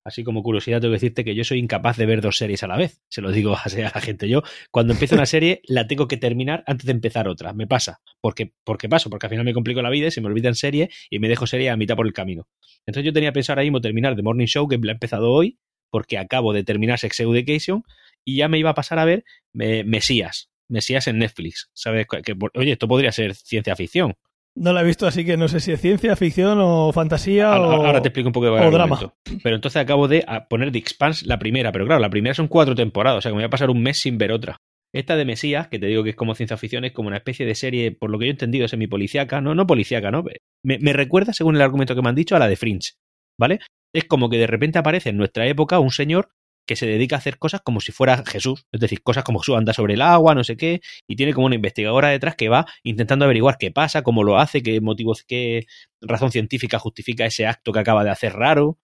Así 0.09 0.25
como 0.25 0.43
curiosidad, 0.43 0.81
tengo 0.81 0.93
que 0.93 0.97
decirte 0.97 1.23
que 1.23 1.35
yo 1.35 1.45
soy 1.45 1.59
incapaz 1.59 1.99
de 1.99 2.07
ver 2.07 2.23
dos 2.23 2.39
series 2.39 2.63
a 2.63 2.67
la 2.67 2.79
vez. 2.79 3.03
Se 3.11 3.21
lo 3.21 3.31
digo 3.31 3.55
a 3.65 3.69
la 3.69 4.01
gente. 4.01 4.27
Yo, 4.27 4.43
cuando 4.71 4.95
empiezo 4.95 5.15
una 5.15 5.27
serie, 5.27 5.61
la 5.69 5.87
tengo 5.87 6.09
que 6.09 6.17
terminar 6.17 6.65
antes 6.67 6.87
de 6.87 6.93
empezar 6.93 7.29
otra. 7.29 7.53
Me 7.53 7.67
pasa. 7.67 8.01
Porque, 8.23 8.53
porque 8.65 8.89
paso, 8.89 9.11
porque 9.11 9.27
al 9.27 9.31
final 9.31 9.45
me 9.45 9.53
complico 9.53 9.83
la 9.83 9.91
vida 9.91 10.07
y 10.07 10.11
se 10.11 10.23
me 10.23 10.29
olvida 10.29 10.49
en 10.49 10.55
serie 10.55 10.89
y 11.11 11.19
me 11.19 11.29
dejo 11.29 11.47
serie 11.47 11.69
a 11.69 11.77
mitad 11.77 11.95
por 11.95 12.07
el 12.07 12.15
camino. 12.15 12.49
Entonces 12.87 13.05
yo 13.05 13.13
tenía 13.13 13.33
pensado 13.33 13.55
ahora 13.55 13.65
mismo 13.65 13.83
terminar 13.83 14.17
The 14.17 14.23
Morning 14.23 14.47
Show, 14.47 14.67
que 14.67 14.79
la 14.79 14.93
he 14.93 14.95
empezado 14.95 15.31
hoy, 15.31 15.59
porque 15.91 16.17
acabo 16.17 16.55
de 16.55 16.65
terminar 16.65 16.99
Sex 16.99 17.21
Education, 17.21 17.83
y 18.25 18.37
ya 18.37 18.49
me 18.49 18.59
iba 18.59 18.71
a 18.71 18.75
pasar 18.75 18.99
a 18.99 19.05
ver 19.05 19.25
Mesías. 19.53 20.51
Mesías 20.69 21.07
en 21.07 21.19
Netflix. 21.19 21.71
¿Sabes? 21.75 22.07
Que, 22.07 22.35
oye, 22.55 22.73
esto 22.73 22.89
podría 22.89 23.13
ser 23.13 23.35
ciencia 23.35 23.77
ficción. 23.77 24.15
No 24.59 24.73
la 24.73 24.81
he 24.81 24.85
visto, 24.85 25.07
así 25.07 25.25
que 25.25 25.37
no 25.37 25.47
sé 25.47 25.61
si 25.61 25.71
es 25.71 25.81
ciencia, 25.81 26.17
ficción 26.17 26.59
o 26.61 26.93
fantasía 26.93 27.55
ahora, 27.55 27.79
o. 27.79 27.87
Ahora 27.87 28.03
te 28.03 28.09
explico 28.09 28.29
un 28.29 28.33
poco 28.33 28.47
de 28.47 28.67
o 28.67 28.71
drama. 28.71 29.15
Pero 29.43 29.55
entonces 29.55 29.81
acabo 29.81 30.09
de 30.09 30.27
poner 30.51 30.73
The 30.73 30.79
Expanse 30.79 31.27
la 31.27 31.39
primera, 31.39 31.71
pero 31.71 31.87
claro, 31.87 32.01
la 32.01 32.11
primera 32.11 32.35
son 32.35 32.49
cuatro 32.49 32.75
temporadas, 32.75 33.19
o 33.19 33.21
sea 33.21 33.31
que 33.31 33.35
me 33.35 33.43
voy 33.43 33.47
a 33.47 33.51
pasar 33.51 33.71
un 33.71 33.81
mes 33.81 34.01
sin 34.01 34.19
ver 34.19 34.33
otra. 34.33 34.57
Esta 34.93 35.17
de 35.17 35.25
Mesías, 35.25 35.69
que 35.69 35.79
te 35.79 35.87
digo 35.87 36.03
que 36.03 36.11
es 36.11 36.17
como 36.17 36.35
ciencia 36.35 36.57
ficción, 36.57 36.85
es 36.85 36.93
como 36.93 37.09
una 37.09 37.19
especie 37.19 37.47
de 37.47 37.55
serie, 37.55 37.93
por 37.93 38.11
lo 38.11 38.19
que 38.19 38.25
yo 38.25 38.31
he 38.31 38.33
entendido, 38.33 38.67
semi-policíaca, 38.67 39.41
no, 39.41 39.55
no 39.55 39.67
policíaca, 39.67 40.11
¿no? 40.11 40.25
Me, 40.65 40.79
me 40.79 40.93
recuerda, 40.93 41.33
según 41.33 41.55
el 41.55 41.63
argumento 41.63 41.95
que 41.95 42.03
me 42.03 42.09
han 42.09 42.15
dicho, 42.15 42.35
a 42.35 42.39
la 42.39 42.49
de 42.49 42.57
Fringe, 42.57 42.95
¿vale? 43.39 43.61
Es 43.95 44.05
como 44.05 44.29
que 44.29 44.39
de 44.39 44.47
repente 44.47 44.79
aparece 44.79 45.11
en 45.11 45.19
nuestra 45.19 45.47
época 45.47 45.79
un 45.79 45.91
señor 45.91 46.31
que 46.69 46.77
se 46.77 46.87
dedica 46.87 47.17
a 47.17 47.19
hacer 47.19 47.39
cosas 47.39 47.63
como 47.63 47.81
si 47.81 47.93
fuera 47.93 48.23
Jesús, 48.27 48.67
es 48.71 48.81
decir, 48.81 49.03
cosas 49.03 49.25
como 49.25 49.41
Jesús 49.41 49.57
anda 49.57 49.73
sobre 49.73 49.95
el 49.95 50.03
agua, 50.03 50.35
no 50.35 50.45
sé 50.45 50.59
qué, 50.59 50.83
y 51.09 51.17
tiene 51.17 51.33
como 51.33 51.47
una 51.47 51.55
investigadora 51.55 52.11
detrás 52.11 52.37
que 52.37 52.51
va 52.51 52.67
intentando 52.83 53.25
averiguar 53.25 53.57
qué 53.59 53.71
pasa, 53.71 54.03
cómo 54.03 54.23
lo 54.23 54.39
hace, 54.39 54.63
qué 54.63 54.81
motivos, 54.83 55.25
qué 55.27 55.67
razón 56.03 56.31
científica 56.31 56.79
justifica 56.79 57.25
ese 57.25 57.47
acto 57.47 57.73
que 57.73 57.81
acaba 57.81 58.05
de 58.05 58.11
hacer 58.11 58.35
raro. 58.35 58.79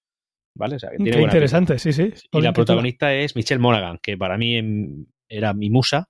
¿Vale? 0.57 0.77
O 0.77 0.79
sea, 0.79 0.91
qué 0.91 1.21
interesante, 1.21 1.79
sí, 1.79 1.93
sí. 1.93 2.13
Y 2.33 2.41
la 2.41 2.53
protagonista 2.53 3.13
es 3.13 3.37
Michelle 3.37 3.61
Monaghan, 3.61 3.99
que 4.01 4.17
para 4.17 4.39
mí 4.39 4.57
em, 4.57 5.05
era 5.29 5.53
mi 5.53 5.69
musa, 5.69 6.09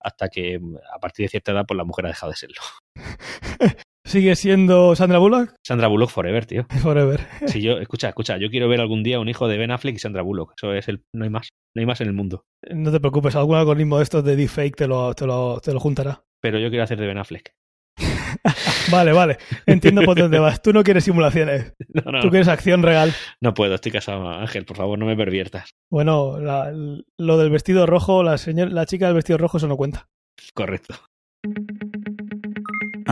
hasta 0.00 0.28
que 0.28 0.60
a 0.92 0.98
partir 0.98 1.24
de 1.24 1.30
cierta 1.30 1.52
edad, 1.52 1.64
pues 1.66 1.78
la 1.78 1.84
mujer 1.84 2.06
ha 2.06 2.08
dejado 2.08 2.32
de 2.32 2.36
serlo. 2.36 2.60
¿Sigue 4.06 4.36
siendo 4.36 4.94
Sandra 4.94 5.18
Bullock? 5.18 5.54
Sandra 5.66 5.88
Bullock 5.88 6.10
forever, 6.10 6.44
tío. 6.44 6.66
Forever. 6.82 7.20
Si 7.46 7.62
yo, 7.62 7.78
escucha, 7.78 8.08
escucha, 8.08 8.36
yo 8.36 8.50
quiero 8.50 8.68
ver 8.68 8.80
algún 8.80 9.02
día 9.02 9.18
un 9.18 9.28
hijo 9.28 9.48
de 9.48 9.56
Ben 9.56 9.70
Affleck 9.70 9.96
y 9.96 9.98
Sandra 9.98 10.22
Bullock. 10.22 10.52
Eso 10.56 10.74
es 10.74 10.88
el, 10.88 11.02
no 11.14 11.24
hay 11.24 11.30
más, 11.30 11.48
no 11.74 11.80
hay 11.80 11.86
más 11.86 12.00
en 12.00 12.08
el 12.08 12.12
mundo. 12.12 12.44
No 12.70 12.92
te 12.92 13.00
preocupes, 13.00 13.34
algún 13.34 13.56
algoritmo 13.56 13.96
de 13.96 14.02
estos 14.04 14.22
de 14.22 14.36
deepfake 14.36 14.76
te 14.76 14.86
lo, 14.86 15.14
te 15.14 15.26
lo, 15.26 15.58
te 15.60 15.72
lo 15.72 15.80
juntará. 15.80 16.22
Pero 16.42 16.58
yo 16.58 16.68
quiero 16.68 16.84
hacer 16.84 17.00
de 17.00 17.06
Ben 17.06 17.18
Affleck. 17.18 17.54
vale, 18.90 19.12
vale. 19.12 19.38
Entiendo 19.66 20.02
por 20.02 20.18
dónde 20.18 20.38
vas. 20.38 20.60
Tú 20.60 20.72
no 20.72 20.82
quieres 20.82 21.04
simulaciones. 21.04 21.72
No, 21.94 22.10
no, 22.10 22.20
Tú 22.20 22.28
quieres 22.30 22.48
acción 22.48 22.82
real. 22.82 23.12
No 23.40 23.54
puedo, 23.54 23.76
estoy 23.76 23.92
casado, 23.92 24.28
Ángel. 24.28 24.64
Por 24.64 24.76
favor, 24.76 24.98
no 24.98 25.06
me 25.06 25.16
perviertas. 25.16 25.70
Bueno, 25.90 26.38
lo 26.40 27.38
del 27.38 27.50
vestido 27.50 27.86
rojo, 27.86 28.24
la, 28.24 28.36
señor, 28.36 28.72
la 28.72 28.84
chica 28.84 29.06
del 29.06 29.14
vestido 29.14 29.38
rojo, 29.38 29.58
eso 29.58 29.68
no 29.68 29.76
cuenta. 29.76 30.08
Correcto. 30.54 30.96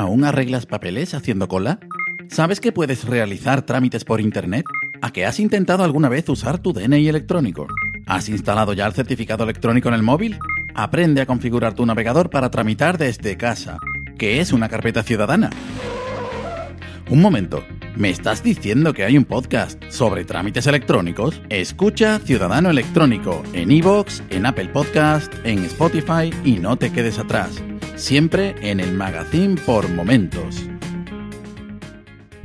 ¿Aún 0.03 0.25
arreglas 0.25 0.67
papeles 0.67 1.15
haciendo 1.15 1.47
cola? 1.47 1.79
¿Sabes 2.29 2.59
que 2.59 2.73
puedes 2.73 3.05
realizar 3.05 3.63
trámites 3.63 4.05
por 4.05 4.21
Internet? 4.21 4.65
¿A 5.01 5.13
qué 5.13 5.27
has 5.27 5.39
intentado 5.39 5.85
alguna 5.85 6.09
vez 6.09 6.29
usar 6.29 6.59
tu 6.59 6.73
DNI 6.73 7.07
electrónico? 7.07 7.69
¿Has 8.07 8.29
instalado 8.29 8.73
ya 8.73 8.85
el 8.87 8.95
certificado 8.95 9.45
electrónico 9.45 9.91
en 9.91 9.95
el 9.95 10.03
móvil? 10.03 10.41
Aprende 10.75 11.21
a 11.21 11.27
configurar 11.27 11.75
tu 11.75 11.87
navegador 11.87 12.31
para 12.31 12.51
tramitar 12.51 12.99
desde 12.99 13.37
casa. 13.37 13.79
¿Qué 14.19 14.41
es 14.41 14.53
una 14.53 14.69
carpeta 14.69 15.05
ciudadana? 15.05 15.51
Un 17.09 17.21
momento, 17.21 17.63
¿me 17.95 18.11
estás 18.11 18.43
diciendo 18.43 18.95
que 18.95 19.05
hay 19.05 19.17
un 19.17 19.25
podcast 19.25 19.81
sobre 19.89 20.25
trámites 20.25 20.67
electrónicos? 20.67 21.41
Escucha 21.49 22.19
Ciudadano 22.19 22.71
Electrónico 22.71 23.45
en 23.53 23.71
iVoox, 23.71 24.23
en 24.31 24.47
Apple 24.47 24.71
Podcast, 24.71 25.33
en 25.45 25.65
Spotify 25.67 26.33
y 26.45 26.59
no 26.59 26.77
te 26.77 26.91
quedes 26.91 27.21
atrás 27.21 27.63
siempre 28.03 28.57
en 28.69 28.81
el 28.81 28.95
magazine 28.95 29.55
por 29.65 29.89
momentos. 29.89 30.69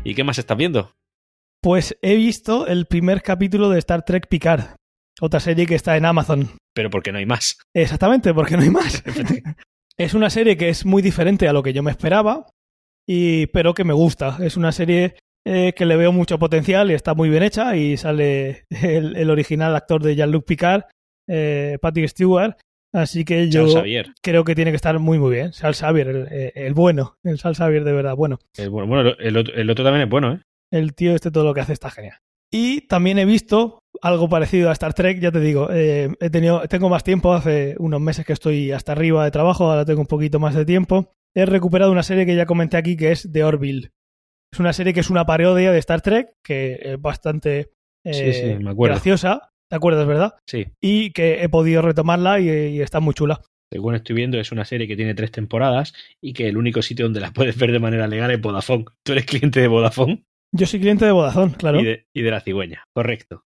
¿Y 0.03 0.13
qué 0.13 0.23
más 0.23 0.37
estás 0.37 0.55
viendo? 0.55 0.93
Pues 1.61 1.97
he 2.03 2.15
visto 2.15 2.67
el 2.67 2.85
primer 2.85 3.23
capítulo 3.23 3.71
de 3.71 3.79
Star 3.79 4.05
Trek 4.05 4.27
Picard, 4.27 4.75
otra 5.19 5.39
serie 5.39 5.65
que 5.65 5.73
está 5.73 5.97
en 5.97 6.05
Amazon. 6.05 6.51
Pero 6.75 6.91
porque 6.91 7.11
no 7.11 7.17
hay 7.17 7.25
más. 7.25 7.57
Exactamente, 7.73 8.35
porque 8.35 8.55
no 8.55 8.61
hay 8.61 8.69
más. 8.69 9.03
es 9.97 10.13
una 10.13 10.29
serie 10.29 10.57
que 10.57 10.69
es 10.69 10.85
muy 10.85 11.01
diferente 11.01 11.47
a 11.47 11.53
lo 11.53 11.63
que 11.63 11.73
yo 11.73 11.81
me 11.81 11.91
esperaba, 11.91 12.45
y, 13.07 13.47
pero 13.47 13.73
que 13.73 13.83
me 13.83 13.93
gusta. 13.93 14.37
Es 14.39 14.57
una 14.57 14.71
serie 14.71 15.15
eh, 15.43 15.73
que 15.75 15.87
le 15.87 15.97
veo 15.97 16.11
mucho 16.11 16.37
potencial 16.37 16.91
y 16.91 16.93
está 16.93 17.15
muy 17.15 17.29
bien 17.29 17.41
hecha 17.41 17.75
y 17.75 17.97
sale 17.97 18.65
el, 18.69 19.29
original 19.31 19.75
actor 19.75 20.03
de 20.03 20.15
Jean-Luc 20.15 20.45
Picard, 20.45 20.83
eh, 21.27 21.79
Patrick 21.81 22.09
Stewart, 22.09 22.55
Así 22.93 23.25
que 23.25 23.49
yo 23.49 23.65
creo 24.21 24.43
que 24.43 24.55
tiene 24.55 24.71
que 24.71 24.75
estar 24.75 24.97
muy, 24.99 25.19
muy 25.19 25.35
bien. 25.35 25.53
Sal 25.53 25.75
Xavier, 25.75 26.07
el, 26.07 26.27
eh, 26.31 26.53
el 26.55 26.73
bueno. 26.73 27.17
El 27.23 27.37
Sal 27.37 27.55
Xavier 27.55 27.83
de 27.83 27.91
verdad, 27.91 28.15
bueno. 28.15 28.39
El, 28.57 28.69
bueno, 28.69 29.01
el, 29.19 29.37
otro, 29.37 29.83
también 29.83 30.03
es 30.03 30.09
bueno, 30.09 30.33
¿eh? 30.33 30.41
El 30.71 30.93
tío 30.95 31.13
este 31.13 31.31
todo 31.31 31.43
lo 31.43 31.53
que 31.53 31.61
hace 31.61 31.73
está 31.73 31.89
genial. 31.89 32.17
Y 32.51 32.87
también 32.87 33.19
he 33.19 33.25
visto 33.25 33.79
algo 34.01 34.29
parecido 34.29 34.69
a 34.69 34.73
Star 34.73 34.93
Trek, 34.93 35.19
ya 35.19 35.31
te 35.31 35.39
digo, 35.39 35.69
eh, 35.71 36.09
he 36.19 36.29
tenido, 36.29 36.61
tengo 36.67 36.87
más 36.87 37.03
tiempo, 37.03 37.33
hace 37.33 37.75
unos 37.77 37.99
meses 37.99 38.25
que 38.25 38.33
estoy 38.33 38.71
hasta 38.71 38.93
arriba 38.93 39.23
de 39.25 39.31
trabajo, 39.31 39.69
ahora 39.69 39.85
tengo 39.85 40.01
un 40.01 40.07
poquito 40.07 40.39
más 40.39 40.55
de 40.55 40.65
tiempo. 40.65 41.11
He 41.35 41.45
recuperado 41.45 41.91
una 41.91 42.03
serie 42.03 42.25
que 42.25 42.35
ya 42.35 42.45
comenté 42.45 42.77
aquí 42.77 42.95
que 42.95 43.11
es 43.11 43.29
The 43.31 43.43
Orville. 43.43 43.91
Es 44.51 44.59
una 44.59 44.71
serie 44.71 44.93
que 44.93 45.01
es 45.01 45.09
una 45.09 45.25
parodia 45.25 45.71
de 45.71 45.79
Star 45.79 46.01
Trek, 46.01 46.29
que 46.41 46.79
es 46.81 47.01
bastante 47.01 47.71
eh, 48.05 48.59
graciosa, 48.75 49.51
¿Te 49.69 49.75
acuerdas, 49.75 50.07
verdad? 50.07 50.35
Sí. 50.47 50.67
Y 50.81 51.11
que 51.11 51.43
he 51.43 51.49
podido 51.49 51.81
retomarla 51.81 52.39
y, 52.39 52.81
está 52.81 52.99
muy 52.99 53.13
chula. 53.13 53.41
Según 53.71 53.95
estoy 53.95 54.15
viendo, 54.15 54.39
es 54.39 54.51
una 54.51 54.63
serie 54.63 54.87
que 54.87 54.95
tiene 54.95 55.13
tres 55.13 55.31
temporadas 55.31 55.93
y 56.21 56.33
que 56.33 56.47
el 56.47 56.57
único 56.57 56.81
sitio 56.81 57.05
donde 57.05 57.19
la 57.19 57.31
puedes 57.31 57.57
ver 57.57 57.71
de 57.71 57.79
manera 57.79 58.07
legal 58.07 58.31
es 58.31 58.39
Vodafone. 58.39 58.85
¿Tú 59.03 59.11
eres 59.11 59.25
cliente 59.25 59.59
de 59.59 59.67
Vodafone? 59.67 60.23
Yo 60.55 60.65
soy 60.65 60.79
cliente 60.79 61.05
de 61.05 61.11
Vodafone, 61.11 61.53
claro. 61.55 61.81
Y 61.81 61.85
de, 61.85 62.07
y 62.13 62.21
de 62.21 62.31
la 62.31 62.39
cigüeña, 62.39 62.85
correcto. 62.95 63.43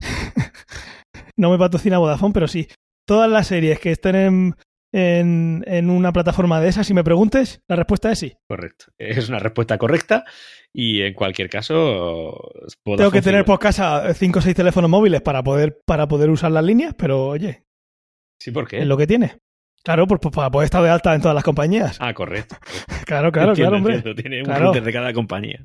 no 1.36 1.50
me 1.50 1.58
patrocina 1.58 1.98
Vodafone, 1.98 2.32
pero 2.32 2.48
sí. 2.48 2.66
Todas 3.06 3.30
las 3.30 3.46
series 3.46 3.78
que 3.78 3.90
estén 3.90 4.14
en, 4.16 4.54
en, 4.92 5.64
en, 5.66 5.90
una 5.90 6.12
plataforma 6.12 6.60
de 6.60 6.68
esas, 6.68 6.86
si 6.86 6.94
me 6.94 7.04
preguntes, 7.04 7.62
la 7.68 7.76
respuesta 7.76 8.10
es 8.10 8.18
sí. 8.18 8.34
Correcto. 8.48 8.86
Es 8.98 9.28
una 9.28 9.38
respuesta 9.38 9.78
correcta 9.78 10.24
y 10.72 11.02
en 11.02 11.14
cualquier 11.14 11.50
caso... 11.50 12.50
Tengo 12.84 13.10
que 13.10 13.22
tener 13.22 13.44
por 13.44 13.58
casa 13.58 14.14
5 14.14 14.38
o 14.38 14.42
6 14.42 14.54
teléfonos 14.54 14.90
móviles 14.90 15.20
para 15.20 15.42
poder, 15.42 15.80
para 15.86 16.08
poder 16.08 16.30
usar 16.30 16.52
las 16.52 16.64
líneas, 16.64 16.94
pero 16.96 17.26
oye. 17.26 17.64
Sí, 18.40 18.50
¿por 18.50 18.68
qué? 18.68 18.78
Es 18.78 18.86
lo 18.86 18.96
que 18.96 19.06
tiene. 19.06 19.38
Claro, 19.84 20.06
pues, 20.06 20.20
para 20.34 20.50
poder 20.50 20.66
estar 20.66 20.82
de 20.82 20.90
alta 20.90 21.14
en 21.14 21.20
todas 21.20 21.34
las 21.34 21.44
compañías. 21.44 21.96
Ah, 22.00 22.12
correcto. 22.12 22.56
claro, 23.06 23.32
claro, 23.32 23.54
claro, 23.54 23.76
hombre. 23.76 24.02
Tiene 24.14 24.40
un 24.40 24.44
claro. 24.44 24.72
de 24.72 24.92
cada 24.92 25.12
compañía. 25.12 25.64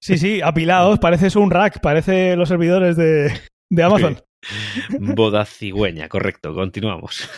Sí, 0.00 0.18
sí, 0.18 0.40
apilados. 0.40 0.98
Parece 0.98 1.26
eso 1.26 1.40
un 1.40 1.50
rack. 1.50 1.80
Parece 1.80 2.36
los 2.36 2.48
servidores 2.48 2.96
de, 2.96 3.32
de 3.70 3.82
Amazon. 3.82 4.18
Boda 5.00 5.44
cigüeña, 5.44 6.08
correcto. 6.08 6.54
Continuamos. 6.54 7.28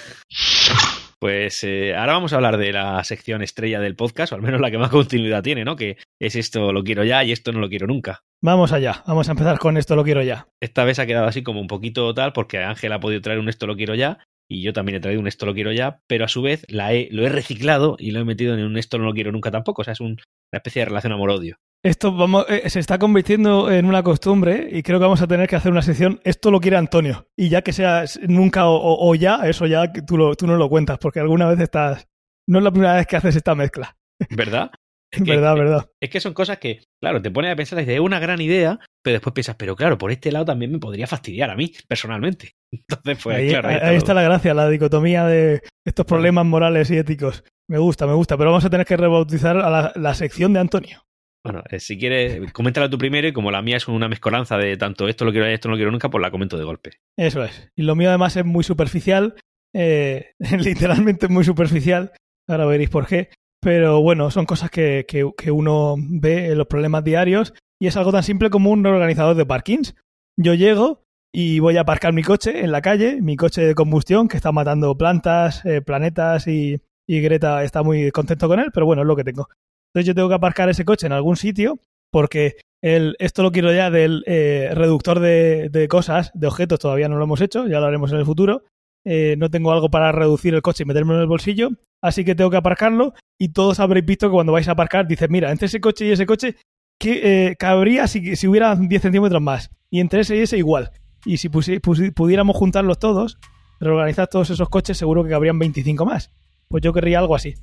Pues 1.27 1.65
eh, 1.65 1.93
ahora 1.97 2.13
vamos 2.13 2.33
a 2.33 2.37
hablar 2.37 2.57
de 2.57 2.73
la 2.73 3.03
sección 3.03 3.43
estrella 3.43 3.81
del 3.81 3.97
podcast, 3.97 4.33
o 4.33 4.37
al 4.37 4.43
menos 4.43 4.61
la 4.61 4.71
que 4.71 4.79
más 4.79 4.91
continuidad 4.93 5.43
tiene, 5.43 5.65
¿no? 5.65 5.75
Que 5.75 5.97
es 6.21 6.37
esto 6.37 6.73
lo 6.73 6.85
quiero 6.85 7.03
ya 7.03 7.25
y 7.25 7.33
esto 7.33 7.51
no 7.51 7.59
lo 7.59 7.69
quiero 7.69 7.89
nunca. 7.89 8.23
Vamos 8.41 8.71
allá, 8.71 9.03
vamos 9.09 9.29
a 9.29 9.33
empezar 9.33 9.59
con 9.59 9.77
esto 9.77 9.97
lo 9.97 10.05
quiero 10.05 10.23
ya. 10.23 10.47
Esta 10.63 10.85
vez 10.85 11.01
ha 11.01 11.07
quedado 11.07 11.27
así 11.27 11.43
como 11.43 11.61
un 11.61 11.67
poquito 11.67 12.15
tal, 12.15 12.33
porque 12.33 12.59
Ángel 12.59 12.93
ha 12.93 13.01
podido 13.01 13.23
traer 13.23 13.41
un 13.41 13.49
esto 13.49 13.67
lo 13.67 13.75
quiero 13.75 13.97
ya, 13.97 14.21
y 14.49 14.63
yo 14.63 14.73
también 14.73 14.99
he 14.99 15.01
traído 15.01 15.21
un 15.21 15.27
esto 15.27 15.47
lo 15.47 15.55
quiero 15.55 15.73
ya, 15.73 16.01
pero 16.07 16.25
a 16.25 16.29
su 16.29 16.43
vez 16.43 16.65
la 16.69 16.93
lo 17.11 17.27
he 17.27 17.29
reciclado 17.29 17.97
y 17.99 18.13
lo 18.13 18.21
he 18.21 18.25
metido 18.25 18.55
en 18.55 18.65
un 18.65 18.79
esto 18.79 18.97
no 18.97 19.05
lo 19.05 19.13
quiero 19.13 19.33
nunca 19.33 19.51
tampoco. 19.51 19.83
O 19.83 19.85
sea, 19.85 19.95
es 19.95 20.01
una 20.01 20.15
especie 20.53 20.83
de 20.83 20.87
relación 20.87 21.13
amor-odio. 21.13 21.57
Esto 21.87 22.11
vamos, 22.11 22.47
eh, 22.49 22.69
se 22.69 22.81
está 22.81 22.99
convirtiendo 22.99 23.71
en 23.71 23.87
una 23.87 24.03
costumbre 24.03 24.69
y 24.73 24.83
creo 24.83 24.99
que 24.99 25.05
vamos 25.05 25.23
a 25.23 25.29
tener 25.29 25.49
que 25.49 25.55
hacer 25.55 25.71
una 25.71 25.83
sección. 25.83 26.21
Esto 26.25 26.51
lo 26.51 26.61
quiere 26.61 26.77
Antonio. 26.77 27.29
Y 27.37 27.49
ya 27.49 27.63
que 27.63 27.73
sea 27.73 28.05
nunca 28.27 28.65
o, 28.67 29.15
ya, 29.15 29.47
eso 29.47 29.67
ya 29.67 29.93
tú, 29.93 30.17
lo, 30.17 30.35
tú 30.35 30.49
no 30.49 30.57
lo 30.57 30.69
cuentas, 30.69 30.99
porque 30.99 31.21
alguna 31.21 31.47
vez 31.47 31.61
estás. 31.61 32.09
No 32.49 32.59
es 32.59 32.65
la 32.65 32.73
primera 32.73 32.95
vez 32.95 33.07
que 33.07 33.17
haces 33.17 33.37
esta 33.37 33.55
mezcla. 33.55 33.97
¿Verdad? 34.31 34.73
Es 35.13 35.23
verdad, 35.23 35.55
verdad. 35.55 35.89
Es 36.03 36.11
que 36.11 36.19
son 36.19 36.35
cosas 36.35 36.59
que, 36.59 36.83
claro, 37.01 37.23
te 37.23 37.31
pones 37.31 37.53
a 37.53 37.57
pensar, 37.57 37.79
es 37.79 38.01
una 38.01 38.19
gran 38.19 38.41
idea, 38.41 38.81
pero 39.05 39.15
después 39.15 39.33
piensas, 39.33 39.55
pero 39.55 39.77
claro, 39.77 39.97
por 39.97 40.11
este 40.11 40.33
lado 40.33 40.47
también 40.47 40.73
me 40.73 40.81
podría 40.81 41.07
fastidiar 41.07 41.49
a 41.49 41.55
mí, 41.55 41.73
personalmente. 41.87 42.57
Entonces, 42.73 43.23
pues, 43.23 43.37
ahí, 43.37 43.49
claro. 43.49 43.69
Ahí, 43.69 43.97
está, 43.97 44.15
la 44.15 44.23
gracia, 44.23 44.53
la 44.53 44.69
dicotomía 44.69 45.25
de 45.25 45.63
estos 45.87 46.05
problemas 46.05 46.45
morales 46.45 46.91
y 46.91 46.99
éticos. 46.99 47.45
Me 47.71 47.79
gusta, 47.79 48.09
me 48.09 48.15
gusta, 48.15 48.37
pero 48.37 48.51
vamos 48.51 48.65
a 48.65 48.71
tener 48.71 48.85
que 48.85 48.97
rebautizar 48.97 49.57
a 49.59 49.93
la 49.95 50.15
sección 50.15 50.53
de 50.53 50.59
Antonio. 50.59 51.06
Bueno, 51.47 51.63
eh, 51.71 51.79
si 51.79 51.97
quieres, 51.97 52.53
coméntala 52.53 52.91
tú 52.91 52.99
primero 52.99 53.29
y 53.29 53.33
como 53.33 53.51
la 53.51 53.63
mía 53.63 53.77
es 53.77 53.87
una 53.89 54.09
mezcolanza 54.09 54.57
de 54.57 54.77
tanto 54.77 55.09
esto 55.09 55.25
lo 55.25 55.31
quiero 55.31 55.49
y 55.49 55.53
esto 55.53 55.69
no 55.69 55.75
lo 55.75 55.79
quiero 55.79 55.93
nunca, 55.93 56.11
pues 56.11 56.21
la 56.21 56.31
comento 56.31 56.59
de 56.59 56.65
golpe. 56.65 56.91
Eso 57.17 57.45
es. 57.45 57.71
Y 57.77 57.83
lo 57.83 57.95
mío 57.95 58.09
además 58.09 58.37
es 58.37 58.45
muy 58.45 58.65
superficial, 58.65 59.37
eh, 59.75 60.33
literalmente 60.59 61.29
muy 61.29 61.45
superficial. 61.45 62.13
Ahora 62.49 62.67
veréis 62.67 62.91
por 62.91 63.07
qué. 63.07 63.31
Pero 63.61 64.01
bueno, 64.01 64.31
son 64.31 64.45
cosas 64.45 64.71
que, 64.71 65.07
que, 65.09 65.51
uno 65.51 65.97
ve 65.99 66.51
en 66.51 66.59
los 66.59 66.67
problemas 66.67 67.03
diarios 67.03 67.55
y 67.81 67.87
es 67.87 67.97
algo 67.97 68.13
tan 68.13 68.23
simple 68.23 68.51
como 68.51 68.71
un 68.71 68.85
organizador 68.87 69.37
de 69.37 69.47
parkings. 69.47 69.95
Yo 70.39 70.55
llego 70.55 71.03
y 71.35 71.59
voy 71.59 71.77
a 71.77 71.81
aparcar 71.81 72.13
mi 72.13 72.23
coche 72.23 72.65
en 72.65 72.71
la 72.71 72.83
calle, 72.83 73.21
mi 73.21 73.37
coche 73.37 73.63
de 73.63 73.75
combustión 73.75 74.29
que 74.29 74.37
está 74.37 74.53
matando 74.53 74.97
plantas, 74.97 75.65
eh, 75.65 75.81
planetas 75.81 76.47
y, 76.47 76.81
y 77.09 77.21
Greta 77.21 77.65
está 77.65 77.83
muy 77.83 78.11
contento 78.11 78.49
con 78.49 78.61
él, 78.61 78.71
pero 78.73 78.87
bueno, 78.87 79.03
es 79.03 79.09
lo 79.09 79.17
que 79.17 79.25
tengo. 79.25 79.49
Entonces 79.97 80.09
yo 80.09 80.15
tengo 80.15 80.29
que 80.29 80.35
aparcar 80.35 80.69
ese 80.69 80.85
coche 80.85 81.07
en 81.07 81.15
algún 81.15 81.37
sitio 81.37 81.79
porque 82.11 82.57
el, 82.83 83.17
esto 83.19 83.43
lo 83.43 83.51
quiero 83.51 83.73
ya 83.73 83.91
del 83.91 84.25
eh, 84.27 84.69
reductor 84.75 85.21
de, 85.21 85.87
cosas, 85.89 86.31
de 86.35 86.47
objetos, 86.47 86.81
todavía 86.81 87.09
no 87.09 87.17
lo 87.17 87.25
hemos 87.25 87.41
hecho, 87.41 87.67
ya 87.67 87.81
lo 87.81 87.87
haremos 87.87 88.13
en 88.13 88.19
el 88.19 88.27
futuro. 88.27 88.65
Eh, 89.07 89.37
no 89.39 89.49
tengo 89.49 89.73
algo 89.73 89.89
para 89.89 90.13
reducir 90.13 90.53
el 90.55 90.61
coche 90.61 90.83
y 90.83 90.87
meterme 90.87 91.15
en 91.15 91.21
el 91.21 91.27
bolsillo, 91.27 91.71
así 92.03 92.27
que 92.27 92.35
tengo 92.35 92.51
que 92.51 92.59
aparcarlo 92.59 93.15
y 93.39 93.55
todos 93.55 93.81
habréis 93.81 94.05
visto 94.05 94.29
que 94.29 94.35
cuando 94.35 94.53
vais 94.53 94.69
a 94.69 94.73
aparcar 94.73 95.07
dices, 95.09 95.31
mira, 95.31 95.51
entre 95.51 95.65
ese 95.65 95.81
coche 95.81 96.05
y 96.05 96.11
ese 96.11 96.27
coche, 96.27 96.57
¿qué 97.01 97.47
eh, 97.49 97.57
cabría 97.57 98.07
si, 98.07 98.21
hubiera 98.47 98.77
10 98.77 99.01
centímetros 99.01 99.41
más? 99.41 99.71
Y 99.89 100.01
entre 100.01 100.21
ese 100.21 100.37
y 100.37 100.41
ese 100.41 100.59
igual. 100.59 100.91
Y 101.25 101.39
si 101.39 101.49
pudiéramos 101.49 102.55
juntarlos 102.55 102.99
todos, 102.99 103.39
reorganizar 103.81 104.29
todos 104.29 104.51
esos 104.51 104.69
coches, 104.69 104.99
seguro 104.99 105.25
que 105.25 105.31
cabrían 105.31 105.59
25 105.59 106.05
más. 106.05 106.33
Pues 106.69 106.83
yo 106.83 106.93
querría 106.93 107.19
algo 107.19 107.35
así 107.35 107.55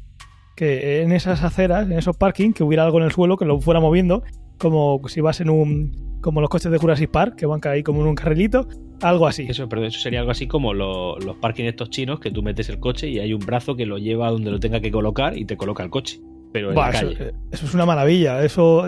que 0.56 1.02
en 1.02 1.12
esas 1.12 1.44
aceras, 1.44 1.86
en 1.90 1.98
esos 1.98 2.16
parkings, 2.18 2.56
que 2.56 2.64
hubiera 2.64 2.84
algo 2.84 3.00
en 3.00 3.06
el 3.06 3.12
suelo 3.12 3.38
que 3.38 3.46
lo 3.46 3.60
fuera 3.60 3.80
moviendo, 3.80 4.24
como 4.58 5.02
si 5.08 5.22
vas 5.22 5.42
en 5.42 5.50
un. 5.50 6.20
como 6.22 6.42
los 6.42 6.50
coches 6.50 6.72
de 6.72 6.78
Jurassic 6.78 7.10
Park, 7.10 7.36
que 7.36 7.46
van 7.46 7.60
ahí 7.66 7.84
como 7.84 8.02
en 8.02 8.08
un 8.08 8.16
carrilito, 8.16 8.68
algo 9.02 9.28
así. 9.28 9.46
Eso, 9.50 9.68
pero 9.68 9.84
eso 9.84 10.00
sería 10.00 10.20
algo 10.20 10.32
así 10.32 10.48
como 10.48 10.74
lo, 10.74 11.18
los 11.20 11.36
parkings 11.38 11.70
estos 11.70 11.90
chinos, 11.90 12.20
que 12.20 12.32
tú 12.32 12.44
metes 12.44 12.70
el 12.70 12.80
coche 12.80 13.10
y 13.10 13.20
hay 13.20 13.34
un 13.34 13.42
brazo 13.42 13.76
que 13.76 13.86
lo 13.86 13.98
lleva 13.98 14.30
donde 14.30 14.52
lo 14.52 14.60
tenga 14.60 14.80
que 14.80 14.92
colocar 14.92 15.38
y 15.38 15.46
te 15.46 15.58
coloca 15.58 15.84
el 15.84 15.90
coche. 15.90 16.20
Pero 16.52 16.70
en 16.70 16.76
la 16.76 16.92
eso, 16.92 17.08
calle. 17.08 17.34
eso, 17.52 17.66
es 17.66 17.74
una 17.74 17.88
maravilla. 17.88 18.44
Eso 18.44 18.86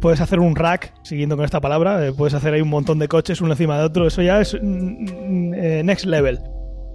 puedes 0.00 0.20
hacer 0.20 0.38
un 0.38 0.54
rack, 0.54 0.94
siguiendo 1.02 1.34
con 1.34 1.44
esta 1.44 1.60
palabra, 1.60 2.06
eh, 2.06 2.12
puedes 2.12 2.32
hacer 2.32 2.54
ahí 2.54 2.60
un 2.60 2.68
montón 2.68 3.00
de 3.00 3.08
coches 3.08 3.40
uno 3.40 3.52
encima 3.52 3.76
de 3.76 3.84
otro. 3.84 4.06
Eso 4.06 4.22
ya 4.22 4.40
es 4.40 4.54
mm, 4.54 5.54
eh, 5.54 5.82
next 5.84 6.06
level 6.06 6.38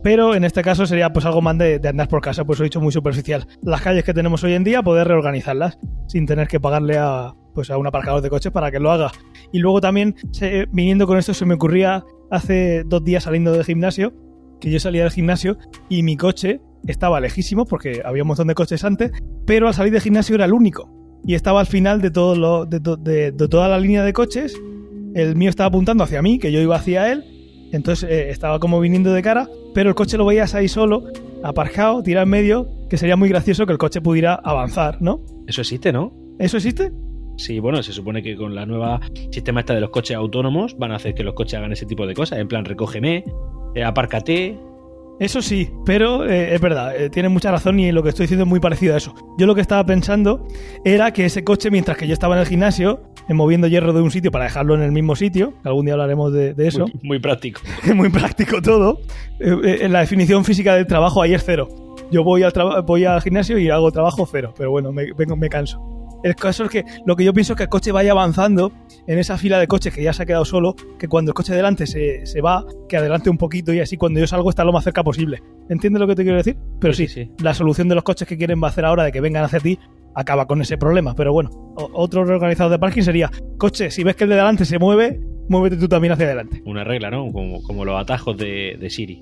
pero 0.03 0.35
en 0.35 0.43
este 0.43 0.61
caso 0.61 0.85
sería 0.85 1.11
pues 1.13 1.25
algo 1.25 1.41
más 1.41 1.57
de, 1.57 1.79
andar 1.87 2.07
por 2.09 2.21
casa, 2.21 2.43
pues 2.43 2.59
lo 2.59 2.65
he 2.65 2.67
dicho 2.67 2.81
muy 2.81 2.91
superficial. 2.91 3.47
Las 3.61 3.81
calles 3.81 4.03
que 4.03 4.13
tenemos 4.13 4.43
hoy 4.43 4.53
en 4.53 4.63
día, 4.63 4.83
poder 4.83 5.07
reorganizarlas 5.07 5.79
sin 6.07 6.25
tener 6.25 6.47
que 6.47 6.59
pagarle 6.59 6.97
a 6.97 7.33
pues 7.53 7.69
a 7.69 7.77
un 7.77 7.87
aparcador 7.87 8.21
de 8.21 8.29
coches 8.29 8.51
para 8.51 8.71
que 8.71 8.79
lo 8.79 8.91
haga. 8.91 9.11
Y 9.51 9.59
luego 9.59 9.79
también, 9.79 10.15
viniendo 10.71 11.07
con 11.07 11.17
esto, 11.17 11.33
se 11.33 11.45
me 11.45 11.53
ocurría 11.53 12.03
hace 12.31 12.83
dos 12.83 13.03
días 13.03 13.23
saliendo 13.23 13.51
del 13.51 13.63
gimnasio, 13.63 14.13
que 14.59 14.71
yo 14.71 14.79
salía 14.79 15.03
del 15.03 15.11
gimnasio 15.11 15.57
y 15.87 16.03
mi 16.03 16.17
coche 16.17 16.61
estaba 16.87 17.19
lejísimo 17.19 17.65
porque 17.65 18.01
había 18.03 18.23
un 18.23 18.27
montón 18.27 18.47
de 18.47 18.55
coches 18.55 18.83
antes, 18.83 19.11
pero 19.45 19.67
al 19.67 19.73
salir 19.73 19.93
del 19.93 20.01
gimnasio 20.01 20.35
era 20.35 20.45
el 20.45 20.53
único. 20.53 20.89
Y 21.25 21.35
estaba 21.35 21.61
al 21.61 21.67
final 21.67 22.01
de, 22.01 22.11
todo 22.11 22.65
de 22.65 23.47
toda 23.49 23.69
la 23.69 23.79
línea 23.79 24.03
de 24.03 24.11
coches. 24.11 24.59
El 25.13 25.35
mío 25.35 25.49
estaba 25.49 25.67
apuntando 25.67 26.03
hacia 26.03 26.21
mí, 26.21 26.39
que 26.39 26.51
yo 26.51 26.59
iba 26.59 26.75
hacia 26.75 27.11
él, 27.11 27.23
entonces 27.73 28.09
eh, 28.09 28.29
estaba 28.29 28.59
como 28.59 28.79
viniendo 28.79 29.11
de 29.13 29.21
cara, 29.21 29.47
pero 29.73 29.89
el 29.89 29.95
coche 29.95 30.17
lo 30.17 30.25
veías 30.25 30.55
ahí 30.55 30.67
solo, 30.67 31.05
aparcado, 31.43 32.03
tirado 32.03 32.23
en 32.23 32.29
medio, 32.29 32.67
que 32.89 32.97
sería 32.97 33.15
muy 33.15 33.29
gracioso 33.29 33.65
que 33.65 33.71
el 33.71 33.77
coche 33.77 34.01
pudiera 34.01 34.35
avanzar, 34.35 35.01
¿no? 35.01 35.21
Eso 35.47 35.61
existe, 35.61 35.91
¿no? 35.91 36.13
¿Eso 36.39 36.57
existe? 36.57 36.91
Sí, 37.37 37.59
bueno, 37.59 37.81
se 37.81 37.93
supone 37.93 38.21
que 38.21 38.35
con 38.35 38.53
la 38.53 38.65
nueva 38.65 39.01
sistema 39.31 39.61
esta 39.61 39.73
de 39.73 39.81
los 39.81 39.89
coches 39.89 40.15
autónomos 40.15 40.77
van 40.77 40.91
a 40.91 40.95
hacer 40.95 41.15
que 41.15 41.23
los 41.23 41.33
coches 41.33 41.55
hagan 41.55 41.71
ese 41.71 41.85
tipo 41.85 42.05
de 42.05 42.13
cosas, 42.13 42.39
en 42.39 42.47
plan 42.47 42.65
recógeme, 42.65 43.23
eh, 43.75 43.83
apárcate. 43.83 44.57
Eso 45.19 45.41
sí, 45.41 45.69
pero 45.85 46.27
eh, 46.27 46.55
es 46.55 46.61
verdad, 46.61 46.95
eh, 46.95 47.09
tiene 47.09 47.29
mucha 47.29 47.51
razón 47.51 47.79
y 47.79 47.91
lo 47.91 48.01
que 48.01 48.09
estoy 48.09 48.23
diciendo 48.23 48.43
es 48.43 48.49
muy 48.49 48.59
parecido 48.59 48.95
a 48.95 48.97
eso. 48.97 49.13
Yo 49.37 49.45
lo 49.45 49.55
que 49.55 49.61
estaba 49.61 49.85
pensando 49.85 50.45
era 50.83 51.13
que 51.13 51.25
ese 51.25 51.43
coche, 51.43 51.69
mientras 51.69 51.97
que 51.97 52.07
yo 52.07 52.13
estaba 52.13 52.35
en 52.35 52.41
el 52.41 52.47
gimnasio, 52.47 53.01
moviendo 53.29 53.67
hierro 53.67 53.93
de 53.93 54.01
un 54.01 54.11
sitio 54.11 54.31
para 54.31 54.45
dejarlo 54.45 54.75
en 54.75 54.81
el 54.81 54.91
mismo 54.91 55.15
sitio, 55.15 55.53
algún 55.63 55.85
día 55.85 55.93
hablaremos 55.93 56.33
de, 56.33 56.53
de 56.53 56.67
eso. 56.67 56.87
Muy, 56.87 56.99
muy 57.03 57.19
práctico. 57.19 57.61
muy 57.95 58.09
práctico 58.09 58.61
todo. 58.61 58.99
en 59.39 59.93
la 59.93 59.99
definición 59.99 60.43
física 60.43 60.75
del 60.75 60.87
trabajo 60.87 61.21
ahí 61.21 61.33
es 61.33 61.43
cero. 61.45 61.69
Yo 62.11 62.23
voy 62.23 62.43
al, 62.43 62.51
voy 62.85 63.05
al 63.05 63.21
gimnasio 63.21 63.57
y 63.57 63.69
hago 63.69 63.91
trabajo 63.91 64.27
cero, 64.29 64.53
pero 64.57 64.71
bueno, 64.71 64.91
me, 64.91 65.13
vengo, 65.13 65.35
me 65.35 65.49
canso. 65.49 65.92
El 66.23 66.35
caso 66.35 66.63
es 66.65 66.69
que 66.69 66.85
lo 67.05 67.15
que 67.15 67.23
yo 67.23 67.33
pienso 67.33 67.53
es 67.53 67.57
que 67.57 67.63
el 67.63 67.69
coche 67.69 67.91
vaya 67.91 68.11
avanzando 68.11 68.71
en 69.07 69.19
esa 69.19 69.37
fila 69.37 69.59
de 69.59 69.67
coches 69.67 69.93
que 69.93 70.01
ya 70.01 70.13
se 70.13 70.23
ha 70.23 70.25
quedado 70.25 70.45
solo, 70.45 70.75
que 70.97 71.07
cuando 71.07 71.31
el 71.31 71.35
coche 71.35 71.51
de 71.51 71.57
delante 71.57 71.85
se, 71.85 72.25
se, 72.25 72.41
va, 72.41 72.65
que 72.87 72.97
adelante 72.97 73.29
un 73.29 73.37
poquito 73.37 73.73
y 73.73 73.79
así 73.79 73.97
cuando 73.97 74.19
yo 74.19 74.27
salgo 74.27 74.49
está 74.49 74.63
lo 74.63 74.71
más 74.71 74.83
cerca 74.83 75.03
posible. 75.03 75.43
¿Entiendes 75.69 75.99
lo 75.99 76.07
que 76.07 76.15
te 76.15 76.23
quiero 76.23 76.37
decir? 76.37 76.57
Pero 76.79 76.93
sí, 76.93 77.07
sí, 77.07 77.25
sí, 77.25 77.31
la 77.43 77.53
solución 77.53 77.89
de 77.89 77.95
los 77.95 78.03
coches 78.03 78.27
que 78.27 78.37
quieren 78.37 78.63
hacer 78.63 78.85
ahora 78.85 79.03
de 79.03 79.11
que 79.11 79.21
vengan 79.21 79.43
hacia 79.43 79.59
ti 79.59 79.77
acaba 80.15 80.45
con 80.45 80.61
ese 80.61 80.77
problema. 80.77 81.13
Pero 81.15 81.33
bueno, 81.33 81.49
otro 81.75 82.23
reorganizador 82.25 82.71
de 82.71 82.79
parking 82.79 83.01
sería, 83.01 83.31
coche, 83.57 83.91
si 83.91 84.03
ves 84.03 84.15
que 84.15 84.23
el 84.23 84.29
de 84.29 84.37
delante 84.37 84.65
se 84.65 84.79
mueve, 84.79 85.19
muévete 85.49 85.77
tú 85.77 85.87
también 85.87 86.13
hacia 86.13 86.25
adelante. 86.25 86.61
Una 86.65 86.83
regla, 86.83 87.09
¿no? 87.09 87.31
Como, 87.31 87.61
como 87.63 87.85
los 87.85 87.99
atajos 87.99 88.37
de, 88.37 88.77
de 88.79 88.89
Siri. 88.89 89.21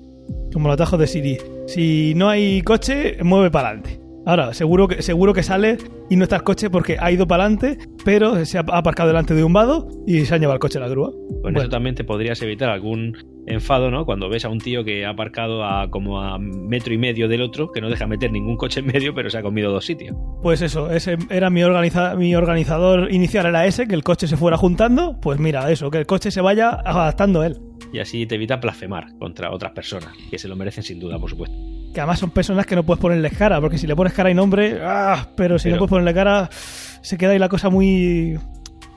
Como 0.52 0.68
los 0.68 0.74
atajos 0.74 0.98
de 0.98 1.06
Siri. 1.06 1.38
Si 1.66 2.14
no 2.14 2.28
hay 2.28 2.62
coche, 2.62 3.18
mueve 3.22 3.50
para 3.50 3.68
adelante. 3.68 4.01
Ahora, 4.24 4.54
seguro 4.54 4.86
que, 4.86 5.02
seguro 5.02 5.34
que 5.34 5.42
sale 5.42 5.78
y 6.08 6.16
no 6.16 6.24
está 6.24 6.36
el 6.36 6.42
coche 6.42 6.70
porque 6.70 6.96
ha 7.00 7.10
ido 7.10 7.26
para 7.26 7.44
adelante, 7.44 7.78
pero 8.04 8.44
se 8.44 8.58
ha 8.58 8.60
aparcado 8.60 9.08
delante 9.08 9.34
de 9.34 9.42
un 9.42 9.52
vado 9.52 9.88
y 10.06 10.24
se 10.24 10.34
ha 10.34 10.38
llevado 10.38 10.54
el 10.54 10.60
coche 10.60 10.78
a 10.78 10.82
la 10.82 10.88
grúa. 10.88 11.12
Bueno. 11.42 11.60
eso 11.60 11.68
también 11.68 11.96
te 11.96 12.04
podrías 12.04 12.40
evitar 12.42 12.68
algún 12.70 13.16
enfado, 13.46 13.90
¿no? 13.90 14.04
Cuando 14.04 14.28
ves 14.28 14.44
a 14.44 14.48
un 14.48 14.58
tío 14.58 14.84
que 14.84 15.04
ha 15.04 15.10
aparcado 15.10 15.64
a 15.64 15.90
como 15.90 16.20
a 16.20 16.38
metro 16.38 16.94
y 16.94 16.98
medio 16.98 17.26
del 17.26 17.42
otro, 17.42 17.72
que 17.72 17.80
no 17.80 17.90
deja 17.90 18.06
meter 18.06 18.30
ningún 18.30 18.56
coche 18.56 18.80
en 18.80 18.86
medio, 18.86 19.12
pero 19.14 19.28
se 19.28 19.38
ha 19.38 19.42
comido 19.42 19.72
dos 19.72 19.84
sitios. 19.84 20.16
Pues 20.40 20.62
eso, 20.62 20.90
ese 20.90 21.18
era 21.28 21.50
mi, 21.50 21.64
organiza 21.64 22.14
mi 22.14 22.36
organizador 22.36 23.12
inicial, 23.12 23.46
era 23.46 23.66
ese, 23.66 23.88
que 23.88 23.94
el 23.94 24.04
coche 24.04 24.28
se 24.28 24.36
fuera 24.36 24.56
juntando. 24.56 25.18
Pues 25.20 25.40
mira, 25.40 25.70
eso, 25.72 25.90
que 25.90 25.98
el 25.98 26.06
coche 26.06 26.30
se 26.30 26.40
vaya 26.40 26.70
adaptando 26.70 27.42
él. 27.42 27.58
Y 27.92 27.98
así 27.98 28.24
te 28.26 28.36
evita 28.36 28.56
blasfemar 28.56 29.18
contra 29.18 29.50
otras 29.50 29.72
personas, 29.72 30.14
que 30.30 30.38
se 30.38 30.46
lo 30.46 30.54
merecen 30.54 30.84
sin 30.84 31.00
duda, 31.00 31.18
por 31.18 31.28
supuesto 31.28 31.81
que 31.92 32.00
además 32.00 32.18
son 32.18 32.30
personas 32.30 32.66
que 32.66 32.74
no 32.74 32.84
puedes 32.84 33.00
ponerles 33.00 33.36
cara, 33.36 33.60
porque 33.60 33.78
si 33.78 33.86
le 33.86 33.94
pones 33.94 34.12
cara 34.12 34.30
y 34.30 34.34
nombre, 34.34 34.78
¡ah! 34.82 35.28
pero 35.36 35.58
si 35.58 35.64
pero, 35.64 35.76
no 35.76 35.78
puedes 35.80 35.90
ponerle 35.90 36.14
cara, 36.14 36.48
se 36.50 37.18
queda 37.18 37.32
ahí 37.32 37.38
la 37.38 37.48
cosa 37.48 37.70
muy... 37.70 38.38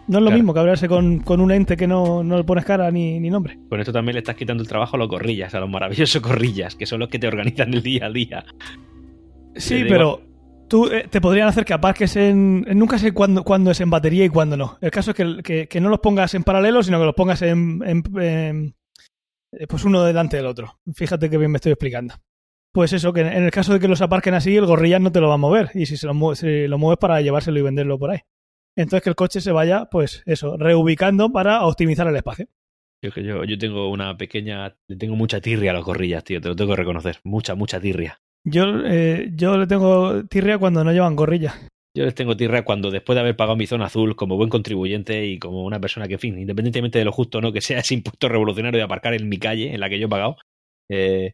No 0.07 0.19
es 0.19 0.21
lo 0.21 0.27
claro. 0.27 0.35
mismo 0.35 0.53
que 0.53 0.59
hablarse 0.59 0.87
con, 0.87 1.19
con, 1.19 1.41
un 1.41 1.51
ente 1.51 1.75
que 1.75 1.87
no, 1.87 2.23
no 2.23 2.37
le 2.37 2.43
pones 2.43 2.63
cara 2.63 2.91
ni, 2.91 3.19
ni, 3.19 3.31
nombre. 3.31 3.57
Con 3.67 3.79
esto 3.79 3.91
también 3.91 4.13
le 4.13 4.19
estás 4.19 4.35
quitando 4.35 4.61
el 4.61 4.69
trabajo 4.69 4.95
a 4.95 4.99
los 4.99 5.09
gorrillas, 5.09 5.55
a 5.55 5.59
los 5.59 5.69
maravillosos 5.69 6.21
gorrillas, 6.21 6.75
que 6.75 6.85
son 6.85 6.99
los 6.99 7.09
que 7.09 7.17
te 7.17 7.27
organizan 7.27 7.73
el 7.73 7.81
día 7.81 8.05
a 8.05 8.11
día. 8.11 8.45
Sí, 9.55 9.83
pero 9.89 10.21
tú 10.69 10.85
eh, 10.87 11.07
te 11.09 11.19
podrían 11.21 11.47
hacer 11.47 11.65
que 11.65 11.73
aparques 11.73 12.15
en... 12.17 12.61
Nunca 12.77 12.99
sé 12.99 13.13
cuándo, 13.13 13.43
cuándo 13.43 13.71
es 13.71 13.81
en 13.81 13.89
batería 13.89 14.25
y 14.25 14.29
cuándo 14.29 14.55
no. 14.55 14.77
El 14.79 14.91
caso 14.91 15.09
es 15.11 15.17
que, 15.17 15.41
que, 15.43 15.67
que 15.67 15.81
no 15.81 15.89
los 15.89 16.01
pongas 16.01 16.35
en 16.35 16.43
paralelo, 16.43 16.83
sino 16.83 16.99
que 16.99 17.05
los 17.05 17.15
pongas 17.15 17.41
en, 17.41 17.81
en, 17.83 18.03
en 18.19 18.75
pues 19.67 19.85
uno 19.85 20.03
delante 20.03 20.37
del 20.37 20.45
otro. 20.45 20.79
Fíjate 20.93 21.31
que 21.31 21.39
bien 21.39 21.49
me 21.49 21.57
estoy 21.57 21.71
explicando 21.71 22.13
pues 22.75 22.91
eso, 22.91 23.13
que 23.13 23.21
en 23.21 23.45
el 23.45 23.51
caso 23.51 23.71
de 23.71 23.79
que 23.79 23.87
los 23.87 24.01
aparquen 24.01 24.33
así, 24.33 24.53
el 24.53 24.65
gorrilla 24.65 24.99
no 24.99 25.09
te 25.13 25.21
lo 25.21 25.29
va 25.29 25.35
a 25.35 25.37
mover. 25.37 25.71
Y 25.73 25.85
si 25.85 25.95
se 25.95 26.07
lo, 26.07 26.13
mueve, 26.13 26.35
si 26.35 26.67
lo 26.67 26.77
mueves 26.77 26.99
para 26.99 27.21
llevárselo 27.21 27.57
y 27.57 27.61
venderlo 27.61 27.97
por 27.97 28.11
ahí. 28.11 28.19
Entonces 28.75 29.01
que 29.01 29.09
el 29.09 29.15
coche 29.15 29.39
se 29.39 29.53
vaya, 29.53 29.85
pues 29.89 30.23
eso, 30.25 30.57
reubicando 30.57 31.31
para 31.31 31.65
optimizar 31.65 32.05
el 32.05 32.17
espacio. 32.17 32.47
Yo, 33.01 33.11
yo, 33.15 33.45
yo 33.45 33.57
tengo 33.57 33.89
una 33.89 34.17
pequeña. 34.17 34.75
Tengo 34.99 35.15
mucha 35.15 35.39
tirria 35.39 35.71
a 35.71 35.73
los 35.73 35.85
gorrillas, 35.85 36.25
tío, 36.25 36.41
te 36.41 36.49
lo 36.49 36.55
tengo 36.57 36.71
que 36.71 36.81
reconocer. 36.81 37.19
Mucha, 37.23 37.55
mucha 37.55 37.79
tirria. 37.79 38.19
Yo, 38.43 38.65
eh, 38.83 39.29
yo 39.33 39.57
le 39.57 39.67
tengo 39.67 40.25
tirria 40.25 40.57
cuando 40.57 40.83
no 40.83 40.91
llevan 40.91 41.15
gorrilla. 41.15 41.55
Yo 41.95 42.03
les 42.03 42.13
tengo 42.13 42.35
tirria 42.35 42.65
cuando 42.65 42.91
después 42.91 43.15
de 43.15 43.21
haber 43.21 43.37
pagado 43.37 43.55
mi 43.55 43.67
zona 43.67 43.85
azul 43.85 44.17
como 44.17 44.35
buen 44.35 44.49
contribuyente 44.49 45.25
y 45.25 45.39
como 45.39 45.63
una 45.63 45.79
persona 45.79 46.09
que, 46.09 46.15
en 46.15 46.19
fin, 46.19 46.37
independientemente 46.37 46.99
de 46.99 47.05
lo 47.05 47.13
justo 47.13 47.37
o 47.37 47.41
no 47.41 47.53
que 47.53 47.61
sea 47.61 47.79
ese 47.79 47.93
impuesto 47.93 48.27
revolucionario 48.27 48.79
de 48.79 48.83
aparcar 48.83 49.13
en 49.13 49.29
mi 49.29 49.37
calle, 49.37 49.73
en 49.73 49.79
la 49.79 49.87
que 49.87 49.97
yo 49.97 50.07
he 50.07 50.09
pagado, 50.09 50.35
eh, 50.91 51.31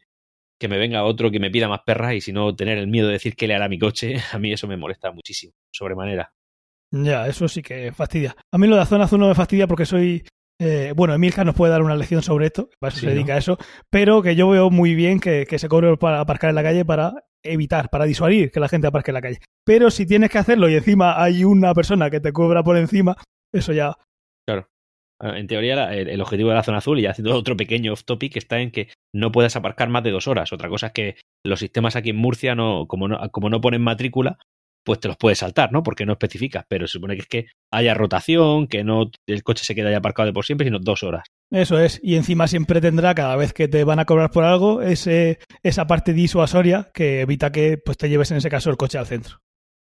que 0.62 0.68
me 0.68 0.78
venga 0.78 1.04
otro 1.04 1.32
que 1.32 1.40
me 1.40 1.50
pida 1.50 1.68
más 1.68 1.82
perras 1.84 2.14
y 2.14 2.22
si 2.22 2.32
no 2.32 2.56
tener 2.56 2.78
el 2.78 2.86
miedo 2.88 3.08
de 3.08 3.14
decir 3.14 3.36
qué 3.36 3.48
le 3.48 3.56
hará 3.56 3.68
mi 3.68 3.80
coche, 3.80 4.16
a 4.32 4.38
mí 4.38 4.54
eso 4.54 4.68
me 4.68 4.78
molesta 4.78 5.12
muchísimo, 5.12 5.54
sobremanera. 5.72 6.32
Ya, 6.94 7.28
eso 7.28 7.48
sí 7.48 7.64
que 7.64 7.92
fastidia. 7.92 8.36
A 8.52 8.58
mí 8.58 8.68
lo 8.68 8.76
de 8.76 8.82
la 8.82 8.86
zona 8.86 9.06
azul 9.06 9.20
no 9.20 9.28
me 9.28 9.36
fastidia 9.36 9.66
porque 9.68 9.86
soy... 9.86 10.24
Eh, 10.60 10.94
bueno, 10.96 11.16
Emilka 11.16 11.44
nos 11.44 11.56
puede 11.56 11.72
dar 11.72 11.82
una 11.82 11.96
lección 11.96 12.22
sobre 12.22 12.46
esto, 12.46 12.70
para 12.80 12.90
eso 12.90 13.00
sí, 13.00 13.08
se 13.08 13.12
dedica 13.12 13.32
¿no? 13.32 13.36
a 13.36 13.40
eso, 13.40 13.58
pero 13.90 14.22
que 14.22 14.36
yo 14.36 14.48
veo 14.48 14.70
muy 14.70 14.94
bien 14.94 15.20
que, 15.20 15.48
que 15.50 15.58
se 15.58 15.68
cobre 15.68 15.98
para 15.98 16.20
aparcar 16.20 16.52
en 16.52 16.56
la 16.56 16.62
calle 16.62 16.86
para 16.86 17.14
evitar, 17.42 17.90
para 17.90 18.06
disuadir 18.06 18.52
que 18.52 18.60
la 18.60 18.70
gente 18.70 18.86
aparque 18.86 19.10
en 19.10 19.16
la 19.16 19.22
calle. 19.22 19.40
Pero 19.66 19.90
si 19.90 20.06
tienes 20.06 20.30
que 20.30 20.38
hacerlo 20.38 20.70
y 20.70 20.76
encima 20.76 21.20
hay 21.20 21.44
una 21.44 21.74
persona 21.74 22.12
que 22.12 22.20
te 22.20 22.32
cobra 22.32 22.64
por 22.64 22.78
encima, 22.78 23.16
eso 23.52 23.74
ya... 23.74 23.98
Claro. 25.22 25.38
En 25.38 25.46
teoría, 25.46 25.94
el, 25.94 26.10
el, 26.10 26.22
objetivo 26.22 26.50
de 26.50 26.56
la 26.56 26.64
zona 26.64 26.80
azul, 26.80 27.00
y 27.00 27.06
haciendo 27.06 27.36
otro 27.36 27.56
pequeño 27.56 27.94
off 27.94 28.04
topic, 28.04 28.38
está 28.38 28.60
en 28.60 28.72
que 28.72 28.90
no 29.14 29.32
puedas 29.32 29.56
aparcar 29.56 29.88
más 29.90 30.04
de 30.04 30.10
dos 30.10 30.28
horas. 30.28 30.52
Otra 30.52 30.68
cosa 30.68 30.88
es 30.88 30.94
que 30.94 31.16
los 31.46 31.60
sistemas 31.60 31.96
aquí 31.96 32.10
en 32.10 32.18
Murcia, 32.18 32.56
no, 32.56 32.88
como, 32.88 33.08
no, 33.08 33.30
como 33.30 33.50
no 33.50 33.62
ponen 33.62 33.84
matrícula, 33.84 34.40
pues 34.84 35.00
te 35.00 35.08
los 35.08 35.18
puedes 35.18 35.40
saltar, 35.40 35.72
¿no? 35.72 35.84
Porque 35.84 36.06
no 36.06 36.14
especificas, 36.14 36.66
pero 36.68 36.88
se 36.88 36.94
supone 36.94 37.16
que 37.16 37.22
es 37.22 37.28
que 37.28 37.46
haya 37.72 37.94
rotación, 37.94 38.68
que 38.68 38.84
no 38.84 39.12
el 39.28 39.44
coche 39.44 39.64
se 39.64 39.76
quede 39.76 39.90
ahí 39.90 39.94
aparcado 39.94 40.26
de 40.26 40.34
por 40.34 40.46
siempre, 40.46 40.66
sino 40.66 40.80
dos 40.80 41.04
horas. 41.04 41.28
Eso 41.52 41.80
es, 41.80 42.00
y 42.02 42.16
encima 42.16 42.48
siempre 42.48 42.82
tendrá, 42.82 43.14
cada 43.14 43.36
vez 43.36 43.54
que 43.54 43.68
te 43.68 43.84
van 43.84 44.00
a 44.00 44.06
cobrar 44.06 44.32
por 44.32 44.44
algo, 44.44 44.82
ese, 44.82 45.40
esa 45.64 45.86
parte 45.86 46.14
disuasoria 46.14 46.90
que 46.94 47.22
evita 47.22 47.52
que 47.52 47.78
pues, 47.78 47.98
te 47.98 48.10
lleves 48.10 48.32
en 48.32 48.38
ese 48.38 48.50
caso 48.50 48.70
el 48.70 48.78
coche 48.78 48.98
al 48.98 49.06
centro. 49.06 49.38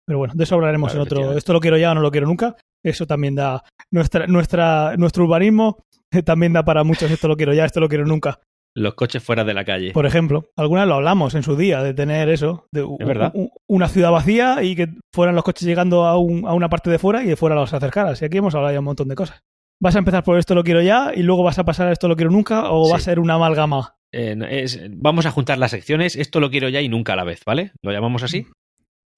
Pero 0.06 0.18
bueno, 0.18 0.34
de 0.34 0.42
eso 0.42 0.56
hablaremos 0.56 0.90
Claro, 0.90 1.02
en 1.02 1.06
otro. 1.06 1.38
Esto 1.38 1.52
lo 1.52 1.60
quiero 1.60 1.76
ya 1.76 1.92
o 1.92 1.94
no 1.94 2.00
lo 2.00 2.10
quiero 2.10 2.26
nunca. 2.26 2.56
Eso 2.84 3.06
también 3.06 3.34
da. 3.34 3.62
Nuestra, 3.92 4.26
nuestra, 4.26 4.96
nuestro 4.96 5.24
urbanismo 5.24 5.78
eh, 6.12 6.22
también 6.22 6.52
da 6.52 6.64
para 6.64 6.84
muchos. 6.84 7.10
Esto 7.10 7.28
lo 7.28 7.36
quiero 7.36 7.52
ya, 7.54 7.64
esto 7.64 7.80
lo 7.80 7.88
quiero 7.88 8.06
nunca. 8.06 8.40
Los 8.76 8.94
coches 8.94 9.22
fuera 9.22 9.42
de 9.42 9.52
la 9.52 9.64
calle. 9.64 9.90
Por 9.92 10.06
ejemplo, 10.06 10.46
algunas 10.56 10.86
lo 10.86 10.94
hablamos 10.94 11.34
en 11.34 11.42
su 11.42 11.56
día, 11.56 11.82
de 11.82 11.92
tener 11.92 12.28
eso, 12.28 12.66
de 12.72 12.86
Es 13.00 13.06
verdad. 13.06 13.32
una 13.68 13.88
ciudad 13.88 14.12
vacía 14.12 14.62
y 14.62 14.76
que 14.76 14.88
fueran 15.12 15.34
los 15.34 15.42
coches 15.42 15.66
llegando 15.66 16.04
a, 16.06 16.16
un- 16.18 16.46
a 16.46 16.54
una 16.54 16.68
parte 16.68 16.88
de 16.88 17.00
fuera 17.00 17.24
y 17.24 17.26
de 17.26 17.34
fuera 17.36 17.56
los 17.56 17.72
acercaras. 17.74 18.22
Y 18.22 18.26
aquí 18.26 18.36
hemos 18.38 18.54
hablado 18.54 18.72
ya 18.72 18.78
un 18.78 18.84
montón 18.84 19.08
de 19.08 19.16
cosas. 19.16 19.40
¿Vas 19.82 19.96
a 19.96 19.98
empezar 19.98 20.22
por 20.22 20.38
esto 20.38 20.54
lo 20.54 20.62
quiero 20.62 20.82
ya 20.82 21.10
y 21.14 21.22
luego 21.24 21.42
vas 21.42 21.58
a 21.58 21.64
pasar 21.64 21.88
a 21.88 21.92
esto 21.92 22.06
lo 22.06 22.14
quiero 22.14 22.30
nunca 22.30 22.70
o 22.70 22.88
va 22.90 22.96
a 22.96 23.00
ser 23.00 23.18
una 23.18 23.34
amalgama? 23.34 23.96
Eh, 24.12 24.36
es- 24.50 24.80
vamos 24.90 25.26
a 25.26 25.30
juntar 25.32 25.58
las 25.58 25.72
secciones, 25.72 26.14
esto 26.14 26.38
lo 26.38 26.50
quiero 26.50 26.68
ya 26.68 26.80
y 26.80 26.88
nunca 26.88 27.14
a 27.14 27.16
la 27.16 27.24
vez, 27.24 27.40
¿vale? 27.44 27.72
¿Lo 27.82 27.90
llamamos 27.90 28.22
así? 28.22 28.46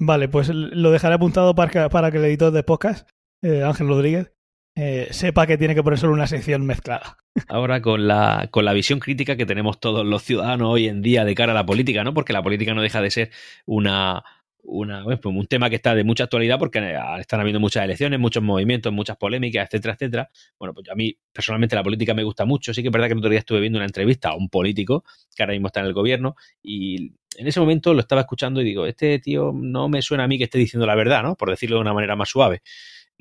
Vale, 0.01 0.29
pues 0.29 0.49
lo 0.49 0.91
dejaré 0.91 1.15
apuntado 1.15 1.55
para 1.55 1.71
que, 1.71 1.89
para 1.91 2.11
que 2.11 2.19
el 2.19 2.25
editor 2.25 2.53
de 2.53 2.63
podcast, 2.63 3.09
eh, 3.43 3.63
Ángel 3.63 3.89
Rodríguez, 3.89 4.33
eh, 4.75 5.09
sepa 5.11 5.47
que 5.47 5.59
tiene 5.59 5.75
que 5.75 5.83
poner 5.83 5.99
solo 5.99 6.15
una 6.15 6.27
sección 6.27 6.65
mezclada. 6.65 7.19
Ahora 7.49 7.83
con 7.83 8.07
la, 8.09 8.49
con 8.51 8.65
la 8.65 8.73
visión 8.73 9.01
crítica 9.01 9.37
que 9.37 9.47
tenemos 9.47 9.81
todos 9.81 10.07
los 10.07 10.23
ciudadanos 10.23 10.69
hoy 10.69 10.89
en 10.89 11.03
día 11.03 11.25
de 11.25 11.35
cara 11.35 11.53
a 11.53 11.55
la 11.55 11.67
política, 11.67 12.05
¿no? 12.05 12.15
Porque 12.15 12.33
la 12.33 12.43
política 12.43 12.73
no 12.73 12.83
deja 12.83 13.03
de 13.03 13.11
ser 13.11 13.31
una, 13.67 14.25
una 14.63 15.03
bueno, 15.03 15.21
pues 15.21 15.35
un 15.35 15.47
tema 15.47 15.69
que 15.69 15.77
está 15.77 15.95
de 15.95 16.05
mucha 16.05 16.25
actualidad 16.25 16.59
porque 16.59 16.79
eh, 16.79 16.97
están 17.19 17.41
habiendo 17.41 17.61
muchas 17.61 17.85
elecciones, 17.85 18.19
muchos 18.19 18.43
movimientos, 18.43 18.93
muchas 18.93 19.17
polémicas, 19.17 19.67
etcétera, 19.67 19.95
etcétera. 19.95 20.31
Bueno, 20.59 20.73
pues 20.73 20.89
a 20.89 20.95
mí 20.95 21.17
personalmente 21.33 21.77
la 21.77 21.83
política 21.83 22.15
me 22.15 22.23
gusta 22.23 22.45
mucho. 22.47 22.73
Sí 22.73 22.81
que 22.83 22.89
es 22.89 22.93
verdad 22.93 23.09
que 23.09 23.13
el 23.13 23.19
otro 23.19 23.31
día 23.31 23.41
estuve 23.41 23.61
viendo 23.61 23.79
una 23.79 23.87
entrevista 23.87 24.31
a 24.31 24.37
un 24.37 24.49
político 24.49 25.05
que 25.37 25.43
ahora 25.43 25.53
mismo 25.53 25.67
está 25.67 25.81
en 25.81 25.87
el 25.87 25.93
gobierno 25.93 26.37
y 26.63 27.13
en 27.37 27.47
ese 27.47 27.61
momento 27.61 27.93
lo 27.95 28.01
estaba 28.01 28.23
escuchando 28.23 28.61
y 28.61 28.65
digo, 28.65 28.87
este 28.87 29.19
tío 29.19 29.53
no 29.55 29.89
me 29.89 30.03
suena 30.03 30.25
a 30.25 30.29
mí 30.29 30.39
que 30.39 30.45
esté 30.45 30.59
diciendo 30.59 30.87
la 30.87 30.95
verdad, 30.95 31.23
¿no? 31.23 31.35
Por 31.35 31.51
decirlo 31.51 31.77
de 31.77 31.83
una 31.83 31.95
manera 31.95 32.17
más 32.17 32.29
suave. 32.29 32.63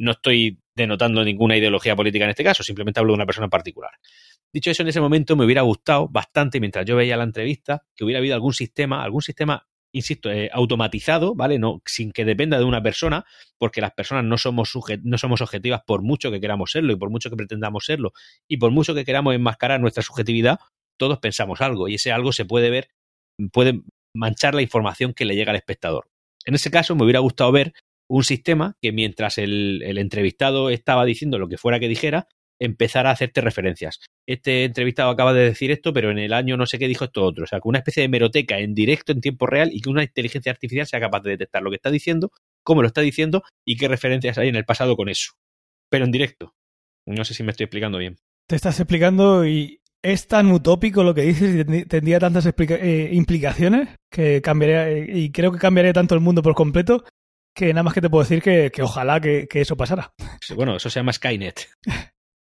No 0.01 0.11
estoy 0.11 0.59
denotando 0.75 1.23
ninguna 1.23 1.55
ideología 1.57 1.95
política 1.95 2.25
en 2.25 2.31
este 2.31 2.43
caso, 2.43 2.63
simplemente 2.63 2.99
hablo 2.99 3.13
de 3.13 3.17
una 3.17 3.25
persona 3.25 3.45
en 3.45 3.51
particular. 3.51 3.91
Dicho 4.53 4.71
eso, 4.71 4.81
en 4.81 4.89
ese 4.89 4.99
momento 4.99 5.35
me 5.35 5.45
hubiera 5.45 5.61
gustado 5.61 6.09
bastante, 6.09 6.59
mientras 6.59 6.85
yo 6.85 6.95
veía 6.95 7.17
la 7.17 7.23
entrevista, 7.23 7.85
que 7.95 8.03
hubiera 8.03 8.19
habido 8.19 8.35
algún 8.35 8.53
sistema, 8.53 9.03
algún 9.03 9.21
sistema, 9.21 9.67
insisto, 9.93 10.31
eh, 10.31 10.49
automatizado, 10.51 11.35
¿vale? 11.35 11.59
No, 11.59 11.81
sin 11.85 12.11
que 12.11 12.25
dependa 12.25 12.57
de 12.57 12.65
una 12.65 12.81
persona, 12.81 13.25
porque 13.57 13.79
las 13.79 13.91
personas 13.91 14.25
no 14.25 14.37
somos, 14.37 14.73
no 15.03 15.17
somos 15.17 15.41
objetivas 15.41 15.81
por 15.85 16.01
mucho 16.01 16.31
que 16.31 16.41
queramos 16.41 16.71
serlo 16.71 16.93
y 16.93 16.95
por 16.95 17.11
mucho 17.11 17.29
que 17.29 17.35
pretendamos 17.35 17.85
serlo 17.85 18.11
y 18.47 18.57
por 18.57 18.71
mucho 18.71 18.95
que 18.95 19.05
queramos 19.05 19.35
enmascarar 19.35 19.79
nuestra 19.79 20.03
subjetividad, 20.03 20.59
todos 20.97 21.19
pensamos 21.19 21.61
algo 21.61 21.87
y 21.87 21.95
ese 21.95 22.11
algo 22.11 22.31
se 22.31 22.45
puede 22.45 22.69
ver, 22.69 22.89
puede 23.53 23.81
manchar 24.13 24.55
la 24.55 24.61
información 24.61 25.13
que 25.13 25.25
le 25.25 25.35
llega 25.35 25.51
al 25.51 25.57
espectador. 25.57 26.09
En 26.45 26.55
ese 26.55 26.71
caso, 26.71 26.95
me 26.95 27.03
hubiera 27.03 27.19
gustado 27.19 27.51
ver 27.51 27.73
un 28.11 28.25
sistema 28.25 28.75
que 28.81 28.91
mientras 28.91 29.37
el, 29.37 29.81
entrevistado 29.97 30.69
estaba 30.69 31.05
diciendo 31.05 31.39
lo 31.39 31.47
que 31.47 31.57
fuera 31.57 31.79
que 31.79 31.87
dijera, 31.87 32.27
empezara 32.59 33.09
a 33.09 33.13
hacerte 33.13 33.39
referencias. 33.39 34.01
Este 34.27 34.65
entrevistado 34.65 35.09
acaba 35.09 35.33
de 35.33 35.45
decir 35.45 35.71
esto, 35.71 35.93
pero 35.93 36.11
en 36.11 36.19
el 36.19 36.33
año 36.33 36.57
no 36.57 36.65
sé 36.65 36.77
qué 36.77 36.89
dijo 36.89 37.05
esto 37.05 37.23
otro. 37.23 37.45
O 37.45 37.47
sea, 37.47 37.61
que 37.61 37.69
una 37.69 37.77
especie 37.79 38.01
de 38.01 38.09
meroteca 38.09 38.59
en 38.59 38.75
directo, 38.75 39.13
en 39.13 39.21
tiempo 39.21 39.47
real, 39.47 39.69
y 39.71 39.79
que 39.79 39.89
una 39.89 40.03
inteligencia 40.03 40.51
artificial 40.51 40.85
sea 40.87 40.99
capaz 40.99 41.21
de 41.21 41.29
detectar 41.31 41.63
lo 41.63 41.69
que 41.69 41.77
está 41.77 41.89
diciendo, 41.89 42.31
cómo 42.63 42.81
lo 42.81 42.87
está 42.87 42.99
diciendo 42.99 43.43
y 43.65 43.77
qué 43.77 43.87
referencias 43.87 44.37
hay 44.37 44.49
en 44.49 44.57
el 44.57 44.65
pasado 44.65 44.97
con 44.97 45.07
eso. 45.07 45.31
Pero 45.89 46.03
en 46.03 46.11
directo. 46.11 46.53
No 47.05 47.23
sé 47.23 47.33
si 47.33 47.43
me 47.43 47.51
estoy 47.51 47.63
explicando 47.63 47.97
bien. 47.97 48.17
Te 48.45 48.57
estás 48.57 48.77
explicando 48.81 49.45
y 49.45 49.79
es 50.03 50.27
tan 50.27 50.51
utópico 50.51 51.05
lo 51.05 51.13
que 51.13 51.21
dices 51.21 51.55
y 51.55 51.85
tendría- 51.85 52.19
tantas 52.19 52.45
eh, 52.45 53.09
implicaciones 53.13 53.87
que 54.11 54.41
cambiaría, 54.41 54.89
eh, 54.89 55.07
y 55.13 55.31
creo 55.31 55.53
que 55.53 55.59
cambiaría 55.59 55.93
tanto 55.93 56.13
el 56.13 56.21
mundo 56.21 56.41
por 56.41 56.55
completo 56.55 57.05
que 57.55 57.73
nada 57.73 57.83
más 57.83 57.93
que 57.93 58.01
te 58.01 58.09
puedo 58.09 58.23
decir 58.23 58.41
que, 58.41 58.71
que 58.71 58.81
ojalá 58.81 59.19
que, 59.19 59.47
que 59.47 59.61
eso 59.61 59.75
pasara. 59.77 60.13
Bueno, 60.55 60.75
eso 60.75 60.89
se 60.89 60.99
llama 60.99 61.13
Skynet. 61.13 61.69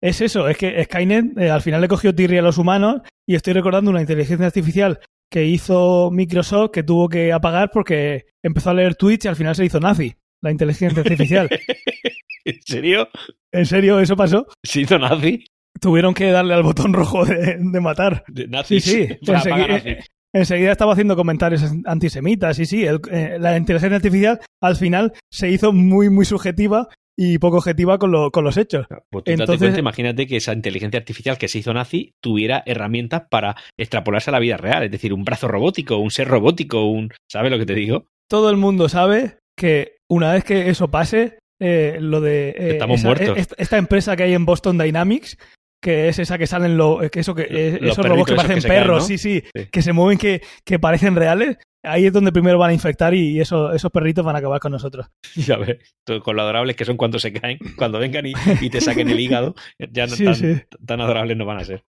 Es 0.02 0.22
eso, 0.22 0.48
es 0.48 0.58
que 0.58 0.84
Skynet 0.84 1.38
eh, 1.38 1.50
al 1.50 1.62
final 1.62 1.82
le 1.82 1.88
cogió 1.88 2.16
tirria 2.16 2.40
a 2.40 2.44
los 2.44 2.58
humanos 2.58 3.02
y 3.28 3.36
estoy 3.36 3.54
recordando 3.54 3.92
una 3.92 4.02
inteligencia 4.02 4.46
artificial 4.46 5.00
que 5.32 5.46
hizo 5.46 6.10
Microsoft 6.12 6.72
que 6.72 6.84
tuvo 6.84 7.10
que 7.10 7.34
apagar 7.34 7.70
porque 7.72 8.26
empezó 8.44 8.70
a 8.70 8.74
leer 8.74 8.96
tweets 8.96 9.26
y 9.26 9.28
al 9.28 9.36
final 9.36 9.56
se 9.56 9.66
hizo 9.66 9.80
nazi, 9.80 10.16
la 10.42 10.52
inteligencia 10.52 11.02
artificial. 11.02 11.50
¿En 12.46 12.62
serio? 12.66 13.10
¿En 13.52 13.66
serio 13.66 14.00
eso 14.00 14.16
pasó? 14.16 14.48
¿Se 14.64 14.82
hizo 14.82 14.98
nazi? 14.98 15.44
Tuvieron 15.82 16.14
que 16.14 16.32
darle 16.32 16.54
al 16.56 16.64
botón 16.64 16.94
rojo 16.94 17.26
de, 17.26 17.58
de 17.60 17.82
matar. 17.82 18.24
De 18.28 18.44
Sí, 18.44 18.50
nazis. 18.50 18.84
sí. 18.86 19.08
Para 19.26 19.82
enseguida 20.34 20.72
estaba 20.72 20.94
haciendo 20.94 21.16
comentarios 21.16 21.64
antisemitas. 21.86 22.56
Sí, 22.58 22.66
sí. 22.66 22.86
el- 22.86 23.02
eh, 23.12 23.38
la 23.40 23.58
inteligencia 23.58 23.96
artificial 23.96 24.40
al 24.62 24.76
final 24.76 25.14
se 25.32 25.50
hizo 25.50 25.72
muy, 25.74 26.10
muy 26.10 26.26
subjetiva 26.26 26.88
y 27.18 27.38
poco 27.38 27.58
objetiva 27.58 27.98
con, 27.98 28.12
lo- 28.12 28.32
con 28.32 28.44
los 28.46 28.56
hechos. 28.58 28.86
Pues 29.10 29.24
tú 29.26 29.32
Entonces- 29.32 29.58
cuenta, 29.60 29.80
imagínate 29.80 30.26
que 30.28 30.38
esa 30.38 30.54
inteligencia 30.54 31.00
artificial 31.00 31.38
que 31.38 31.48
se 31.50 31.60
hizo 31.60 31.74
nazi 31.74 32.14
tuviera 32.24 32.64
herramientas 32.66 33.24
para 33.30 33.56
extrapolarse 33.78 34.30
a 34.30 34.34
la 34.34 34.40
vida 34.40 34.56
real, 34.58 34.84
es 34.84 34.92
decir, 34.92 35.14
un 35.14 35.26
brazo 35.26 35.48
robótico, 35.48 35.98
un 35.98 36.12
ser 36.12 36.28
robótico, 36.30 36.86
un... 36.86 37.12
¿Sabes 37.30 37.52
lo 37.52 37.58
que 37.60 37.66
te 37.66 37.76
digo? 37.76 38.06
Todo 38.30 38.50
el 38.50 38.58
mundo 38.58 38.88
sabe 38.88 39.38
que 39.58 39.98
una 40.10 40.32
vez 40.32 40.44
que 40.46 40.70
eso 40.70 40.90
pase, 40.90 41.40
eh, 41.62 41.98
lo 42.00 42.22
de 42.22 42.50
eh, 42.52 42.70
Estamos 42.72 43.00
esa- 43.00 43.08
muertos. 43.10 43.38
esta, 43.38 43.56
esta 43.58 43.78
empresa 43.78 44.16
que 44.16 44.24
hay 44.24 44.34
en 44.34 44.46
Boston 44.46 44.78
Dynamics, 44.78 45.38
que 45.82 46.10
es 46.10 46.20
esa 46.20 46.38
que 46.38 46.48
salen 46.48 46.78
lo, 46.78 47.00
que 47.12 47.20
eso 47.22 47.34
que 47.36 47.48
eh, 47.50 47.78
Los 47.82 47.92
esos 47.94 48.06
robots 48.06 48.30
que 48.32 48.36
parecen 48.36 48.56
que 48.56 48.62
se 48.62 48.68
caen, 48.68 48.82
perros, 48.82 49.02
¿no? 49.04 49.08
sí, 49.08 49.18
sí, 49.18 49.44
Sí. 49.56 49.66
que 49.72 49.82
se 49.82 49.94
mueven 49.94 50.18
que, 50.18 50.42
que 50.66 50.80
parecen 50.80 51.16
reales. 51.16 51.58
Ahí 51.82 52.06
es 52.08 52.12
donde 52.12 52.34
primero 52.34 52.58
van 52.60 52.72
a 52.72 52.74
infectar 52.74 53.14
y 53.14 53.40
eso, 53.40 53.72
esos 53.72 53.90
perritos 53.90 54.26
van 54.26 54.36
a 54.36 54.40
acabar 54.40 54.60
con 54.60 54.72
nosotros. 54.74 55.08
Ya 55.36 55.58
ves, 55.58 55.78
con 56.24 56.36
lo 56.36 56.42
adorables 56.42 56.76
que 56.76 56.84
son 56.86 56.98
cuando 56.98 57.20
se 57.20 57.32
caen, 57.32 57.58
cuando 57.78 58.00
vengan 58.00 58.26
y, 58.26 58.34
y 58.62 58.70
te 58.70 58.82
saquen 58.82 59.10
el 59.10 59.20
hígado, 59.20 59.56
ya 59.92 60.06
no 60.08 60.16
Sí, 60.16 60.26
tan, 60.26 60.36
sí. 60.36 60.62
tan 60.86 61.00
adorables 61.02 61.38
no 61.38 61.46
van 61.46 61.60
a 61.60 61.64
ser. 61.66 61.86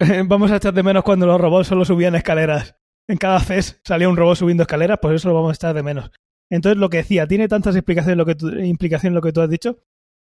Vamos 0.26 0.50
a 0.50 0.56
echar 0.56 0.72
de 0.74 0.82
menos 0.82 1.04
cuando 1.04 1.26
los 1.26 1.40
robots 1.40 1.68
solo 1.68 1.84
subían 1.84 2.14
escaleras. 2.14 2.76
En 3.08 3.18
cada 3.18 3.38
CES 3.40 3.80
salía 3.84 4.08
un 4.08 4.16
robot 4.16 4.36
subiendo 4.36 4.62
escaleras, 4.62 4.98
pues 5.00 5.14
eso 5.16 5.28
lo 5.28 5.34
vamos 5.34 5.50
a 5.50 5.54
echar 5.54 5.74
de 5.74 5.82
menos. 5.84 6.10
Entonces, 6.50 6.76
lo 6.78 6.88
que 6.90 6.98
decía, 6.98 7.26
tiene 7.28 7.46
tantas 7.48 7.76
explicaciones 7.76 8.16
lo 8.16 8.26
que 8.26 8.34
tú, 8.34 8.48
implicaciones 8.48 9.14
lo 9.14 9.20
que 9.22 9.32
tú 9.32 9.40
has 9.42 9.48
dicho, 9.50 9.78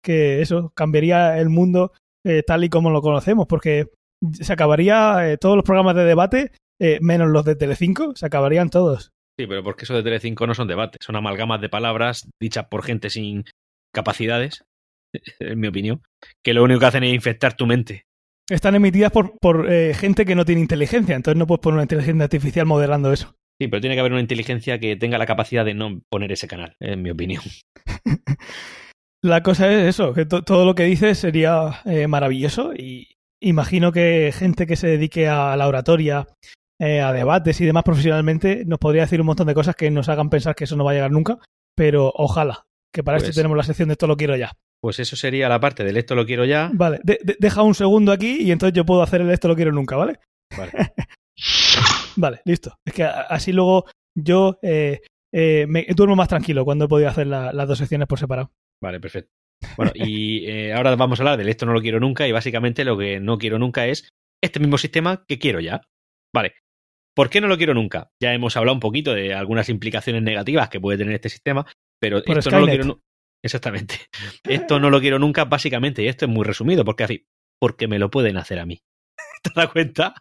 que 0.01 0.41
eso 0.41 0.71
cambiaría 0.75 1.37
el 1.39 1.49
mundo 1.49 1.91
eh, 2.25 2.43
tal 2.45 2.63
y 2.63 2.69
como 2.69 2.89
lo 2.89 3.01
conocemos, 3.01 3.47
porque 3.47 3.87
se 4.31 4.53
acabaría 4.53 5.31
eh, 5.31 5.37
todos 5.37 5.55
los 5.55 5.65
programas 5.65 5.95
de 5.95 6.03
debate, 6.03 6.51
eh, 6.81 6.99
menos 7.01 7.29
los 7.29 7.45
de 7.45 7.55
Telecinco, 7.55 8.15
se 8.15 8.25
acabarían 8.25 8.69
todos. 8.69 9.11
Sí, 9.39 9.47
pero 9.47 9.63
porque 9.63 9.85
eso 9.85 9.95
de 9.95 10.03
Telecinco 10.03 10.45
no 10.47 10.53
son 10.53 10.67
debates, 10.67 10.99
son 11.01 11.15
amalgamas 11.15 11.61
de 11.61 11.69
palabras 11.69 12.29
dichas 12.41 12.67
por 12.69 12.83
gente 12.83 13.09
sin 13.09 13.45
capacidades, 13.93 14.63
en 15.39 15.59
mi 15.59 15.67
opinión, 15.67 16.01
que 16.43 16.53
lo 16.53 16.63
único 16.63 16.81
que 16.81 16.85
hacen 16.85 17.03
es 17.03 17.13
infectar 17.13 17.55
tu 17.55 17.65
mente. 17.65 18.03
Están 18.49 18.75
emitidas 18.75 19.11
por, 19.11 19.37
por 19.39 19.71
eh, 19.71 19.93
gente 19.93 20.25
que 20.25 20.35
no 20.35 20.43
tiene 20.43 20.61
inteligencia, 20.61 21.15
entonces 21.15 21.37
no 21.37 21.45
puedes 21.45 21.61
poner 21.61 21.75
una 21.75 21.83
inteligencia 21.83 22.23
artificial 22.23 22.65
modelando 22.65 23.13
eso. 23.13 23.35
Sí, 23.61 23.67
pero 23.67 23.81
tiene 23.81 23.95
que 23.95 23.99
haber 23.99 24.13
una 24.13 24.21
inteligencia 24.21 24.79
que 24.79 24.95
tenga 24.95 25.17
la 25.17 25.25
capacidad 25.25 25.65
de 25.65 25.73
no 25.73 26.01
poner 26.09 26.31
ese 26.31 26.47
canal, 26.47 26.75
en 26.79 27.01
mi 27.01 27.11
opinión. 27.11 27.43
La 29.23 29.43
cosa 29.43 29.71
es 29.71 29.87
eso, 29.87 30.13
que 30.13 30.25
to- 30.25 30.43
todo 30.43 30.65
lo 30.65 30.75
que 30.75 30.83
dices 30.83 31.17
sería 31.17 31.81
eh, 31.85 32.07
maravilloso 32.07 32.73
y 32.73 33.17
imagino 33.41 33.91
que 33.91 34.31
gente 34.33 34.65
que 34.65 34.75
se 34.75 34.87
dedique 34.87 35.27
a 35.27 35.55
la 35.57 35.67
oratoria, 35.67 36.27
eh, 36.79 37.01
a 37.01 37.11
debates 37.11 37.59
y 37.59 37.65
demás 37.65 37.83
profesionalmente 37.83 38.63
nos 38.65 38.79
podría 38.79 39.01
decir 39.03 39.19
un 39.19 39.27
montón 39.27 39.47
de 39.47 39.53
cosas 39.53 39.75
que 39.75 39.91
nos 39.91 40.07
hagan 40.09 40.29
pensar 40.29 40.55
que 40.55 40.63
eso 40.63 40.75
no 40.77 40.85
va 40.85 40.91
a 40.91 40.93
llegar 40.93 41.11
nunca, 41.11 41.37
pero 41.75 42.11
ojalá, 42.15 42.63
que 42.93 43.03
para 43.03 43.17
Pues- 43.17 43.29
esto 43.29 43.39
tenemos 43.39 43.57
la 43.57 43.63
sección 43.63 43.89
de 43.89 43.93
esto 43.93 44.07
lo 44.07 44.15
quiero 44.15 44.35
ya. 44.37 44.53
Pues 44.81 44.99
eso 44.99 45.17
sería 45.17 45.49
la 45.49 45.59
parte 45.59 45.83
del 45.83 45.97
esto 45.97 46.15
lo 46.15 46.25
quiero 46.25 46.45
ya. 46.45 46.71
Vale, 46.73 47.01
de- 47.03 47.19
de- 47.21 47.35
deja 47.39 47.61
un 47.63 47.75
segundo 47.75 48.13
aquí 48.13 48.37
y 48.41 48.51
entonces 48.53 48.73
yo 48.73 48.85
puedo 48.85 49.01
hacer 49.03 49.19
el 49.19 49.29
esto 49.31 49.49
lo 49.49 49.55
quiero 49.57 49.73
nunca, 49.73 49.97
¿vale? 49.97 50.19
Vale. 50.57 50.71
Vale, 52.15 52.41
listo. 52.45 52.77
Es 52.85 52.93
que 52.93 53.03
así 53.03 53.51
luego 53.51 53.85
yo 54.17 54.57
eh, 54.61 55.01
eh, 55.33 55.65
me 55.67 55.85
duermo 55.95 56.15
más 56.15 56.27
tranquilo 56.27 56.65
cuando 56.65 56.85
he 56.85 56.87
podido 56.87 57.09
hacer 57.09 57.27
la- 57.27 57.51
las 57.53 57.67
dos 57.67 57.77
secciones 57.77 58.07
por 58.07 58.19
separado. 58.19 58.51
Vale, 58.81 58.99
perfecto. 58.99 59.31
Bueno, 59.75 59.91
y 59.95 60.45
eh, 60.47 60.73
ahora 60.73 60.95
vamos 60.95 61.19
a 61.19 61.23
hablar 61.23 61.37
del 61.37 61.49
esto 61.49 61.65
no 61.65 61.73
lo 61.73 61.81
quiero 61.81 61.99
nunca 61.99 62.27
y 62.27 62.31
básicamente 62.31 62.83
lo 62.85 62.97
que 62.97 63.19
no 63.19 63.37
quiero 63.37 63.59
nunca 63.59 63.87
es 63.87 64.09
este 64.41 64.59
mismo 64.59 64.77
sistema 64.77 65.25
que 65.27 65.37
quiero 65.39 65.59
ya. 65.59 65.81
Vale. 66.33 66.53
¿Por 67.15 67.29
qué 67.29 67.41
no 67.41 67.47
lo 67.47 67.57
quiero 67.57 67.73
nunca? 67.73 68.11
Ya 68.21 68.33
hemos 68.33 68.55
hablado 68.55 68.75
un 68.75 68.79
poquito 68.79 69.13
de 69.13 69.33
algunas 69.33 69.67
implicaciones 69.67 70.21
negativas 70.23 70.69
que 70.69 70.79
puede 70.79 70.97
tener 70.97 71.13
este 71.15 71.29
sistema, 71.29 71.65
pero 71.99 72.23
Por 72.23 72.37
esto 72.37 72.51
no 72.51 72.59
lo 72.61 72.67
quiero 72.67 72.85
nu- 72.85 73.01
Exactamente. 73.43 73.95
Esto 74.45 74.79
no 74.79 74.89
lo 74.89 74.99
quiero 74.99 75.17
nunca, 75.17 75.45
básicamente, 75.45 76.03
y 76.03 76.07
esto 76.07 76.25
es 76.25 76.31
muy 76.31 76.43
resumido, 76.45 76.83
porque 76.83 77.03
así, 77.05 77.25
porque 77.59 77.87
me 77.87 77.97
lo 77.99 78.09
pueden 78.11 78.35
hacer 78.37 78.59
a 78.59 78.65
mí. 78.65 78.81
¿Te 79.43 79.51
das 79.55 79.69
cuenta? 79.71 80.13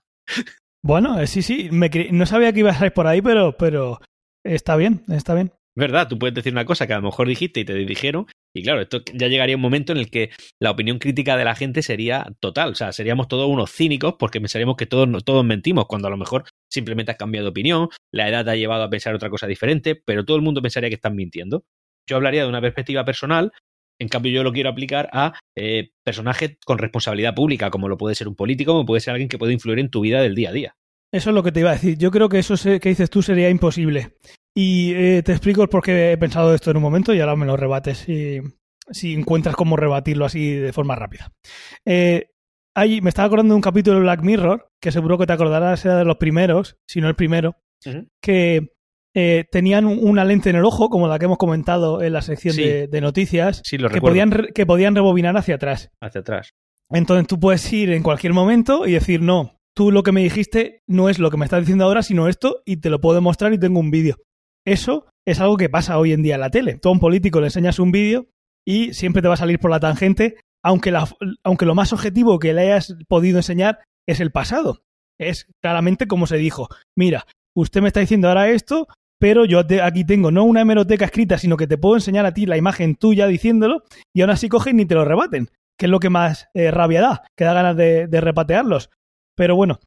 Bueno, 0.84 1.20
eh, 1.20 1.26
sí, 1.26 1.42
sí, 1.42 1.68
me 1.72 1.90
cre- 1.90 2.10
no 2.12 2.26
sabía 2.26 2.52
que 2.52 2.60
ibas 2.60 2.80
a 2.80 2.86
ir 2.86 2.92
por 2.92 3.06
ahí, 3.08 3.20
pero, 3.20 3.56
pero 3.56 4.00
está 4.44 4.76
bien, 4.76 5.02
está 5.08 5.34
bien. 5.34 5.52
Verdad, 5.78 6.08
tú 6.08 6.18
puedes 6.18 6.34
decir 6.34 6.52
una 6.52 6.64
cosa 6.64 6.86
que 6.86 6.92
a 6.92 6.96
lo 6.96 7.02
mejor 7.02 7.28
dijiste 7.28 7.60
y 7.60 7.64
te 7.64 7.74
dijeron, 7.74 8.26
y 8.54 8.62
claro, 8.62 8.80
esto 8.80 9.02
ya 9.12 9.28
llegaría 9.28 9.56
un 9.56 9.62
momento 9.62 9.92
en 9.92 9.98
el 9.98 10.10
que 10.10 10.30
la 10.60 10.70
opinión 10.70 10.98
crítica 10.98 11.36
de 11.36 11.44
la 11.44 11.54
gente 11.54 11.82
sería 11.82 12.26
total, 12.40 12.70
o 12.70 12.74
sea, 12.74 12.92
seríamos 12.92 13.28
todos 13.28 13.48
unos 13.48 13.70
cínicos 13.70 14.14
porque 14.18 14.40
pensaríamos 14.40 14.76
que 14.76 14.86
todos, 14.86 15.24
todos 15.24 15.44
mentimos, 15.44 15.86
cuando 15.86 16.08
a 16.08 16.10
lo 16.10 16.16
mejor 16.16 16.44
simplemente 16.70 17.12
has 17.12 17.18
cambiado 17.18 17.46
de 17.46 17.50
opinión, 17.50 17.88
la 18.12 18.28
edad 18.28 18.44
te 18.44 18.52
ha 18.52 18.56
llevado 18.56 18.82
a 18.82 18.90
pensar 18.90 19.14
otra 19.14 19.30
cosa 19.30 19.46
diferente, 19.46 19.94
pero 19.94 20.24
todo 20.24 20.36
el 20.36 20.42
mundo 20.42 20.62
pensaría 20.62 20.88
que 20.88 20.96
están 20.96 21.14
mintiendo. 21.14 21.64
Yo 22.08 22.16
hablaría 22.16 22.42
de 22.42 22.48
una 22.48 22.60
perspectiva 22.60 23.04
personal, 23.04 23.52
en 24.00 24.08
cambio 24.08 24.32
yo 24.32 24.42
lo 24.42 24.52
quiero 24.52 24.70
aplicar 24.70 25.10
a 25.12 25.38
eh, 25.56 25.90
personajes 26.04 26.56
con 26.64 26.78
responsabilidad 26.78 27.34
pública, 27.34 27.70
como 27.70 27.88
lo 27.88 27.98
puede 27.98 28.14
ser 28.14 28.28
un 28.28 28.36
político, 28.36 28.72
como 28.72 28.86
puede 28.86 29.00
ser 29.00 29.12
alguien 29.12 29.28
que 29.28 29.38
puede 29.38 29.52
influir 29.52 29.78
en 29.80 29.90
tu 29.90 30.00
vida 30.00 30.22
del 30.22 30.34
día 30.34 30.50
a 30.50 30.52
día. 30.52 30.74
Eso 31.12 31.30
es 31.30 31.34
lo 31.34 31.42
que 31.42 31.52
te 31.52 31.60
iba 31.60 31.70
a 31.70 31.74
decir. 31.74 31.96
Yo 31.96 32.10
creo 32.10 32.28
que 32.28 32.38
eso 32.38 32.54
que 32.80 32.88
dices 32.88 33.10
tú 33.10 33.22
sería 33.22 33.48
imposible. 33.50 34.12
Y 34.60 34.92
eh, 34.92 35.22
te 35.22 35.30
explico 35.30 35.62
el 35.62 35.68
por 35.68 35.84
qué 35.84 36.10
he 36.10 36.18
pensado 36.18 36.52
esto 36.52 36.72
en 36.72 36.78
un 36.78 36.82
momento 36.82 37.14
y 37.14 37.20
ahora 37.20 37.36
me 37.36 37.46
lo 37.46 37.56
rebates 37.56 37.98
si, 37.98 38.40
si 38.90 39.14
encuentras 39.14 39.54
cómo 39.54 39.76
rebatirlo 39.76 40.24
así 40.24 40.50
de 40.50 40.72
forma 40.72 40.96
rápida. 40.96 41.30
Eh, 41.86 42.30
me 42.74 43.08
estaba 43.08 43.26
acordando 43.26 43.54
de 43.54 43.56
un 43.56 43.62
capítulo 43.62 43.98
de 43.98 44.02
Black 44.02 44.22
Mirror, 44.22 44.72
que 44.80 44.90
seguro 44.90 45.16
que 45.16 45.26
te 45.26 45.32
acordarás, 45.32 45.84
era 45.84 45.98
de 45.98 46.04
los 46.04 46.16
primeros, 46.16 46.76
si 46.88 47.00
no 47.00 47.06
el 47.06 47.14
primero, 47.14 47.54
que 48.20 48.72
eh, 49.14 49.44
tenían 49.52 49.86
una 49.86 50.24
lente 50.24 50.50
en 50.50 50.56
el 50.56 50.64
ojo, 50.64 50.88
como 50.88 51.06
la 51.06 51.20
que 51.20 51.26
hemos 51.26 51.38
comentado 51.38 52.02
en 52.02 52.14
la 52.14 52.22
sección 52.22 52.56
de, 52.56 53.00
noticias, 53.00 53.62
que, 53.62 54.00
podían 54.00 54.48
que 54.52 54.66
podían 54.66 54.96
rebobinar 54.96 55.36
hacia 55.36 55.54
atrás. 55.54 55.92
Hacia 56.00 56.22
atrás. 56.22 56.50
Entonces 56.90 57.28
tú 57.28 57.38
puedes 57.38 57.72
ir 57.72 57.92
en 57.92 58.02
cualquier 58.02 58.32
momento 58.32 58.88
y 58.88 58.94
decir, 58.94 59.22
no, 59.22 59.60
tú 59.72 59.92
lo 59.92 60.02
que 60.02 60.10
me 60.10 60.24
dijiste 60.24 60.82
no 60.88 61.08
es 61.08 61.20
lo 61.20 61.30
que 61.30 61.36
me 61.36 61.44
estás 61.44 61.60
diciendo 61.60 61.84
ahora, 61.84 62.02
sino 62.02 62.26
esto, 62.26 62.62
y 62.66 62.78
te 62.78 62.90
lo 62.90 63.00
puedo 63.00 63.14
demostrar 63.14 63.52
y 63.52 63.58
tengo 63.58 63.78
un 63.78 63.92
vídeo. 63.92 64.16
Eso 64.68 65.06
es 65.26 65.40
algo 65.40 65.56
que 65.56 65.70
pasa 65.70 65.98
hoy 65.98 66.12
en 66.12 66.22
día 66.22 66.34
en 66.34 66.42
la 66.42 66.50
tele. 66.50 66.78
Tú 66.78 66.90
a 66.90 66.92
un 66.92 67.00
político 67.00 67.40
le 67.40 67.46
enseñas 67.46 67.78
un 67.78 67.90
vídeo 67.90 68.26
y 68.66 68.92
siempre 68.92 69.22
te 69.22 69.28
va 69.28 69.32
a 69.32 69.38
salir 69.38 69.58
por 69.58 69.70
la 69.70 69.80
tangente, 69.80 70.36
aunque, 70.62 70.92
aunque 71.42 71.64
lo 71.64 71.74
más 71.74 71.94
objetivo 71.94 72.38
que 72.38 72.52
le 72.52 72.60
hayas 72.72 72.94
podido 73.08 73.38
enseñar 73.38 73.78
es 74.06 74.20
el 74.20 74.30
pasado. 74.30 74.82
Es 75.18 75.46
claramente 75.62 76.06
como 76.06 76.26
se 76.26 76.36
dijo, 76.36 76.68
mira, 76.94 77.26
usted 77.56 77.80
me 77.80 77.88
está 77.88 78.00
diciendo 78.00 78.28
ahora 78.28 78.50
esto, 78.50 78.88
pero 79.18 79.46
yo 79.46 79.62
aquí 79.82 80.04
tengo 80.04 80.30
no 80.30 80.44
una 80.44 80.60
hemeroteca 80.60 81.06
escrita, 81.06 81.38
sino 81.38 81.56
que 81.56 81.66
te 81.66 81.78
puedo 81.78 81.94
enseñar 81.94 82.26
a 82.26 82.34
ti 82.34 82.44
la 82.44 82.58
imagen 82.58 82.94
tuya 82.94 83.26
diciéndolo 83.26 83.84
y 84.14 84.20
aún 84.20 84.30
así 84.30 84.50
cogen 84.50 84.76
ni 84.76 84.84
te 84.84 84.96
lo 84.96 85.06
rebaten, 85.06 85.48
que 85.78 85.86
es 85.86 85.90
lo 85.90 85.98
que 85.98 86.10
más 86.10 86.50
eh, 86.52 86.70
rabia 86.70 87.00
da, 87.00 87.22
que 87.38 87.44
da 87.44 87.54
ganas 87.54 87.74
de 87.74 88.20
repatearlos. 88.20 88.90
Pero 89.34 89.56
bueno, 89.56 89.80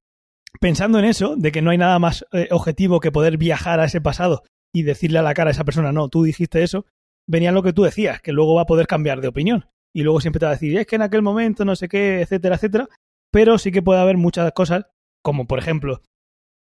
pensando 0.60 0.98
en 0.98 1.06
eso, 1.06 1.36
de 1.36 1.52
que 1.52 1.62
no 1.62 1.70
hay 1.70 1.78
nada 1.78 2.00
más 2.00 2.26
eh, 2.32 2.48
objetivo 2.50 3.00
que 3.00 3.12
poder 3.12 3.38
viajar 3.38 3.80
a 3.80 3.86
ese 3.86 4.02
pasado 4.02 4.42
y 4.74 4.84
decirle 4.84 5.20
a 5.20 5.24
la 5.24 5.34
cara 5.34 5.50
a 5.50 5.52
esa 5.52 5.64
persona, 5.64 5.92
no, 5.92 6.10
tú 6.10 6.24
dijiste 6.24 6.64
eso, 6.64 6.86
venía 7.28 7.52
lo 7.52 7.64
que 7.64 7.74
tú 7.74 7.84
decías, 7.84 8.22
que 8.22 8.32
luego 8.32 8.56
va 8.56 8.64
a 8.64 8.68
poder 8.68 8.88
cambiar 8.88 9.22
de 9.22 9.28
opinión. 9.28 9.66
Y 9.94 10.04
luego 10.04 10.22
siempre 10.22 10.40
te 10.40 10.46
va 10.46 10.52
a 10.52 10.56
decir, 10.56 10.78
es 10.78 10.88
que 10.88 10.96
en 10.96 11.02
aquel 11.02 11.22
momento 11.22 11.66
no 11.66 11.76
sé 11.76 11.90
qué, 11.90 12.22
etcétera, 12.22 12.56
etcétera. 12.56 12.90
Pero 13.32 13.58
sí 13.58 13.72
que 13.72 13.82
puede 13.82 14.00
haber 14.00 14.18
muchas 14.18 14.52
cosas, 14.54 14.86
como 15.22 15.48
por 15.48 15.60
ejemplo, 15.60 16.02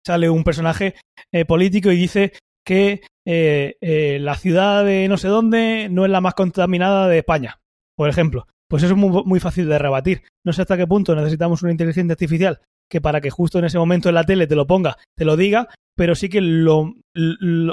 sale 0.06 0.30
un 0.30 0.43
personaje 0.43 0.95
eh, 1.32 1.45
político 1.45 1.91
y 1.91 1.95
dice 1.95 2.34
que 2.66 3.01
eh, 3.26 4.18
la 4.20 4.36
ciudad 4.36 4.86
de 4.86 5.08
no 5.08 5.18
sé 5.18 5.28
dónde 5.28 5.88
no 5.89 6.06
es 6.06 6.12
la 6.12 6.22
más 6.22 6.34
contaminada 6.34 7.08
de 7.08 7.20
España, 7.20 7.62
por 7.95 8.10
ejemplo. 8.10 8.47
Pues 8.70 8.84
eso 8.84 8.95
es 8.95 8.99
muy, 8.99 9.39
fácil 9.39 9.70
de 9.70 9.78
rebatir. 9.78 10.24
No 10.43 10.51
sé 10.51 10.64
hasta 10.64 10.78
qué 10.78 10.88
punto 10.88 11.16
necesitamos 11.16 11.62
una 11.62 11.72
inteligencia 11.72 12.14
artificial 12.14 12.60
que 12.90 13.02
para 13.02 13.22
que 13.22 13.30
justo 13.30 13.60
en 13.60 13.66
ese 13.66 13.80
momento 13.80 14.10
en 14.10 14.16
la 14.16 14.24
tele 14.24 14.48
te 14.48 14.56
lo 14.56 14.68
ponga, 14.68 14.98
te 15.16 15.26
lo 15.26 15.36
diga, 15.36 15.68
pero 15.96 16.16
sí 16.16 16.30
que 16.30 16.42
lo, 16.42 16.94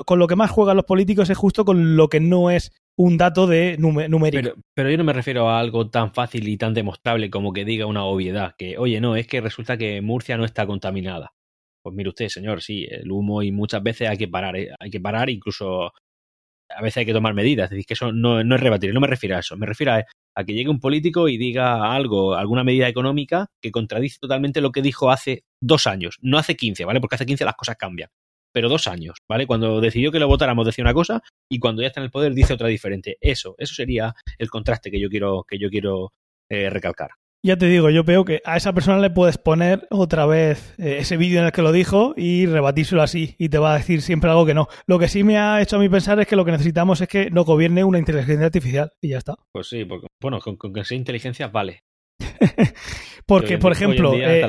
con 0.07 0.19
lo 0.19 0.27
que 0.27 0.37
más 0.37 0.51
juegan 0.51 0.77
los 0.77 0.87
políticos 0.87 1.31
es 1.31 1.39
justo 1.39 1.65
con 1.65 1.97
lo 1.97 2.09
que 2.09 2.21
no 2.21 2.51
es 2.51 2.73
un 2.99 3.17
dato 3.17 3.47
de 3.47 3.77
numérico. 3.79 4.55
Pero, 4.75 4.91
yo 4.91 4.99
no 4.99 5.05
me 5.05 5.13
refiero 5.13 5.49
a 5.49 5.59
algo 5.59 5.89
tan 5.89 6.13
fácil 6.13 6.49
y 6.49 6.57
tan 6.57 6.75
demostrable 6.75 7.31
como 7.31 7.53
que 7.53 7.65
diga 7.65 7.87
una 7.87 8.05
obviedad, 8.05 8.55
que 8.59 8.77
oye, 8.79 9.01
no, 9.01 9.17
es 9.17 9.27
que 9.27 9.41
resulta 9.41 9.79
que 9.79 10.01
Murcia 10.03 10.37
no 10.37 10.45
está 10.45 10.67
contaminada. 10.67 11.33
Pues 11.83 11.95
mire 11.95 12.11
usted, 12.11 12.29
señor, 12.29 12.61
sí, 12.61 12.87
el 12.91 13.11
humo 13.11 13.43
y 13.43 13.53
muchas 13.53 13.83
veces 13.83 14.09
hay 14.09 14.19
que 14.19 14.29
parar, 14.29 14.57
¿eh? 14.57 14.69
hay 14.79 14.91
que 14.91 15.01
parar, 15.01 15.31
incluso 15.31 15.93
a 16.77 16.83
veces 16.83 16.99
hay 16.99 17.07
que 17.07 17.13
tomar 17.13 17.35
medidas, 17.35 17.67
es 17.67 17.71
decir, 17.71 17.87
que 17.87 17.95
eso 17.95 18.13
no, 18.13 18.41
es 18.41 18.61
rebatir, 18.61 18.95
no 18.95 19.01
me 19.01 19.07
refiero 19.07 19.37
a 19.37 19.41
eso, 19.41 19.57
me 19.57 19.67
refiero 19.67 19.93
a 19.93 20.45
que 20.45 20.55
llegue 20.55 20.71
un 20.71 20.81
político 20.81 21.29
y 21.29 21.37
diga 21.37 21.95
algo, 21.95 22.35
alguna 22.35 22.65
medida 22.65 22.89
económica 22.89 23.49
que 23.61 23.71
contradice 23.71 24.19
totalmente 24.21 24.61
lo 24.61 24.73
que 24.73 24.83
dijo 24.83 25.11
hace 25.11 25.45
dos 25.61 25.87
años, 25.87 26.17
no 26.23 26.39
hace 26.39 26.57
quince, 26.57 26.85
¿vale? 26.85 27.01
Porque 27.01 27.17
hace 27.17 27.27
quince 27.27 27.45
las 27.45 27.57
cosas 27.57 27.77
cambian, 27.77 28.09
pero 28.53 28.69
dos 28.69 28.87
años, 28.87 29.19
¿vale? 29.29 29.47
Cuando 29.47 29.81
decidió 29.81 30.13
que 30.13 30.19
lo 30.19 30.29
votáramos 30.29 30.67
decía 30.67 30.85
una 30.85 30.95
cosa 30.95 31.23
y 31.49 31.59
cuando 31.59 31.83
ya 31.83 31.89
está 31.89 32.01
en 32.01 32.05
el 32.05 32.11
poder 32.11 32.35
dice 32.35 32.55
otra 32.55 32.69
diferente. 32.69 33.17
Eso, 33.21 33.55
eso 33.59 33.75
sería 33.75 34.15
el 34.39 34.49
contraste 34.49 34.91
que 34.91 35.01
yo 35.01 35.09
quiero, 35.09 35.45
que 35.47 35.59
yo 35.59 35.69
quiero 35.69 36.13
eh, 36.49 36.71
recalcar. 36.71 37.11
Ya 37.43 37.57
te 37.57 37.67
digo, 37.67 37.89
yo 37.89 38.05
veo 38.05 38.27
que 38.27 38.43
a 38.45 38.59
esa 38.59 38.75
persona 38.75 38.99
le 38.99 39.09
puedes 39.09 39.39
poner 39.39 39.87
otra 39.91 40.27
vez 40.27 40.75
eh, 40.77 40.99
ese 40.99 41.17
vídeo 41.17 41.41
en 41.41 41.47
el 41.47 41.53
que 41.53 41.63
lo 41.63 41.73
dijo 41.73 42.13
y 42.15 42.45
rebatírselo 42.45 43.01
así 43.01 43.35
y 43.39 43.49
te 43.49 43.57
va 43.57 43.73
a 43.73 43.79
decir 43.79 44.03
siempre 44.03 44.29
algo 44.29 44.45
que 44.45 44.53
no. 44.53 44.69
Lo 44.87 44.99
que 44.99 45.09
sí 45.09 45.25
me 45.25 45.39
ha 45.39 45.63
hecho 45.63 45.77
a 45.77 45.79
mí 45.79 45.89
pensar 45.89 46.21
es 46.21 46.27
que 46.27 46.37
lo 46.37 46.45
que 46.45 46.53
necesitamos 46.53 47.01
es 47.01 47.09
que 47.09 47.31
no 47.31 47.45
gobierne 47.45 47.83
una 47.83 47.99
inteligencia 47.99 48.45
artificial 48.45 48.93
y 49.01 49.09
ya 49.09 49.19
está. 49.19 49.37
Pues 49.53 49.69
sí, 49.69 49.87
porque, 49.87 50.09
bueno, 50.21 50.39
con, 50.39 50.59
que 50.59 50.85
sea 50.85 50.99
inteligencia 50.99 51.49
vale. 51.49 51.81
porque, 53.27 53.57
por 53.57 53.73
ejemplo, 53.73 54.13
eh, 54.15 54.47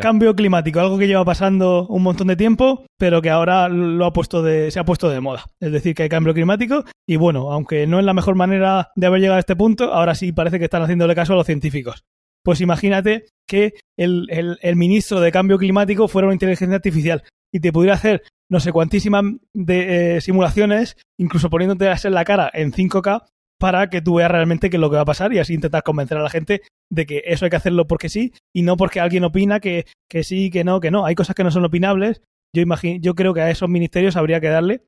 cambio 0.00 0.36
climático, 0.36 0.78
algo 0.78 0.96
que 0.96 1.08
lleva 1.08 1.24
pasando 1.24 1.88
un 1.88 2.04
montón 2.04 2.28
de 2.28 2.36
tiempo, 2.36 2.86
pero 2.96 3.20
que 3.20 3.30
ahora 3.30 3.68
lo 3.68 4.04
ha 4.04 4.12
puesto 4.12 4.44
de, 4.44 4.70
se 4.70 4.78
ha 4.78 4.84
puesto 4.84 5.10
de 5.10 5.20
moda. 5.20 5.44
Es 5.58 5.72
decir, 5.72 5.92
que 5.92 6.04
hay 6.04 6.08
cambio 6.08 6.34
climático 6.34 6.84
y 7.04 7.16
bueno, 7.16 7.50
aunque 7.50 7.88
no 7.88 7.98
es 7.98 8.04
la 8.04 8.14
mejor 8.14 8.36
manera 8.36 8.92
de 8.94 9.06
haber 9.08 9.22
llegado 9.22 9.38
a 9.38 9.40
este 9.40 9.56
punto, 9.56 9.92
ahora 9.92 10.14
sí 10.14 10.30
parece 10.30 10.60
que 10.60 10.66
están 10.66 10.82
haciéndole 10.82 11.16
caso 11.16 11.32
a 11.32 11.36
los 11.36 11.46
científicos. 11.46 12.04
Pues 12.48 12.62
imagínate 12.62 13.26
que 13.46 13.74
el, 13.98 14.56
ministro 14.74 15.20
de 15.20 15.30
Cambio 15.30 15.58
Climático 15.58 16.08
fuera 16.08 16.28
una 16.28 16.34
inteligencia 16.34 16.76
artificial 16.76 17.22
y 17.52 17.60
te 17.60 17.74
pudiera 17.74 17.94
hacer 17.94 18.22
no 18.50 18.58
sé 18.58 18.72
cuantísimas 18.72 19.22
eh, 19.68 20.18
simulaciones, 20.22 20.96
incluso 21.20 21.50
poniéndote 21.50 21.90
hacer 21.90 22.10
la 22.10 22.24
cara 22.24 22.50
en 22.54 22.72
5K 22.72 23.26
para 23.60 23.90
que 23.90 24.00
tú 24.00 24.14
veas 24.14 24.30
realmente 24.30 24.70
qué 24.70 24.78
es 24.78 24.80
lo 24.80 24.88
que 24.88 24.96
va 24.96 25.02
a 25.02 25.04
pasar 25.04 25.30
y 25.34 25.40
así 25.40 25.52
intentar 25.52 25.82
convencer 25.82 26.16
a 26.16 26.22
la 26.22 26.30
gente 26.30 26.62
de 26.90 27.04
que 27.04 27.22
eso 27.26 27.44
hay 27.44 27.50
que 27.50 27.56
hacerlo 27.56 27.86
porque 27.86 28.08
sí 28.08 28.32
y 28.56 28.62
no 28.62 28.78
porque 28.78 29.00
alguien 29.00 29.24
opina 29.24 29.60
que, 29.60 29.84
que 30.08 30.24
sí, 30.24 30.48
que 30.48 30.64
no, 30.64 30.80
que 30.80 30.90
no. 30.90 31.04
Hay 31.04 31.16
cosas 31.16 31.34
que 31.36 31.44
no 31.44 31.50
son 31.50 31.66
opinables. 31.66 32.22
Yo, 32.56 32.62
imagino, 32.62 32.98
yo 33.02 33.14
creo 33.14 33.34
que 33.34 33.42
a 33.42 33.50
esos 33.50 33.68
ministerios 33.68 34.16
habría 34.16 34.40
que 34.40 34.48
darle 34.48 34.86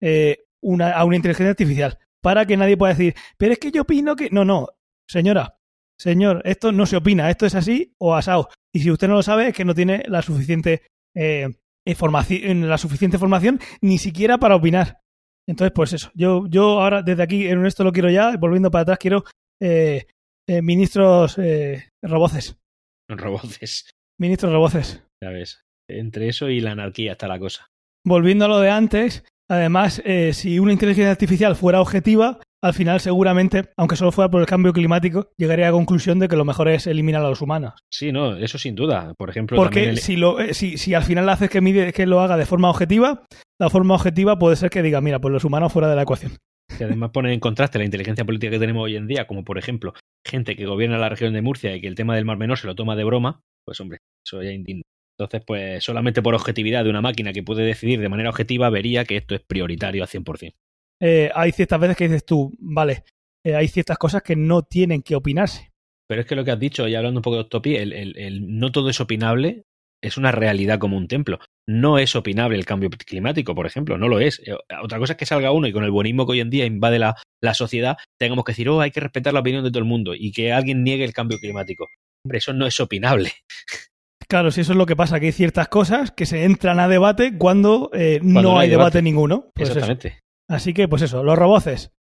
eh, 0.00 0.46
una, 0.62 0.92
a 0.92 1.04
una 1.04 1.16
inteligencia 1.16 1.50
artificial 1.50 1.98
para 2.22 2.46
que 2.46 2.56
nadie 2.56 2.78
pueda 2.78 2.94
decir, 2.94 3.14
pero 3.36 3.52
es 3.52 3.58
que 3.58 3.72
yo 3.72 3.82
opino 3.82 4.16
que... 4.16 4.30
No, 4.30 4.46
no, 4.46 4.68
señora, 5.06 5.58
señor, 5.98 6.42
esto 6.44 6.72
no 6.72 6.86
se 6.86 6.96
opina, 6.96 7.30
esto 7.30 7.46
es 7.46 7.54
así 7.54 7.94
o 7.98 8.14
asado. 8.14 8.48
Y 8.72 8.80
si 8.80 8.90
usted 8.90 9.08
no 9.08 9.14
lo 9.14 9.22
sabe, 9.22 9.48
es 9.48 9.54
que 9.54 9.64
no 9.64 9.74
tiene 9.74 10.02
la 10.08 10.22
suficiente, 10.22 10.82
eh, 11.16 11.48
información, 11.86 12.68
la 12.68 12.78
suficiente 12.78 13.18
formación 13.18 13.60
ni 13.80 13.98
siquiera 13.98 14.38
para 14.38 14.56
opinar. 14.56 15.00
Entonces, 15.46 15.72
pues 15.74 15.92
eso, 15.92 16.10
yo, 16.14 16.46
yo 16.48 16.80
ahora 16.80 17.02
desde 17.02 17.22
aquí 17.22 17.46
en 17.46 17.64
esto 17.66 17.84
lo 17.84 17.92
quiero 17.92 18.10
ya, 18.10 18.36
volviendo 18.36 18.70
para 18.70 18.82
atrás, 18.82 18.98
quiero 18.98 19.24
eh, 19.60 20.06
eh, 20.48 20.62
ministros 20.62 21.38
eh, 21.38 21.90
roboces. 22.02 22.58
Roboces. 23.08 23.90
Ministros 24.18 24.52
roboces. 24.52 25.02
Ya 25.22 25.30
ves, 25.30 25.64
entre 25.88 26.28
eso 26.28 26.48
y 26.48 26.60
la 26.60 26.72
anarquía 26.72 27.12
está 27.12 27.28
la 27.28 27.38
cosa. 27.38 27.66
Volviendo 28.06 28.46
a 28.46 28.48
lo 28.48 28.60
de 28.60 28.70
antes, 28.70 29.24
además, 29.48 30.02
si 30.32 30.58
una 30.58 30.72
inteligencia 30.72 31.10
artificial 31.10 31.56
fuera 31.56 31.80
objetiva, 31.80 32.40
al 32.64 32.72
final 32.72 32.98
seguramente, 32.98 33.66
aunque 33.76 33.94
solo 33.94 34.10
fuera 34.10 34.30
por 34.30 34.40
el 34.40 34.46
cambio 34.46 34.72
climático, 34.72 35.28
llegaría 35.36 35.66
a 35.66 35.68
la 35.68 35.76
conclusión 35.76 36.18
de 36.18 36.28
que 36.28 36.36
lo 36.36 36.46
mejor 36.46 36.68
es 36.68 36.86
eliminar 36.86 37.22
a 37.22 37.28
los 37.28 37.42
humanos. 37.42 37.74
Sí, 37.90 38.10
no, 38.10 38.38
eso 38.38 38.56
sin 38.56 38.74
duda. 38.74 39.12
Por 39.18 39.28
ejemplo, 39.28 39.58
porque 39.58 39.98
si, 39.98 40.16
lo, 40.16 40.40
eh, 40.40 40.54
si, 40.54 40.78
si, 40.78 40.94
al 40.94 41.02
final 41.02 41.28
haces 41.28 41.50
que, 41.50 41.60
mide, 41.60 41.92
que 41.92 42.06
lo 42.06 42.20
haga 42.20 42.38
de 42.38 42.46
forma 42.46 42.70
objetiva, 42.70 43.26
la 43.60 43.68
forma 43.68 43.94
objetiva 43.94 44.38
puede 44.38 44.56
ser 44.56 44.70
que 44.70 44.82
diga, 44.82 45.02
mira, 45.02 45.20
pues 45.20 45.30
los 45.30 45.44
humanos 45.44 45.74
fuera 45.74 45.90
de 45.90 45.96
la 45.96 46.02
ecuación. 46.02 46.38
Y 46.80 46.82
además 46.82 47.10
pone 47.10 47.34
en 47.34 47.40
contraste 47.40 47.78
la 47.78 47.84
inteligencia 47.84 48.24
política 48.24 48.52
que 48.52 48.58
tenemos 48.58 48.84
hoy 48.84 48.96
en 48.96 49.06
día, 49.06 49.26
como 49.26 49.44
por 49.44 49.58
ejemplo 49.58 49.92
gente 50.26 50.56
que 50.56 50.64
gobierna 50.64 50.96
la 50.96 51.10
región 51.10 51.34
de 51.34 51.42
Murcia 51.42 51.76
y 51.76 51.82
que 51.82 51.86
el 51.86 51.94
tema 51.94 52.16
del 52.16 52.24
Mar 52.24 52.38
Menor 52.38 52.56
se 52.56 52.66
lo 52.66 52.74
toma 52.74 52.96
de 52.96 53.04
broma, 53.04 53.42
pues 53.66 53.78
hombre, 53.80 53.98
eso 54.26 54.42
ya 54.42 54.52
indigna. 54.52 54.84
Entonces, 55.18 55.42
pues 55.46 55.84
solamente 55.84 56.22
por 56.22 56.34
objetividad 56.34 56.84
de 56.84 56.90
una 56.90 57.00
máquina 57.00 57.32
que 57.32 57.42
puede 57.42 57.64
decidir 57.64 58.00
de 58.00 58.08
manera 58.08 58.30
objetiva, 58.30 58.70
vería 58.70 59.04
que 59.04 59.16
esto 59.16 59.34
es 59.34 59.40
prioritario 59.40 60.02
al 60.02 60.08
100%. 60.08 60.54
Eh, 61.00 61.30
hay 61.34 61.52
ciertas 61.52 61.80
veces 61.80 61.96
que 61.96 62.04
dices 62.04 62.24
tú, 62.24 62.52
vale, 62.58 63.04
eh, 63.44 63.54
hay 63.54 63.68
ciertas 63.68 63.98
cosas 63.98 64.22
que 64.22 64.36
no 64.36 64.62
tienen 64.62 65.02
que 65.02 65.14
opinarse. 65.14 65.72
Pero 66.08 66.20
es 66.20 66.26
que 66.26 66.34
lo 66.34 66.44
que 66.44 66.50
has 66.50 66.58
dicho, 66.58 66.86
y 66.88 66.94
hablando 66.94 67.18
un 67.18 67.22
poco 67.22 67.36
de 67.36 67.42
utopía, 67.42 67.82
el, 67.82 67.92
el, 67.92 68.58
no 68.58 68.72
todo 68.72 68.90
es 68.90 69.00
opinable 69.00 69.64
es 70.04 70.18
una 70.18 70.32
realidad 70.32 70.78
como 70.78 70.98
un 70.98 71.08
templo. 71.08 71.40
No 71.66 71.98
es 71.98 72.14
opinable 72.14 72.58
el 72.58 72.66
cambio 72.66 72.90
climático, 72.90 73.54
por 73.54 73.66
ejemplo, 73.66 73.96
no 73.96 74.08
lo 74.08 74.20
es. 74.20 74.40
Eh, 74.44 74.54
otra 74.82 74.98
cosa 74.98 75.14
es 75.14 75.16
que 75.16 75.26
salga 75.26 75.50
uno 75.50 75.66
y 75.66 75.72
con 75.72 75.82
el 75.82 75.90
buenismo 75.90 76.26
que 76.26 76.32
hoy 76.32 76.40
en 76.40 76.50
día 76.50 76.66
invade 76.66 76.98
la, 76.98 77.16
la 77.42 77.54
sociedad, 77.54 77.96
tengamos 78.18 78.44
que 78.44 78.52
decir, 78.52 78.68
oh, 78.68 78.80
hay 78.80 78.90
que 78.90 79.00
respetar 79.00 79.32
la 79.32 79.40
opinión 79.40 79.64
de 79.64 79.70
todo 79.70 79.78
el 79.78 79.86
mundo 79.86 80.14
y 80.14 80.30
que 80.32 80.52
alguien 80.52 80.84
niegue 80.84 81.04
el 81.04 81.14
cambio 81.14 81.38
climático. 81.38 81.88
Hombre, 82.24 82.38
eso 82.38 82.52
no 82.52 82.66
es 82.66 82.78
opinable. 82.80 83.32
Claro, 84.28 84.50
si 84.50 84.62
eso 84.62 84.72
es 84.72 84.78
lo 84.78 84.86
que 84.86 84.96
pasa, 84.96 85.20
que 85.20 85.26
hay 85.26 85.32
ciertas 85.32 85.68
cosas 85.68 86.10
que 86.10 86.26
se 86.26 86.44
entran 86.44 86.80
a 86.80 86.88
debate 86.88 87.36
cuando, 87.36 87.90
no, 88.22 88.58
hay 88.58 88.68
debate, 88.68 89.02
ninguno. 89.02 89.50
Pues 89.54 89.68
Exactamente. 89.68 90.20
Así 90.48 90.74
que, 90.74 90.88
pues 90.88 91.02
eso, 91.02 91.22
los 91.22 91.38
roboces. 91.38 91.92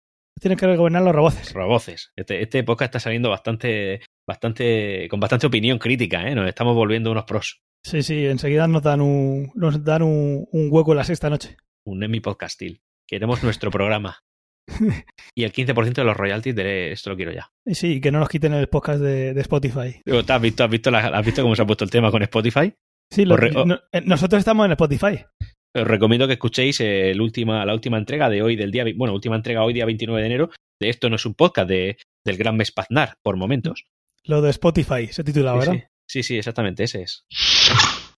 Tienen 0.41 0.59
que 0.59 0.77
gobernar 0.77 1.03
los 1.03 1.15
roboces. 1.15 1.53
Roboces. 1.53 2.13
Este, 2.17 2.43
este 2.43 2.65
podcast 2.65 2.89
está 2.89 3.01
saliendo 3.01 3.31
bastante, 3.31 4.01
bastante, 4.27 5.07
con 5.09 5.21
bastante 5.21 5.47
opinión 5.47 5.79
crítica, 5.79 6.27
¿eh? 6.29 6.35
Nos 6.35 6.49
estamos 6.49 6.75
volviendo 6.75 7.13
unos 7.13 7.25
pros. 7.25 7.61
Sí, 7.85 8.03
sí, 8.03 8.27
enseguida 8.27 8.67
nos 8.67 8.83
dan 8.83 9.01
un, 9.01 9.53
nos 9.55 9.85
dan 9.85 10.03
un, 10.03 10.49
un 10.51 10.69
hueco 10.71 10.93
en 10.93 10.99
la 10.99 11.05
sexta 11.05 11.31
noche. 11.31 11.57
Un 11.85 12.03
Emmy 12.03 12.21
Podcastil. 12.21 12.81
Queremos 13.07 13.43
nuestro 13.43 13.71
programa. 13.71 14.21
y 15.37 15.45
el 15.45 15.53
15% 15.53 15.93
de 15.95 16.05
los 16.05 16.17
royalties 16.17 16.55
de 16.55 16.93
esto 16.93 17.11
lo 17.11 17.17
quiero 17.17 17.33
ya. 17.33 17.49
Y 17.67 17.75
sí, 17.75 18.01
que 18.01 18.11
no 18.13 18.21
nos 18.21 18.29
quiten 18.29 18.55
el 18.55 18.69
podcast 18.69 19.01
de, 19.01 19.35
de 19.35 19.41
Spotify. 19.41 20.01
Digo, 20.05 20.25
¿te 20.25 20.33
¿Has 20.33 20.41
visto, 20.43 20.65
has, 20.65 20.71
visto 20.71 20.91
la- 20.91 21.01
has 21.09 21.25
visto 21.25 21.43
cómo 21.43 21.55
se 21.57 21.63
ha 21.63 21.67
puesto 21.67 21.85
el 21.85 21.91
tema 21.91 22.11
con 22.11 22.23
Spotify? 22.23 22.73
Sí, 23.11 23.25
lo- 23.25 23.37
no- 23.37 23.81
eh, 23.93 24.01
nosotros 24.05 24.39
estamos 24.39 24.65
en 24.67 24.73
Spotify. 24.73 25.25
Os 25.75 25.87
recomiendo 25.87 26.27
que 26.27 26.35
escuchéis 26.35 26.81
el 26.81 27.21
última, 27.21 27.65
la 27.65 27.73
última 27.75 27.97
entrega 27.99 28.29
de 28.29 28.43
hoy, 28.43 28.57
del 28.57 28.71
día, 28.71 28.85
bueno, 28.97 29.15
última 29.15 29.37
entrega 29.37 29.65
hoy, 29.65 29.73
día 29.73 29.87
29 29.87 30.21
de 30.21 30.27
enero, 30.27 30.51
de 30.81 30.89
Esto 30.91 31.09
no 31.09 31.17
es 31.17 31.25
un 31.27 31.35
podcast, 31.35 31.69
de, 31.69 31.97
del 32.27 32.37
gran 32.37 32.57
mes 32.57 32.73
Paznar, 32.73 33.15
por 33.23 33.37
momentos. 33.37 33.87
Lo 34.25 34.43
de 34.43 34.51
Spotify 34.51 35.09
se 35.11 35.25
titula, 35.25 35.53
Sí, 35.55 35.59
¿verdad? 35.59 35.75
sí, 35.75 35.83
sí, 36.09 36.23
sí, 36.23 36.39
exactamente, 36.39 36.85
ese 36.85 37.03
es. 37.03 37.25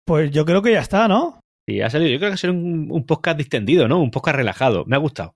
Pues 0.07 0.30
yo 0.32 0.45
creo 0.45 0.62
que 0.62 0.72
ya 0.72 0.80
está, 0.80 1.09
¿no? 1.09 1.40
Y 1.66 1.80
ha 1.80 1.88
salido, 1.90 2.11
yo 2.11 2.18
creo 2.18 2.30
que 2.30 2.34
ha 2.34 2.38
sido 2.38 2.53
un, 2.53 2.88
un 2.90 3.07
podcast 3.07 3.38
distendido, 3.38 3.88
¿no? 3.88 4.01
Un 4.03 4.11
podcast 4.11 4.36
relajado. 4.36 4.84
Me 4.86 4.97
ha 4.97 4.99
gustado. 4.99 5.34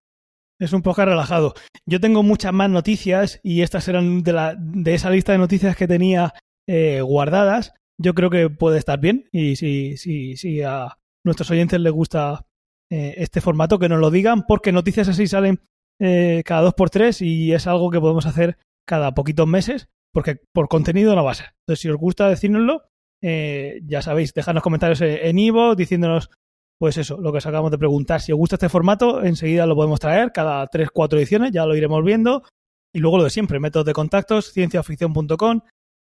Es 0.60 0.72
un 0.72 0.82
podcast 0.82 1.08
relajado. 1.08 1.54
Yo 1.86 2.00
tengo 2.00 2.24
muchas 2.24 2.52
más 2.52 2.68
noticias 2.68 3.38
y 3.44 3.62
estas 3.62 3.86
eran 3.86 4.24
de, 4.24 4.32
la, 4.32 4.56
de 4.58 4.94
esa 4.94 5.10
lista 5.10 5.32
de 5.32 5.38
noticias 5.38 5.76
que 5.76 5.86
tenía 5.86 6.34
eh, 6.68 7.00
guardadas. 7.00 7.74
Yo 8.00 8.14
creo 8.14 8.28
que 8.28 8.50
puede 8.50 8.78
estar 8.78 8.98
bien 8.98 9.28
y 9.30 9.54
si, 9.54 9.96
si, 9.96 10.36
si 10.36 10.62
a 10.62 10.98
nuestros 11.24 11.50
oyentes 11.52 11.80
les 11.80 11.92
gusta 11.92 12.46
eh, 12.90 13.14
este 13.18 13.40
formato, 13.40 13.78
que 13.78 13.88
nos 13.88 14.00
lo 14.00 14.10
digan, 14.10 14.46
porque 14.46 14.72
noticias 14.72 15.08
así 15.08 15.28
salen 15.28 15.60
eh, 16.00 16.42
cada 16.44 16.62
dos 16.62 16.74
por 16.74 16.90
tres 16.90 17.22
y 17.22 17.52
es 17.52 17.66
algo 17.66 17.90
que 17.90 18.00
podemos 18.00 18.26
hacer 18.26 18.58
cada 18.86 19.14
poquitos 19.14 19.46
meses, 19.46 19.88
porque 20.12 20.40
por 20.52 20.68
contenido 20.68 21.14
no 21.14 21.22
va 21.22 21.32
a 21.32 21.34
ser. 21.34 21.54
Entonces, 21.60 21.82
si 21.82 21.88
os 21.88 21.96
gusta 21.96 22.28
decírnoslo, 22.28 22.82
eh, 23.22 23.80
ya 23.84 24.02
sabéis, 24.02 24.34
dejadnos 24.34 24.62
comentarios 24.62 25.00
en 25.02 25.38
Ivo 25.38 25.74
diciéndonos 25.76 26.30
pues 26.78 26.96
eso, 26.96 27.20
lo 27.20 27.32
que 27.32 27.38
os 27.38 27.46
acabamos 27.46 27.70
de 27.70 27.78
preguntar. 27.78 28.20
Si 28.20 28.32
os 28.32 28.38
gusta 28.38 28.56
este 28.56 28.68
formato, 28.68 29.24
enseguida 29.24 29.66
lo 29.66 29.74
podemos 29.74 29.98
traer 29.98 30.32
cada 30.32 30.66
3, 30.66 30.90
4 30.92 31.18
ediciones, 31.18 31.52
ya 31.52 31.66
lo 31.66 31.74
iremos 31.76 32.04
viendo. 32.04 32.44
Y 32.94 33.00
luego 33.00 33.18
lo 33.18 33.24
de 33.24 33.30
siempre, 33.30 33.60
métodos 33.60 33.86
de 33.86 33.92
contactos, 33.92 34.52
cienciaoficción.com, 34.52 35.60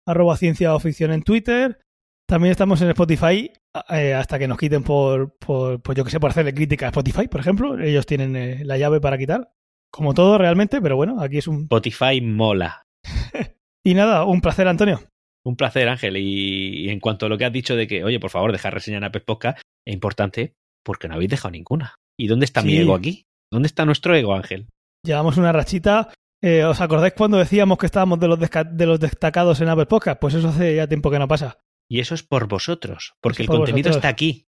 arroba 0.06 0.36
cienciaoficción 0.36 1.12
en 1.12 1.22
Twitter. 1.22 1.80
También 2.28 2.50
estamos 2.50 2.80
en 2.82 2.90
Spotify 2.90 3.50
eh, 3.88 4.14
hasta 4.14 4.38
que 4.38 4.46
nos 4.46 4.58
quiten 4.58 4.82
por, 4.82 5.36
por, 5.38 5.80
pues 5.80 5.96
yo 5.96 6.04
que 6.04 6.10
sé, 6.10 6.20
por 6.20 6.30
hacerle 6.30 6.52
crítica 6.52 6.86
a 6.86 6.90
Spotify, 6.90 7.26
por 7.26 7.40
ejemplo. 7.40 7.78
Ellos 7.80 8.04
tienen 8.04 8.36
eh, 8.36 8.62
la 8.64 8.76
llave 8.76 9.00
para 9.00 9.16
quitar, 9.16 9.50
como 9.90 10.12
todo 10.12 10.36
realmente, 10.36 10.82
pero 10.82 10.96
bueno, 10.96 11.20
aquí 11.20 11.38
es 11.38 11.48
un... 11.48 11.62
Spotify 11.62 12.20
mola. 12.20 12.82
Y 13.84 13.94
nada, 13.94 14.24
un 14.24 14.42
placer, 14.42 14.68
Antonio. 14.68 15.00
Un 15.44 15.56
placer, 15.56 15.88
Ángel. 15.88 16.16
Y, 16.16 16.86
y 16.86 16.88
en 16.90 17.00
cuanto 17.00 17.26
a 17.26 17.28
lo 17.28 17.38
que 17.38 17.44
has 17.44 17.52
dicho 17.52 17.74
de 17.76 17.86
que, 17.86 18.04
oye, 18.04 18.20
por 18.20 18.30
favor, 18.30 18.52
dejar 18.52 18.74
reseña 18.74 18.98
en 18.98 19.04
Apple 19.04 19.22
Podcast, 19.22 19.58
es 19.86 19.94
importante 19.94 20.54
porque 20.84 21.08
no 21.08 21.14
habéis 21.14 21.30
dejado 21.30 21.50
ninguna. 21.52 21.94
¿Y 22.18 22.26
dónde 22.26 22.44
está 22.44 22.62
mi 22.62 22.76
ego 22.76 22.94
aquí? 22.94 23.24
¿Dónde 23.52 23.66
está 23.66 23.84
nuestro 23.84 24.14
ego, 24.14 24.34
Ángel? 24.34 24.66
Llevamos 25.04 25.36
una 25.36 25.52
rachita. 25.52 26.12
Eh, 26.42 26.64
¿Os 26.64 26.80
acordáis 26.80 27.14
cuando 27.14 27.38
decíamos 27.38 27.78
que 27.78 27.86
estábamos 27.86 28.20
de 28.20 28.28
los, 28.28 28.38
desca- 28.38 28.68
de 28.68 28.86
los 28.86 29.00
destacados 29.00 29.60
en 29.60 29.68
Apple 29.68 29.86
Podcast? 29.86 30.20
Pues 30.20 30.34
eso 30.34 30.48
hace 30.48 30.76
ya 30.76 30.86
tiempo 30.86 31.10
que 31.10 31.18
no 31.18 31.28
pasa. 31.28 31.58
Y 31.90 32.00
eso 32.00 32.14
es 32.14 32.22
por 32.22 32.46
vosotros, 32.48 33.14
porque 33.22 33.42
el 33.42 33.46
por 33.48 33.56
contenido 33.58 33.88
vosotros. 33.90 33.96
está 33.96 34.08
aquí. 34.08 34.44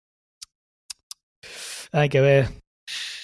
Hay 1.92 2.08
que 2.08 2.20
ver. 2.20 2.46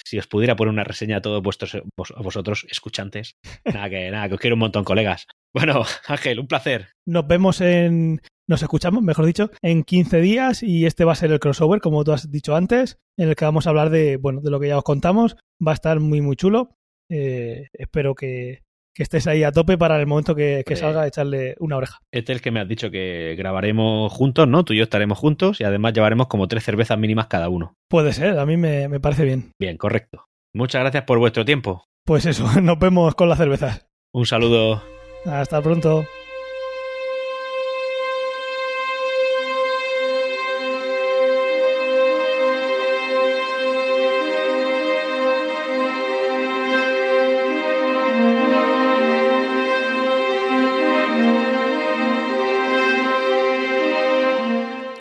Si 0.05 0.19
os 0.19 0.27
pudiera 0.27 0.55
poner 0.55 0.71
una 0.73 0.83
reseña 0.83 1.17
a 1.17 1.21
todos 1.21 1.41
vuestros, 1.41 1.77
vos- 1.97 2.13
a 2.15 2.21
vosotros, 2.21 2.65
escuchantes. 2.69 3.35
Nada, 3.65 3.89
que 3.89 4.11
nada, 4.11 4.27
que 4.27 4.35
os 4.35 4.39
quiero 4.39 4.55
un 4.55 4.59
montón, 4.59 4.83
colegas. 4.83 5.25
Bueno, 5.53 5.83
Ángel, 6.07 6.39
un 6.39 6.47
placer. 6.47 6.89
Nos 7.07 7.27
vemos 7.27 7.61
en. 7.61 8.21
Nos 8.47 8.61
escuchamos, 8.61 9.01
mejor 9.01 9.25
dicho, 9.25 9.49
en 9.63 9.83
15 9.83 10.21
días 10.21 10.61
y 10.61 10.85
este 10.85 11.03
va 11.03 11.13
a 11.13 11.15
ser 11.15 11.31
el 11.31 11.39
crossover, 11.39 11.81
como 11.81 12.03
tú 12.03 12.11
has 12.11 12.29
dicho 12.29 12.55
antes, 12.55 12.97
en 13.17 13.29
el 13.29 13.35
que 13.35 13.43
vamos 13.45 13.65
a 13.65 13.71
hablar 13.71 13.89
de, 13.89 14.17
bueno, 14.17 14.39
de 14.41 14.51
lo 14.51 14.59
que 14.59 14.67
ya 14.67 14.77
os 14.77 14.83
contamos. 14.83 15.35
Va 15.65 15.71
a 15.71 15.73
estar 15.73 15.99
muy, 15.99 16.21
muy 16.21 16.35
chulo. 16.35 16.75
Eh, 17.09 17.69
espero 17.73 18.13
que, 18.13 18.61
que 18.95 19.03
estés 19.03 19.27
ahí 19.27 19.43
a 19.43 19.51
tope 19.51 19.77
para 19.77 19.99
el 19.99 20.07
momento 20.07 20.33
que, 20.33 20.63
que 20.65 20.75
salga 20.77 21.05
echarle 21.05 21.55
una 21.59 21.75
oreja. 21.75 21.99
Este 22.11 22.31
es 22.31 22.37
el 22.37 22.41
que 22.41 22.51
me 22.51 22.61
has 22.61 22.67
dicho 22.67 22.89
que 22.89 23.35
grabaremos 23.37 24.11
juntos, 24.11 24.47
¿no? 24.47 24.63
Tú 24.63 24.73
y 24.73 24.77
yo 24.77 24.83
estaremos 24.83 25.19
juntos 25.19 25.59
y 25.59 25.65
además 25.65 25.93
llevaremos 25.93 26.27
como 26.27 26.47
tres 26.47 26.63
cervezas 26.63 26.97
mínimas 26.97 27.27
cada 27.27 27.49
uno. 27.49 27.75
Puede 27.89 28.13
ser, 28.13 28.39
a 28.39 28.45
mí 28.45 28.55
me, 28.55 28.87
me 28.87 29.01
parece 29.01 29.25
bien. 29.25 29.51
Bien, 29.59 29.77
correcto. 29.77 30.25
Muchas 30.53 30.81
gracias 30.81 31.03
por 31.03 31.19
vuestro 31.19 31.43
tiempo. 31.43 31.83
Pues 32.05 32.25
eso, 32.25 32.49
nos 32.61 32.79
vemos 32.79 33.13
con 33.15 33.27
las 33.27 33.37
cervezas. 33.37 33.85
Un 34.13 34.25
saludo. 34.25 34.81
Hasta 35.25 35.61
pronto. 35.61 36.05